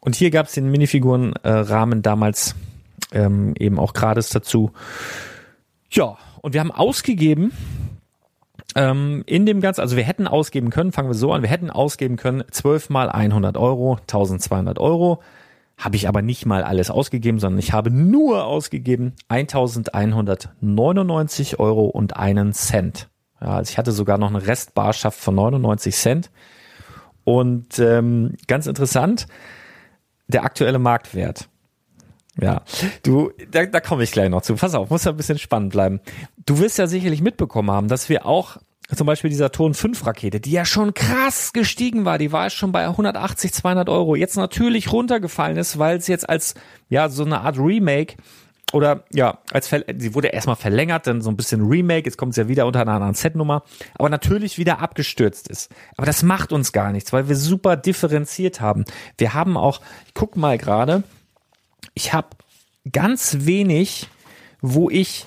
Und 0.01 0.17
hier 0.17 0.31
gab 0.31 0.47
es 0.47 0.53
den 0.53 0.71
Minifigurenrahmen 0.71 2.01
damals 2.03 2.55
ähm, 3.13 3.55
eben 3.59 3.79
auch 3.79 3.93
gratis 3.93 4.31
dazu. 4.31 4.73
Ja, 5.91 6.17
und 6.41 6.55
wir 6.55 6.61
haben 6.61 6.73
ausgegeben 6.73 7.53
ähm, 8.77 9.23
in 9.27 9.47
dem 9.47 9.61
Ganzen, 9.61 9.81
also 9.81 9.97
wir 9.97 10.05
hätten 10.05 10.27
ausgeben 10.27 10.71
können, 10.71 10.93
fangen 10.93 11.09
wir 11.09 11.15
so 11.15 11.33
an, 11.33 11.43
wir 11.43 11.49
hätten 11.49 11.71
ausgeben 11.71 12.17
können 12.17 12.45
12 12.51 12.91
mal 12.91 13.09
100 13.09 13.57
Euro, 13.57 13.99
1200 14.03 14.79
Euro. 14.79 15.23
Habe 15.77 15.97
ich 15.97 16.09
aber 16.09 16.21
nicht 16.21 16.45
mal 16.45 16.63
alles 16.63 16.91
ausgegeben, 16.91 17.39
sondern 17.39 17.59
ich 17.59 17.73
habe 17.73 17.91
nur 17.91 18.45
ausgegeben 18.45 19.15
1199 19.29 21.59
Euro 21.59 21.87
und 21.87 22.17
einen 22.17 22.53
Cent. 22.53 23.09
Ja, 23.41 23.57
also 23.57 23.71
ich 23.71 23.79
hatte 23.79 23.93
sogar 23.93 24.19
noch 24.19 24.29
eine 24.29 24.47
Restbarschaft 24.47 25.19
von 25.19 25.35
99 25.35 25.97
Cent. 25.97 26.31
Und 27.25 27.79
ähm, 27.79 28.37
ganz 28.47 28.67
interessant, 28.67 29.27
der 30.29 30.45
aktuelle 30.45 30.79
Marktwert. 30.79 31.49
Ja, 32.43 32.63
du, 33.03 33.31
da, 33.51 33.67
da 33.67 33.81
komme 33.81 34.03
ich 34.03 34.13
gleich 34.13 34.29
noch 34.29 34.43
zu. 34.43 34.55
Pass 34.55 34.75
auf, 34.75 34.91
muss 34.91 35.05
ja 35.05 35.13
ein 35.13 35.17
bisschen 35.17 35.39
spannend 35.39 35.73
bleiben. 35.73 36.01
Du 36.47 36.59
wirst 36.59 36.79
ja 36.79 36.87
sicherlich 36.87 37.23
mitbekommen 37.23 37.71
haben, 37.71 37.89
dass 37.89 38.09
wir 38.09 38.27
auch 38.27 38.57
zum 38.95 39.07
Beispiel 39.07 39.31
dieser 39.31 39.53
Ton 39.53 39.75
5 39.75 40.05
Rakete, 40.07 40.41
die 40.41 40.51
ja 40.51 40.65
schon 40.65 40.95
krass 40.95 41.53
gestiegen 41.53 42.05
war, 42.05 42.19
die 42.19 42.33
war 42.33 42.51
schon 42.51 42.73
bei 42.73 42.87
180, 42.87 43.53
200 43.53 43.89
Euro, 43.89 44.17
jetzt 44.17 44.37
natürlich 44.37 44.93
runtergefallen 44.93 45.57
ist, 45.57 45.79
weil 45.79 45.99
es 45.99 46.09
jetzt 46.09 46.29
als, 46.29 46.55
ja, 46.89 47.09
so 47.09 47.25
eine 47.25 47.43
Art 47.43 47.59
Remake 47.59 48.17
oder 48.73 49.05
ja, 49.13 49.39
als 49.53 49.69
sie 49.69 50.15
wurde 50.15 50.29
erstmal 50.29 50.57
verlängert, 50.57 51.07
dann 51.07 51.23
so 51.23 51.31
ein 51.31 51.37
bisschen 51.37 51.67
Remake, 51.67 52.07
jetzt 52.07 52.17
kommt 52.17 52.33
es 52.33 52.37
ja 52.37 52.49
wieder 52.49 52.67
unter 52.67 52.81
einer 52.81 52.93
anderen 52.93 53.15
Set-Nummer, 53.15 53.65
aber 53.95 54.09
natürlich 54.09 54.59
wieder 54.59 54.81
abgestürzt 54.81 55.49
ist. 55.49 55.73
Aber 55.97 56.07
das 56.07 56.23
macht 56.23 56.53
uns 56.53 56.73
gar 56.73 56.93
nichts, 56.93 57.13
weil 57.13 57.29
wir 57.29 57.37
super 57.37 57.77
differenziert 57.77 58.61
haben. 58.61 58.85
Wir 59.19 59.35
haben 59.35 59.57
auch, 59.57 59.81
ich 60.07 60.15
guck 60.15 60.37
mal 60.37 60.59
gerade, 60.59 61.03
ich 61.95 62.13
habe 62.13 62.29
ganz 62.91 63.39
wenig, 63.41 64.09
wo 64.61 64.91
ich 64.91 65.27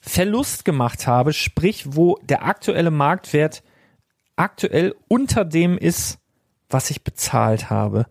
Verlust 0.00 0.64
gemacht 0.64 1.06
habe, 1.06 1.32
sprich, 1.32 1.84
wo 1.94 2.18
der 2.22 2.44
aktuelle 2.44 2.90
Marktwert 2.90 3.62
aktuell 4.36 4.94
unter 5.08 5.44
dem 5.44 5.76
ist, 5.76 6.18
was 6.70 6.90
ich 6.90 7.04
bezahlt 7.04 7.70
habe. 7.70 8.06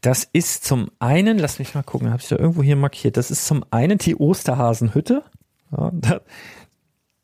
Das 0.00 0.28
ist 0.32 0.64
zum 0.64 0.90
einen, 0.98 1.38
lass 1.38 1.58
mich 1.58 1.74
mal 1.74 1.82
gucken, 1.82 2.10
habe 2.10 2.20
ich 2.20 2.28
da 2.28 2.36
irgendwo 2.36 2.62
hier 2.62 2.76
markiert. 2.76 3.16
Das 3.16 3.30
ist 3.30 3.46
zum 3.46 3.64
einen 3.70 3.98
die 3.98 4.16
Osterhasenhütte. 4.16 5.24
Ja, 5.70 5.92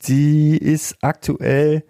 die 0.06 0.56
ist 0.56 0.96
aktuell 1.02 1.84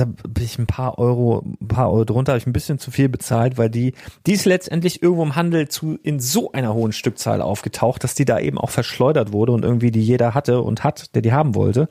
da 0.00 0.06
bin 0.06 0.44
ich 0.44 0.58
ein 0.58 0.66
paar 0.66 0.98
Euro, 0.98 1.44
ein 1.60 1.68
paar 1.68 1.90
Euro 1.90 2.04
drunter, 2.04 2.32
habe 2.32 2.38
ich 2.38 2.46
ein 2.46 2.54
bisschen 2.54 2.78
zu 2.78 2.90
viel 2.90 3.08
bezahlt, 3.08 3.58
weil 3.58 3.68
die, 3.68 3.92
die 4.26 4.32
ist 4.32 4.46
letztendlich 4.46 5.02
irgendwo 5.02 5.22
im 5.22 5.36
Handel 5.36 5.68
zu 5.68 5.98
in 6.02 6.20
so 6.20 6.52
einer 6.52 6.72
hohen 6.72 6.92
Stückzahl 6.92 7.42
aufgetaucht, 7.42 8.02
dass 8.02 8.14
die 8.14 8.24
da 8.24 8.38
eben 8.38 8.56
auch 8.56 8.70
verschleudert 8.70 9.32
wurde 9.32 9.52
und 9.52 9.64
irgendwie 9.64 9.90
die 9.90 10.02
jeder 10.02 10.32
hatte 10.34 10.62
und 10.62 10.84
hat, 10.84 11.14
der 11.14 11.22
die 11.22 11.32
haben 11.32 11.54
wollte. 11.54 11.88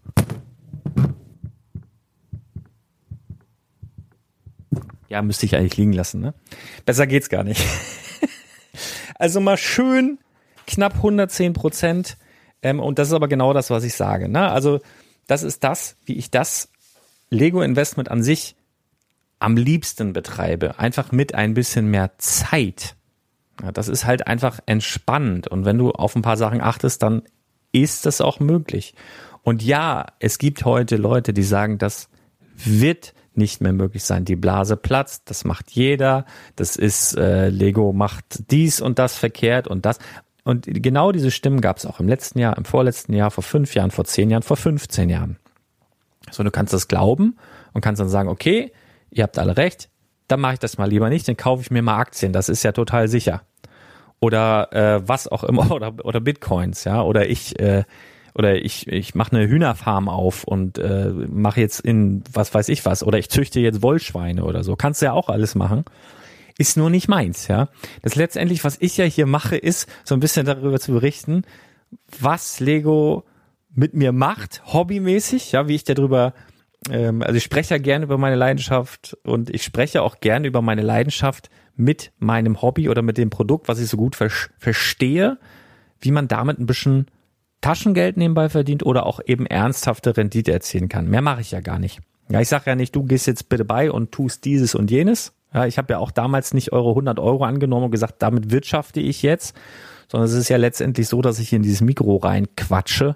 Ja, 5.14 5.22
müsste 5.22 5.46
ich 5.46 5.56
eigentlich 5.56 5.78
liegen 5.78 5.94
lassen, 5.94 6.22
ne? 6.22 6.34
Besser 6.88 7.06
geht's 7.06 7.30
gar 7.30 7.44
nicht. 7.44 7.64
also 9.20 9.40
mal 9.40 9.58
schön 9.58 10.18
knapp 10.66 10.96
110 10.96 11.54
Prozent. 11.54 12.18
Ähm, 12.64 12.80
und 12.80 12.98
das 12.98 13.10
ist 13.10 13.14
aber 13.14 13.28
genau 13.28 13.54
das, 13.54 13.70
was 13.70 13.84
ich 13.84 13.94
sage. 13.94 14.28
Ne? 14.28 14.50
Also 14.50 14.80
das 15.28 15.44
ist 15.44 15.64
das, 15.64 15.98
wie 16.06 16.16
ich 16.16 16.32
das 16.32 16.70
Lego-Investment 17.30 18.10
an 18.10 18.24
sich 18.24 18.56
am 19.38 19.56
liebsten 19.56 20.14
betreibe. 20.14 20.80
Einfach 20.80 21.12
mit 21.12 21.36
ein 21.36 21.54
bisschen 21.54 21.92
mehr 21.92 22.18
Zeit. 22.18 22.96
Ja, 23.62 23.72
das 23.72 23.90
ist 23.90 24.06
halt 24.06 24.26
einfach 24.26 24.62
entspannend. 24.66 25.48
Und 25.48 25.64
wenn 25.64 25.78
du 25.78 25.92
auf 25.92 26.16
ein 26.16 26.24
paar 26.24 26.38
Sachen 26.38 26.60
achtest, 26.60 27.04
dann 27.04 27.22
ist 27.72 28.08
das 28.08 28.20
auch 28.20 28.40
möglich. 28.40 28.96
Und 29.44 29.62
ja, 29.62 30.08
es 30.18 30.40
gibt 30.40 30.66
heute 30.66 30.96
Leute, 30.96 31.34
die 31.34 31.44
sagen, 31.44 31.78
das 31.78 32.10
wird 32.56 33.14
nicht 33.38 33.62
mehr 33.62 33.74
möglich 33.74 34.04
sein. 34.04 34.26
Die 34.26 34.36
Blase 34.36 34.78
platzt, 34.78 35.30
das 35.30 35.46
macht 35.46 35.72
jeder. 35.72 36.26
Das 36.56 36.76
ist, 36.76 37.18
äh, 37.18 37.50
Lego 37.50 37.94
macht 37.94 38.52
dies 38.52 38.82
und 38.82 39.00
das 39.00 39.18
verkehrt 39.18 39.68
und 39.68 39.86
das. 39.86 40.00
Und 40.44 40.66
genau 40.68 41.12
diese 41.12 41.32
Stimmen 41.32 41.62
gab 41.62 41.78
es 41.78 41.86
auch 41.86 42.00
im 42.00 42.08
letzten 42.08 42.40
Jahr, 42.40 42.58
im 42.58 42.66
vorletzten 42.66 43.14
Jahr, 43.14 43.32
vor 43.32 43.44
fünf 43.44 43.76
Jahren, 43.76 43.92
vor 43.92 44.06
zehn 44.06 44.30
Jahren, 44.30 44.44
vor 44.44 44.58
15 44.58 45.10
Jahren. 45.10 45.38
So, 46.32 46.44
du 46.44 46.52
kannst 46.52 46.74
das 46.74 46.88
glauben 46.88 47.38
und 47.74 47.82
kannst 47.82 48.00
dann 48.00 48.10
sagen, 48.10 48.30
okay, 48.30 48.72
ihr 49.10 49.24
habt 49.24 49.38
alle 49.38 49.58
recht, 49.58 49.90
dann 50.28 50.42
mache 50.42 50.54
ich 50.54 50.60
das 50.60 50.78
mal 50.78 50.90
lieber 50.90 51.10
nicht, 51.10 51.28
dann 51.28 51.38
kaufe 51.38 51.62
ich 51.62 51.72
mir 51.72 51.82
mal 51.82 51.98
Aktien, 51.98 52.34
das 52.34 52.50
ist 52.50 52.64
ja 52.64 52.72
total 52.72 53.08
sicher. 53.08 53.44
Oder 54.20 54.72
äh, 54.72 55.08
was 55.08 55.28
auch 55.28 55.44
immer, 55.44 55.72
oder, 55.76 55.94
oder 56.04 56.20
Bitcoins, 56.20 56.84
ja, 56.86 57.02
oder 57.02 57.30
ich 57.30 57.60
äh, 57.60 57.84
oder 58.36 58.56
ich, 58.64 58.88
ich 58.88 59.16
mache 59.16 59.36
eine 59.36 59.48
Hühnerfarm 59.48 60.10
auf 60.10 60.44
und 60.44 60.78
äh, 60.80 61.10
mache 61.10 61.62
jetzt 61.62 61.80
in 61.80 62.24
was 62.32 62.54
weiß 62.54 62.70
ich 62.70 62.86
was 62.86 63.04
oder 63.04 63.18
ich 63.18 63.30
züchte 63.30 63.60
jetzt 63.60 63.82
Wollschweine 63.82 64.44
oder 64.44 64.64
so. 64.64 64.76
Kannst 64.76 65.02
du 65.02 65.08
ja 65.08 65.14
auch 65.14 65.30
alles 65.30 65.56
machen. 65.56 65.86
Ist 66.58 66.78
nur 66.78 66.90
nicht 66.90 67.08
meins, 67.08 67.48
ja. 67.48 67.70
Das 68.04 68.16
letztendlich, 68.16 68.64
was 68.64 68.78
ich 68.80 68.98
ja 68.98 69.06
hier 69.06 69.26
mache, 69.26 69.56
ist 69.58 69.90
so 70.04 70.16
ein 70.16 70.20
bisschen 70.20 70.46
darüber 70.46 70.80
zu 70.80 70.92
berichten, 70.92 71.44
was 72.20 72.60
Lego 72.60 73.24
mit 73.74 73.94
mir 73.94 74.12
macht, 74.12 74.62
hobbymäßig, 74.66 75.52
ja, 75.52 75.68
wie 75.68 75.76
ich 75.76 75.84
darüber, 75.84 76.34
ähm, 76.90 77.24
also 77.24 77.36
ich 77.36 77.44
spreche 77.44 77.74
ja 77.74 77.78
gerne 77.80 78.06
über 78.06 78.18
meine 78.20 78.36
Leidenschaft 78.36 79.18
und 79.24 79.50
ich 79.50 79.64
spreche 79.64 80.04
auch 80.04 80.20
gerne 80.20 80.48
über 80.48 80.62
meine 80.62 80.84
Leidenschaft 80.84 81.50
mit 81.76 82.12
meinem 82.20 82.62
Hobby 82.62 82.88
oder 82.90 83.02
mit 83.02 83.18
dem 83.18 83.32
Produkt, 83.32 83.68
was 83.68 83.80
ich 83.80 83.90
so 83.90 83.98
gut 83.98 84.16
ver 84.16 84.30
verstehe, 84.60 85.40
wie 86.02 86.12
man 86.12 86.28
damit 86.28 86.60
ein 86.60 86.68
bisschen 86.68 87.08
Taschengeld 87.64 88.18
nebenbei 88.18 88.50
verdient 88.50 88.86
oder 88.86 89.06
auch 89.06 89.20
eben 89.26 89.46
ernsthafte 89.46 90.16
Rendite 90.16 90.52
erzielen 90.52 90.90
kann. 90.90 91.10
Mehr 91.10 91.22
mache 91.22 91.42
ich 91.42 91.52
ja 91.52 91.62
gar 91.62 91.80
nicht. 91.80 92.02
Ja, 92.30 92.42
ich 92.42 92.50
sage 92.50 92.66
ja 92.68 92.76
nicht, 92.76 92.96
du 92.96 93.04
gehst 93.04 93.26
jetzt 93.26 93.50
bitte 93.50 93.66
bei 93.66 93.92
und 93.92 94.12
tust 94.12 94.46
dieses 94.46 94.76
und 94.76 94.92
jenes. 94.92 95.34
Ja, 95.54 95.66
ich 95.66 95.78
habe 95.78 95.94
ja 95.94 96.00
auch 96.00 96.12
damals 96.12 96.54
nicht 96.54 96.74
eure 96.74 96.90
100 96.90 97.20
Euro 97.20 97.46
angenommen 97.46 97.86
und 97.86 97.92
gesagt, 97.92 98.16
damit 98.20 98.52
wirtschafte 98.52 99.00
ich 99.00 99.22
jetzt, 99.22 99.56
sondern 100.12 100.30
es 100.30 100.36
ist 100.36 100.50
ja 100.50 100.58
letztendlich 100.58 101.08
so, 101.08 101.22
dass 101.22 101.40
ich 101.40 101.54
in 101.54 101.64
dieses 101.64 101.82
Mikro 101.82 102.18
reinquatsche 102.18 103.16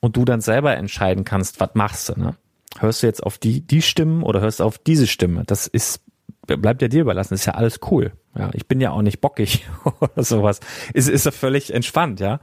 und 0.00 0.16
du 0.16 0.24
dann 0.24 0.40
selber 0.40 0.76
entscheiden 0.76 1.24
kannst, 1.24 1.60
was 1.60 1.70
machst 1.74 2.08
du. 2.08 2.18
Ne? 2.18 2.36
Hörst 2.78 3.02
du 3.02 3.06
jetzt 3.06 3.22
auf 3.22 3.38
die, 3.38 3.60
die 3.60 3.82
Stimmen 3.82 4.22
oder 4.22 4.40
hörst 4.40 4.60
du 4.60 4.64
auf 4.64 4.78
diese 4.78 5.06
Stimme? 5.06 5.44
Das 5.46 5.66
ist 5.66 6.02
bleibt 6.46 6.82
ja 6.82 6.88
dir 6.88 7.00
überlassen, 7.00 7.34
ist 7.34 7.46
ja 7.46 7.54
alles 7.54 7.80
cool. 7.90 8.12
Ja, 8.36 8.50
ich 8.52 8.66
bin 8.66 8.80
ja 8.80 8.90
auch 8.90 9.02
nicht 9.02 9.20
bockig 9.20 9.66
oder 10.00 10.22
sowas. 10.22 10.60
Ist, 10.92 11.08
ist 11.08 11.24
ja 11.24 11.30
völlig 11.30 11.72
entspannt, 11.72 12.20
ja. 12.20 12.40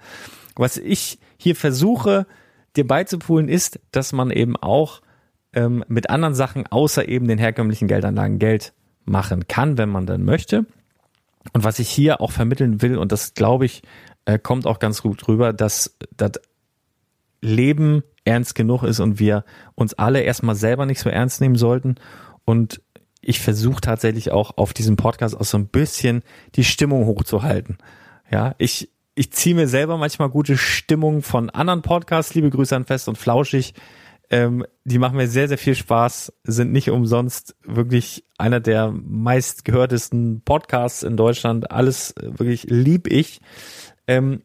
Was 0.55 0.77
ich 0.77 1.19
hier 1.41 1.55
versuche, 1.55 2.27
dir 2.75 2.85
beizupulen, 2.85 3.49
ist, 3.49 3.79
dass 3.91 4.13
man 4.13 4.31
eben 4.31 4.55
auch 4.57 5.01
ähm, 5.53 5.83
mit 5.87 6.09
anderen 6.09 6.35
Sachen 6.35 6.67
außer 6.67 7.07
eben 7.07 7.27
den 7.27 7.37
herkömmlichen 7.37 7.87
Geldanlagen 7.87 8.39
Geld 8.39 8.73
machen 9.05 9.47
kann, 9.47 9.77
wenn 9.77 9.89
man 9.89 10.05
dann 10.05 10.23
möchte. 10.23 10.65
Und 11.53 11.63
was 11.63 11.79
ich 11.79 11.89
hier 11.89 12.21
auch 12.21 12.31
vermitteln 12.31 12.81
will, 12.81 12.97
und 12.97 13.11
das 13.11 13.33
glaube 13.33 13.65
ich, 13.65 13.81
äh, 14.25 14.37
kommt 14.37 14.67
auch 14.67 14.79
ganz 14.79 15.01
gut 15.01 15.27
rüber, 15.27 15.53
dass 15.53 15.97
das 16.15 16.33
Leben 17.41 18.03
ernst 18.23 18.53
genug 18.53 18.83
ist 18.83 18.99
und 18.99 19.17
wir 19.17 19.43
uns 19.73 19.95
alle 19.95 20.21
erstmal 20.21 20.55
selber 20.55 20.85
nicht 20.85 20.99
so 20.99 21.09
ernst 21.09 21.41
nehmen 21.41 21.55
sollten 21.55 21.95
und 22.45 22.81
ich 23.21 23.39
versuche 23.39 23.81
tatsächlich 23.81 24.31
auch 24.31 24.57
auf 24.57 24.73
diesem 24.73 24.95
Podcast 24.95 25.35
auch 25.35 25.45
so 25.45 25.57
ein 25.57 25.67
bisschen 25.67 26.23
die 26.55 26.63
Stimmung 26.63 27.05
hochzuhalten. 27.05 27.77
Ja, 28.31 28.55
ich, 28.57 28.89
ich 29.21 29.31
ziehe 29.31 29.53
mir 29.53 29.67
selber 29.67 29.97
manchmal 29.97 30.31
gute 30.31 30.57
Stimmung 30.57 31.21
von 31.21 31.51
anderen 31.51 31.83
Podcasts. 31.83 32.33
Liebe 32.33 32.49
Grüße 32.49 32.75
an 32.75 32.85
Fest 32.85 33.07
und 33.07 33.19
Flauschig. 33.19 33.75
Ähm, 34.31 34.65
die 34.83 34.97
machen 34.97 35.15
mir 35.15 35.27
sehr, 35.27 35.47
sehr 35.47 35.59
viel 35.59 35.75
Spaß, 35.75 36.33
sind 36.43 36.71
nicht 36.71 36.89
umsonst 36.89 37.55
wirklich 37.63 38.25
einer 38.39 38.59
der 38.59 38.91
meistgehörtesten 38.91 40.41
Podcasts 40.43 41.03
in 41.03 41.17
Deutschland. 41.17 41.69
Alles 41.69 42.17
äh, 42.17 42.39
wirklich 42.39 42.63
lieb 42.63 43.05
ich. 43.11 43.41
Ähm, 44.07 44.41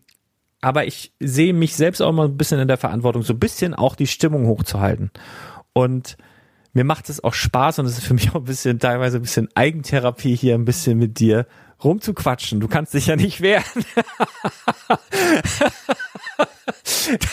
aber 0.61 0.85
ich 0.85 1.14
sehe 1.20 1.55
mich 1.55 1.74
selbst 1.74 2.03
auch 2.03 2.12
mal 2.12 2.27
ein 2.27 2.37
bisschen 2.37 2.61
in 2.61 2.68
der 2.68 2.77
Verantwortung, 2.77 3.22
so 3.22 3.33
ein 3.33 3.39
bisschen 3.39 3.72
auch 3.72 3.95
die 3.95 4.07
Stimmung 4.07 4.47
hochzuhalten. 4.47 5.11
Und 5.72 6.18
mir 6.74 6.85
macht 6.85 7.09
es 7.09 7.24
auch 7.24 7.33
Spaß 7.33 7.79
und 7.79 7.87
es 7.87 7.97
ist 7.97 8.05
für 8.05 8.12
mich 8.12 8.29
auch 8.33 8.41
ein 8.41 8.45
bisschen 8.45 8.79
teilweise 8.79 9.16
ein 9.16 9.22
bisschen 9.22 9.49
Eigentherapie 9.55 10.37
hier 10.37 10.55
ein 10.55 10.66
bisschen 10.66 10.99
mit 10.99 11.18
dir 11.18 11.47
rumzuquatschen. 11.83 12.61
Du 12.61 12.68
kannst 12.68 12.95
dich 12.95 13.07
ja 13.07 13.16
nicht 13.16 13.41
wehren. 13.41 13.64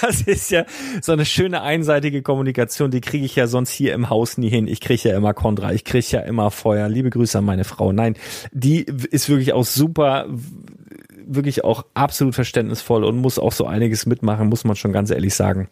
Das 0.02 0.22
ist 0.22 0.52
ja 0.52 0.66
so 1.02 1.12
eine 1.12 1.26
schöne 1.26 1.62
einseitige 1.62 2.22
Kommunikation, 2.22 2.91
die 2.91 3.02
kriege 3.02 3.26
ich 3.26 3.36
ja 3.36 3.48
sonst 3.48 3.72
hier 3.72 3.94
im 3.94 4.10
Haus 4.10 4.38
nie 4.38 4.50
hin. 4.50 4.68
Ich 4.68 4.82
kriege 4.82 5.10
ja 5.10 5.18
immer 5.18 5.34
Kontra, 5.34 5.74
ich 5.74 5.84
kriege 5.84 6.06
ja 6.10 6.20
immer 6.22 6.52
Feuer. 6.52 6.89
Liebe 6.89 7.10
Grüße 7.10 7.38
an 7.38 7.46
meine 7.46 7.64
Frau. 7.64 7.91
Nein, 7.91 8.16
die 8.52 8.82
ist 8.84 9.30
wirklich 9.30 9.54
auch 9.54 9.66
super, 9.66 10.28
wirklich 11.26 11.64
auch 11.64 11.86
absolut 11.94 12.36
verständnisvoll 12.36 13.04
und 13.04 13.18
muss 13.18 13.39
auch 13.39 13.52
so 13.52 13.66
einiges 13.66 14.06
mitmachen, 14.06 14.48
muss 14.50 14.64
man 14.64 14.76
schon 14.76 14.94
ganz 14.94 15.10
ehrlich 15.10 15.34
sagen. 15.34 15.70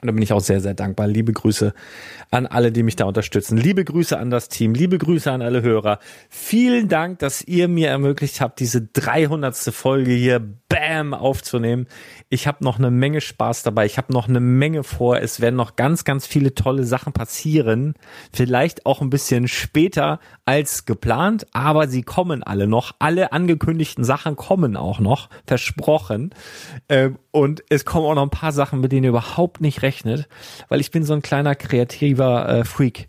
Und 0.00 0.06
da 0.08 0.12
bin 0.12 0.22
ich 0.22 0.32
auch 0.32 0.40
sehr, 0.40 0.60
sehr 0.60 0.74
dankbar. 0.74 1.06
Liebe 1.06 1.32
Grüße 1.32 1.72
an 2.30 2.46
alle, 2.46 2.72
die 2.72 2.82
mich 2.82 2.96
da 2.96 3.04
unterstützen. 3.04 3.56
Liebe 3.56 3.84
Grüße 3.84 4.18
an 4.18 4.30
das 4.30 4.48
Team. 4.48 4.74
Liebe 4.74 4.98
Grüße 4.98 5.30
an 5.30 5.42
alle 5.42 5.62
Hörer. 5.62 5.98
Vielen 6.28 6.88
Dank, 6.88 7.20
dass 7.20 7.42
ihr 7.42 7.68
mir 7.68 7.88
ermöglicht 7.88 8.40
habt, 8.40 8.60
diese 8.60 8.82
300. 8.82 9.54
Folge 9.54 10.12
hier 10.12 10.40
Bam 10.74 11.14
aufzunehmen. 11.14 11.86
Ich 12.30 12.48
habe 12.48 12.64
noch 12.64 12.78
eine 12.78 12.90
Menge 12.90 13.20
Spaß 13.20 13.62
dabei. 13.62 13.86
Ich 13.86 13.96
habe 13.96 14.12
noch 14.12 14.28
eine 14.28 14.40
Menge 14.40 14.82
vor. 14.82 15.18
Es 15.18 15.40
werden 15.40 15.54
noch 15.54 15.76
ganz, 15.76 16.02
ganz 16.02 16.26
viele 16.26 16.52
tolle 16.52 16.82
Sachen 16.82 17.12
passieren. 17.12 17.94
Vielleicht 18.32 18.84
auch 18.84 19.00
ein 19.00 19.08
bisschen 19.08 19.46
später 19.46 20.18
als 20.44 20.84
geplant, 20.84 21.46
aber 21.52 21.86
sie 21.86 22.02
kommen 22.02 22.42
alle 22.42 22.66
noch. 22.66 22.92
Alle 22.98 23.30
angekündigten 23.30 24.02
Sachen 24.02 24.34
kommen 24.34 24.76
auch 24.76 24.98
noch. 24.98 25.28
Versprochen. 25.46 26.30
Ähm, 26.88 27.18
und 27.30 27.62
es 27.70 27.84
kommen 27.84 28.06
auch 28.06 28.16
noch 28.16 28.24
ein 28.24 28.30
paar 28.30 28.52
Sachen, 28.52 28.80
mit 28.80 28.90
denen 28.90 29.04
ihr 29.04 29.10
überhaupt 29.10 29.60
nicht 29.60 29.82
rechnet, 29.82 30.28
weil 30.68 30.80
ich 30.80 30.90
bin 30.90 31.04
so 31.04 31.14
ein 31.14 31.22
kleiner 31.22 31.54
kreativer 31.54 32.48
äh, 32.48 32.64
Freak 32.64 33.06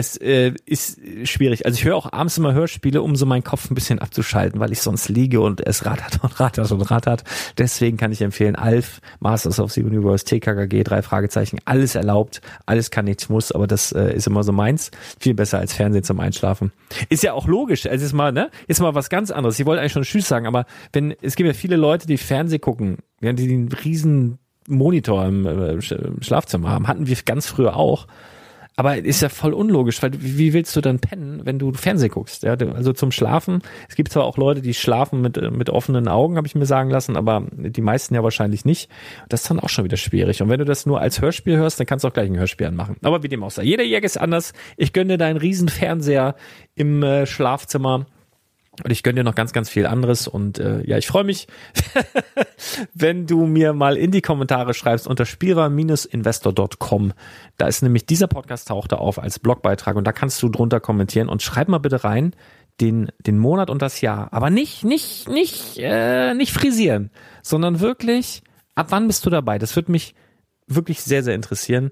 es 0.00 0.16
äh, 0.16 0.54
ist 0.64 0.98
schwierig. 1.24 1.66
Also 1.66 1.76
ich 1.76 1.84
höre 1.84 1.94
auch 1.94 2.10
abends 2.10 2.38
immer 2.38 2.54
Hörspiele, 2.54 3.02
um 3.02 3.16
so 3.16 3.26
meinen 3.26 3.44
Kopf 3.44 3.70
ein 3.70 3.74
bisschen 3.74 3.98
abzuschalten, 3.98 4.58
weil 4.58 4.72
ich 4.72 4.80
sonst 4.80 5.08
liege 5.08 5.40
und 5.40 5.64
es 5.66 5.84
rattert 5.84 6.24
und 6.24 6.40
rattert 6.40 6.72
und 6.72 6.90
rattert. 6.90 7.22
Deswegen 7.58 7.96
kann 7.98 8.10
ich 8.10 8.22
empfehlen, 8.22 8.56
Alf, 8.56 9.00
Masters 9.20 9.60
of 9.60 9.72
the 9.72 9.82
Universe, 9.82 10.24
TKKG, 10.24 10.82
drei 10.84 11.02
Fragezeichen, 11.02 11.58
alles 11.66 11.94
erlaubt, 11.94 12.40
alles 12.66 12.90
kann, 12.90 13.04
nichts 13.04 13.28
muss, 13.28 13.52
aber 13.52 13.66
das 13.66 13.92
äh, 13.92 14.14
ist 14.14 14.26
immer 14.26 14.42
so 14.42 14.52
meins. 14.52 14.90
Viel 15.18 15.34
besser 15.34 15.58
als 15.58 15.74
Fernsehen 15.74 16.04
zum 16.04 16.18
Einschlafen. 16.18 16.72
Ist 17.08 17.22
ja 17.22 17.34
auch 17.34 17.46
logisch. 17.46 17.86
Also 17.86 18.04
jetzt 18.04 18.14
mal, 18.14 18.32
ne? 18.32 18.50
Jetzt 18.68 18.80
mal 18.80 18.94
was 18.94 19.10
ganz 19.10 19.30
anderes. 19.30 19.58
Ich 19.58 19.66
wollte 19.66 19.80
eigentlich 19.80 19.92
schon 19.92 20.02
Tschüss 20.02 20.28
sagen, 20.28 20.46
aber 20.46 20.64
wenn, 20.92 21.14
es 21.20 21.36
gibt 21.36 21.46
ja 21.46 21.52
viele 21.52 21.76
Leute, 21.76 22.06
die 22.06 22.16
Fernsehen 22.16 22.60
gucken, 22.60 22.98
die 23.20 23.34
den 23.34 23.68
riesen 23.84 24.38
Monitor 24.66 25.26
im, 25.26 25.46
äh, 25.46 25.72
im 25.72 26.22
Schlafzimmer 26.22 26.70
haben, 26.70 26.88
hatten 26.88 27.06
wir 27.06 27.16
ganz 27.24 27.46
früher 27.46 27.76
auch. 27.76 28.06
Aber 28.76 28.96
ist 28.96 29.20
ja 29.20 29.28
voll 29.28 29.52
unlogisch, 29.52 30.02
weil 30.02 30.12
wie 30.16 30.52
willst 30.52 30.74
du 30.74 30.80
dann 30.80 31.00
pennen, 31.00 31.42
wenn 31.44 31.58
du 31.58 31.72
Fernsehen 31.72 32.10
guckst? 32.10 32.42
Ja, 32.44 32.54
also 32.54 32.92
zum 32.92 33.12
Schlafen. 33.12 33.62
Es 33.88 33.94
gibt 33.94 34.12
zwar 34.12 34.24
auch 34.24 34.36
Leute, 34.36 34.62
die 34.62 34.74
schlafen 34.74 35.20
mit, 35.20 35.40
mit 35.52 35.68
offenen 35.68 36.08
Augen, 36.08 36.36
habe 36.36 36.46
ich 36.46 36.54
mir 36.54 36.66
sagen 36.66 36.90
lassen, 36.90 37.16
aber 37.16 37.46
die 37.52 37.82
meisten 37.82 38.14
ja 38.14 38.22
wahrscheinlich 38.22 38.64
nicht. 38.64 38.90
Das 39.28 39.42
ist 39.42 39.50
dann 39.50 39.60
auch 39.60 39.68
schon 39.68 39.84
wieder 39.84 39.96
schwierig. 39.96 40.40
Und 40.40 40.48
wenn 40.48 40.58
du 40.58 40.64
das 40.64 40.86
nur 40.86 41.00
als 41.00 41.20
Hörspiel 41.20 41.56
hörst, 41.56 41.78
dann 41.78 41.86
kannst 41.86 42.04
du 42.04 42.08
auch 42.08 42.12
gleich 42.12 42.30
ein 42.30 42.38
Hörspiel 42.38 42.68
anmachen. 42.68 42.96
Aber 43.02 43.22
wie 43.22 43.28
dem 43.28 43.42
auch 43.42 43.50
sei. 43.50 43.64
Jeder 43.64 43.84
Jäger 43.84 44.06
ist 44.06 44.18
anders. 44.18 44.52
Ich 44.76 44.92
gönne 44.92 45.14
dir 45.14 45.18
deinen 45.18 45.36
riesen 45.36 45.68
Fernseher 45.68 46.34
im 46.74 47.02
äh, 47.02 47.26
Schlafzimmer 47.26 48.06
und 48.84 48.90
ich 48.90 49.02
gönne 49.02 49.20
dir 49.20 49.24
noch 49.24 49.34
ganz, 49.34 49.52
ganz 49.52 49.68
viel 49.68 49.86
anderes. 49.86 50.28
Und 50.28 50.58
äh, 50.58 50.82
ja, 50.86 50.96
ich 50.96 51.06
freue 51.06 51.24
mich, 51.24 51.48
wenn 52.94 53.26
du 53.26 53.46
mir 53.46 53.72
mal 53.72 53.96
in 53.96 54.10
die 54.10 54.22
Kommentare 54.22 54.74
schreibst 54.74 55.06
unter 55.06 55.26
spieler-investor.com. 55.26 57.12
Da 57.56 57.66
ist 57.66 57.82
nämlich 57.82 58.06
dieser 58.06 58.28
Podcast 58.28 58.68
taucht 58.68 58.92
da 58.92 58.96
auf 58.96 59.18
als 59.18 59.38
Blogbeitrag 59.38 59.96
und 59.96 60.04
da 60.04 60.12
kannst 60.12 60.42
du 60.42 60.48
drunter 60.48 60.80
kommentieren 60.80 61.28
und 61.28 61.42
schreib 61.42 61.68
mal 61.68 61.78
bitte 61.78 62.04
rein 62.04 62.34
den, 62.80 63.10
den 63.18 63.38
Monat 63.38 63.70
und 63.70 63.82
das 63.82 64.00
Jahr. 64.00 64.32
Aber 64.32 64.50
nicht, 64.50 64.84
nicht, 64.84 65.28
nicht, 65.28 65.76
äh, 65.78 66.32
nicht 66.34 66.52
frisieren, 66.52 67.10
sondern 67.42 67.80
wirklich, 67.80 68.42
ab 68.74 68.86
wann 68.90 69.06
bist 69.06 69.26
du 69.26 69.30
dabei? 69.30 69.58
Das 69.58 69.76
würde 69.76 69.92
mich 69.92 70.14
wirklich 70.66 71.02
sehr, 71.02 71.22
sehr 71.22 71.34
interessieren. 71.34 71.90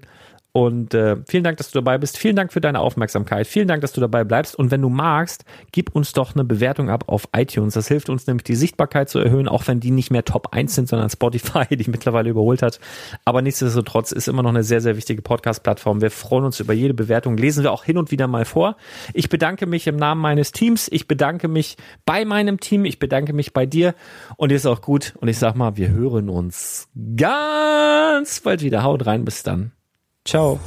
Und 0.51 0.95
äh, 0.95 1.17
vielen 1.27 1.43
Dank, 1.43 1.57
dass 1.57 1.69
du 1.69 1.77
dabei 1.77 1.99
bist. 1.99 2.17
Vielen 2.17 2.35
Dank 2.35 2.51
für 2.51 2.59
deine 2.59 2.79
Aufmerksamkeit. 2.79 3.45
Vielen 3.45 3.67
Dank, 3.67 3.81
dass 3.81 3.93
du 3.93 4.01
dabei 4.01 4.23
bleibst. 4.23 4.55
Und 4.55 4.71
wenn 4.71 4.81
du 4.81 4.89
magst, 4.89 5.45
gib 5.71 5.95
uns 5.95 6.11
doch 6.11 6.33
eine 6.33 6.43
Bewertung 6.43 6.89
ab 6.89 7.03
auf 7.07 7.29
iTunes. 7.35 7.75
Das 7.75 7.87
hilft 7.87 8.09
uns 8.09 8.25
nämlich, 8.25 8.45
die 8.45 8.55
Sichtbarkeit 8.55 9.09
zu 9.09 9.19
erhöhen, 9.19 9.47
auch 9.47 9.67
wenn 9.67 9.79
die 9.79 9.91
nicht 9.91 10.09
mehr 10.09 10.25
Top 10.25 10.53
1 10.53 10.73
sind, 10.73 10.89
sondern 10.89 11.09
Spotify, 11.09 11.75
die 11.75 11.89
mittlerweile 11.89 12.31
überholt 12.31 12.63
hat. 12.63 12.79
Aber 13.25 13.43
nichtsdestotrotz 13.43 14.11
ist 14.11 14.27
immer 14.27 14.41
noch 14.41 14.49
eine 14.49 14.63
sehr, 14.63 14.81
sehr 14.81 14.97
wichtige 14.97 15.21
Podcast-Plattform. 15.21 16.01
Wir 16.01 16.09
freuen 16.09 16.45
uns 16.45 16.59
über 16.59 16.73
jede 16.73 16.95
Bewertung. 16.95 17.37
Lesen 17.37 17.63
wir 17.63 17.71
auch 17.71 17.83
hin 17.83 17.99
und 17.99 18.09
wieder 18.09 18.27
mal 18.27 18.45
vor. 18.45 18.75
Ich 19.13 19.29
bedanke 19.29 19.67
mich 19.67 19.85
im 19.85 19.97
Namen 19.97 20.21
meines 20.21 20.51
Teams. 20.51 20.89
Ich 20.91 21.07
bedanke 21.07 21.47
mich 21.47 21.77
bei 22.05 22.25
meinem 22.25 22.59
Team. 22.59 22.85
Ich 22.85 22.97
bedanke 22.97 23.33
mich 23.33 23.53
bei 23.53 23.67
dir. 23.67 23.93
Und 24.35 24.51
ist 24.51 24.65
auch 24.65 24.81
gut. 24.81 25.13
Und 25.19 25.27
ich 25.27 25.37
sag 25.37 25.55
mal, 25.55 25.77
wir 25.77 25.89
hören 25.89 26.27
uns 26.27 26.89
ganz 27.15 28.39
bald 28.39 28.63
wieder. 28.63 28.81
Haut 28.81 29.05
rein. 29.05 29.25
Bis 29.25 29.43
dann. 29.43 29.73
Ciao. 30.29 30.59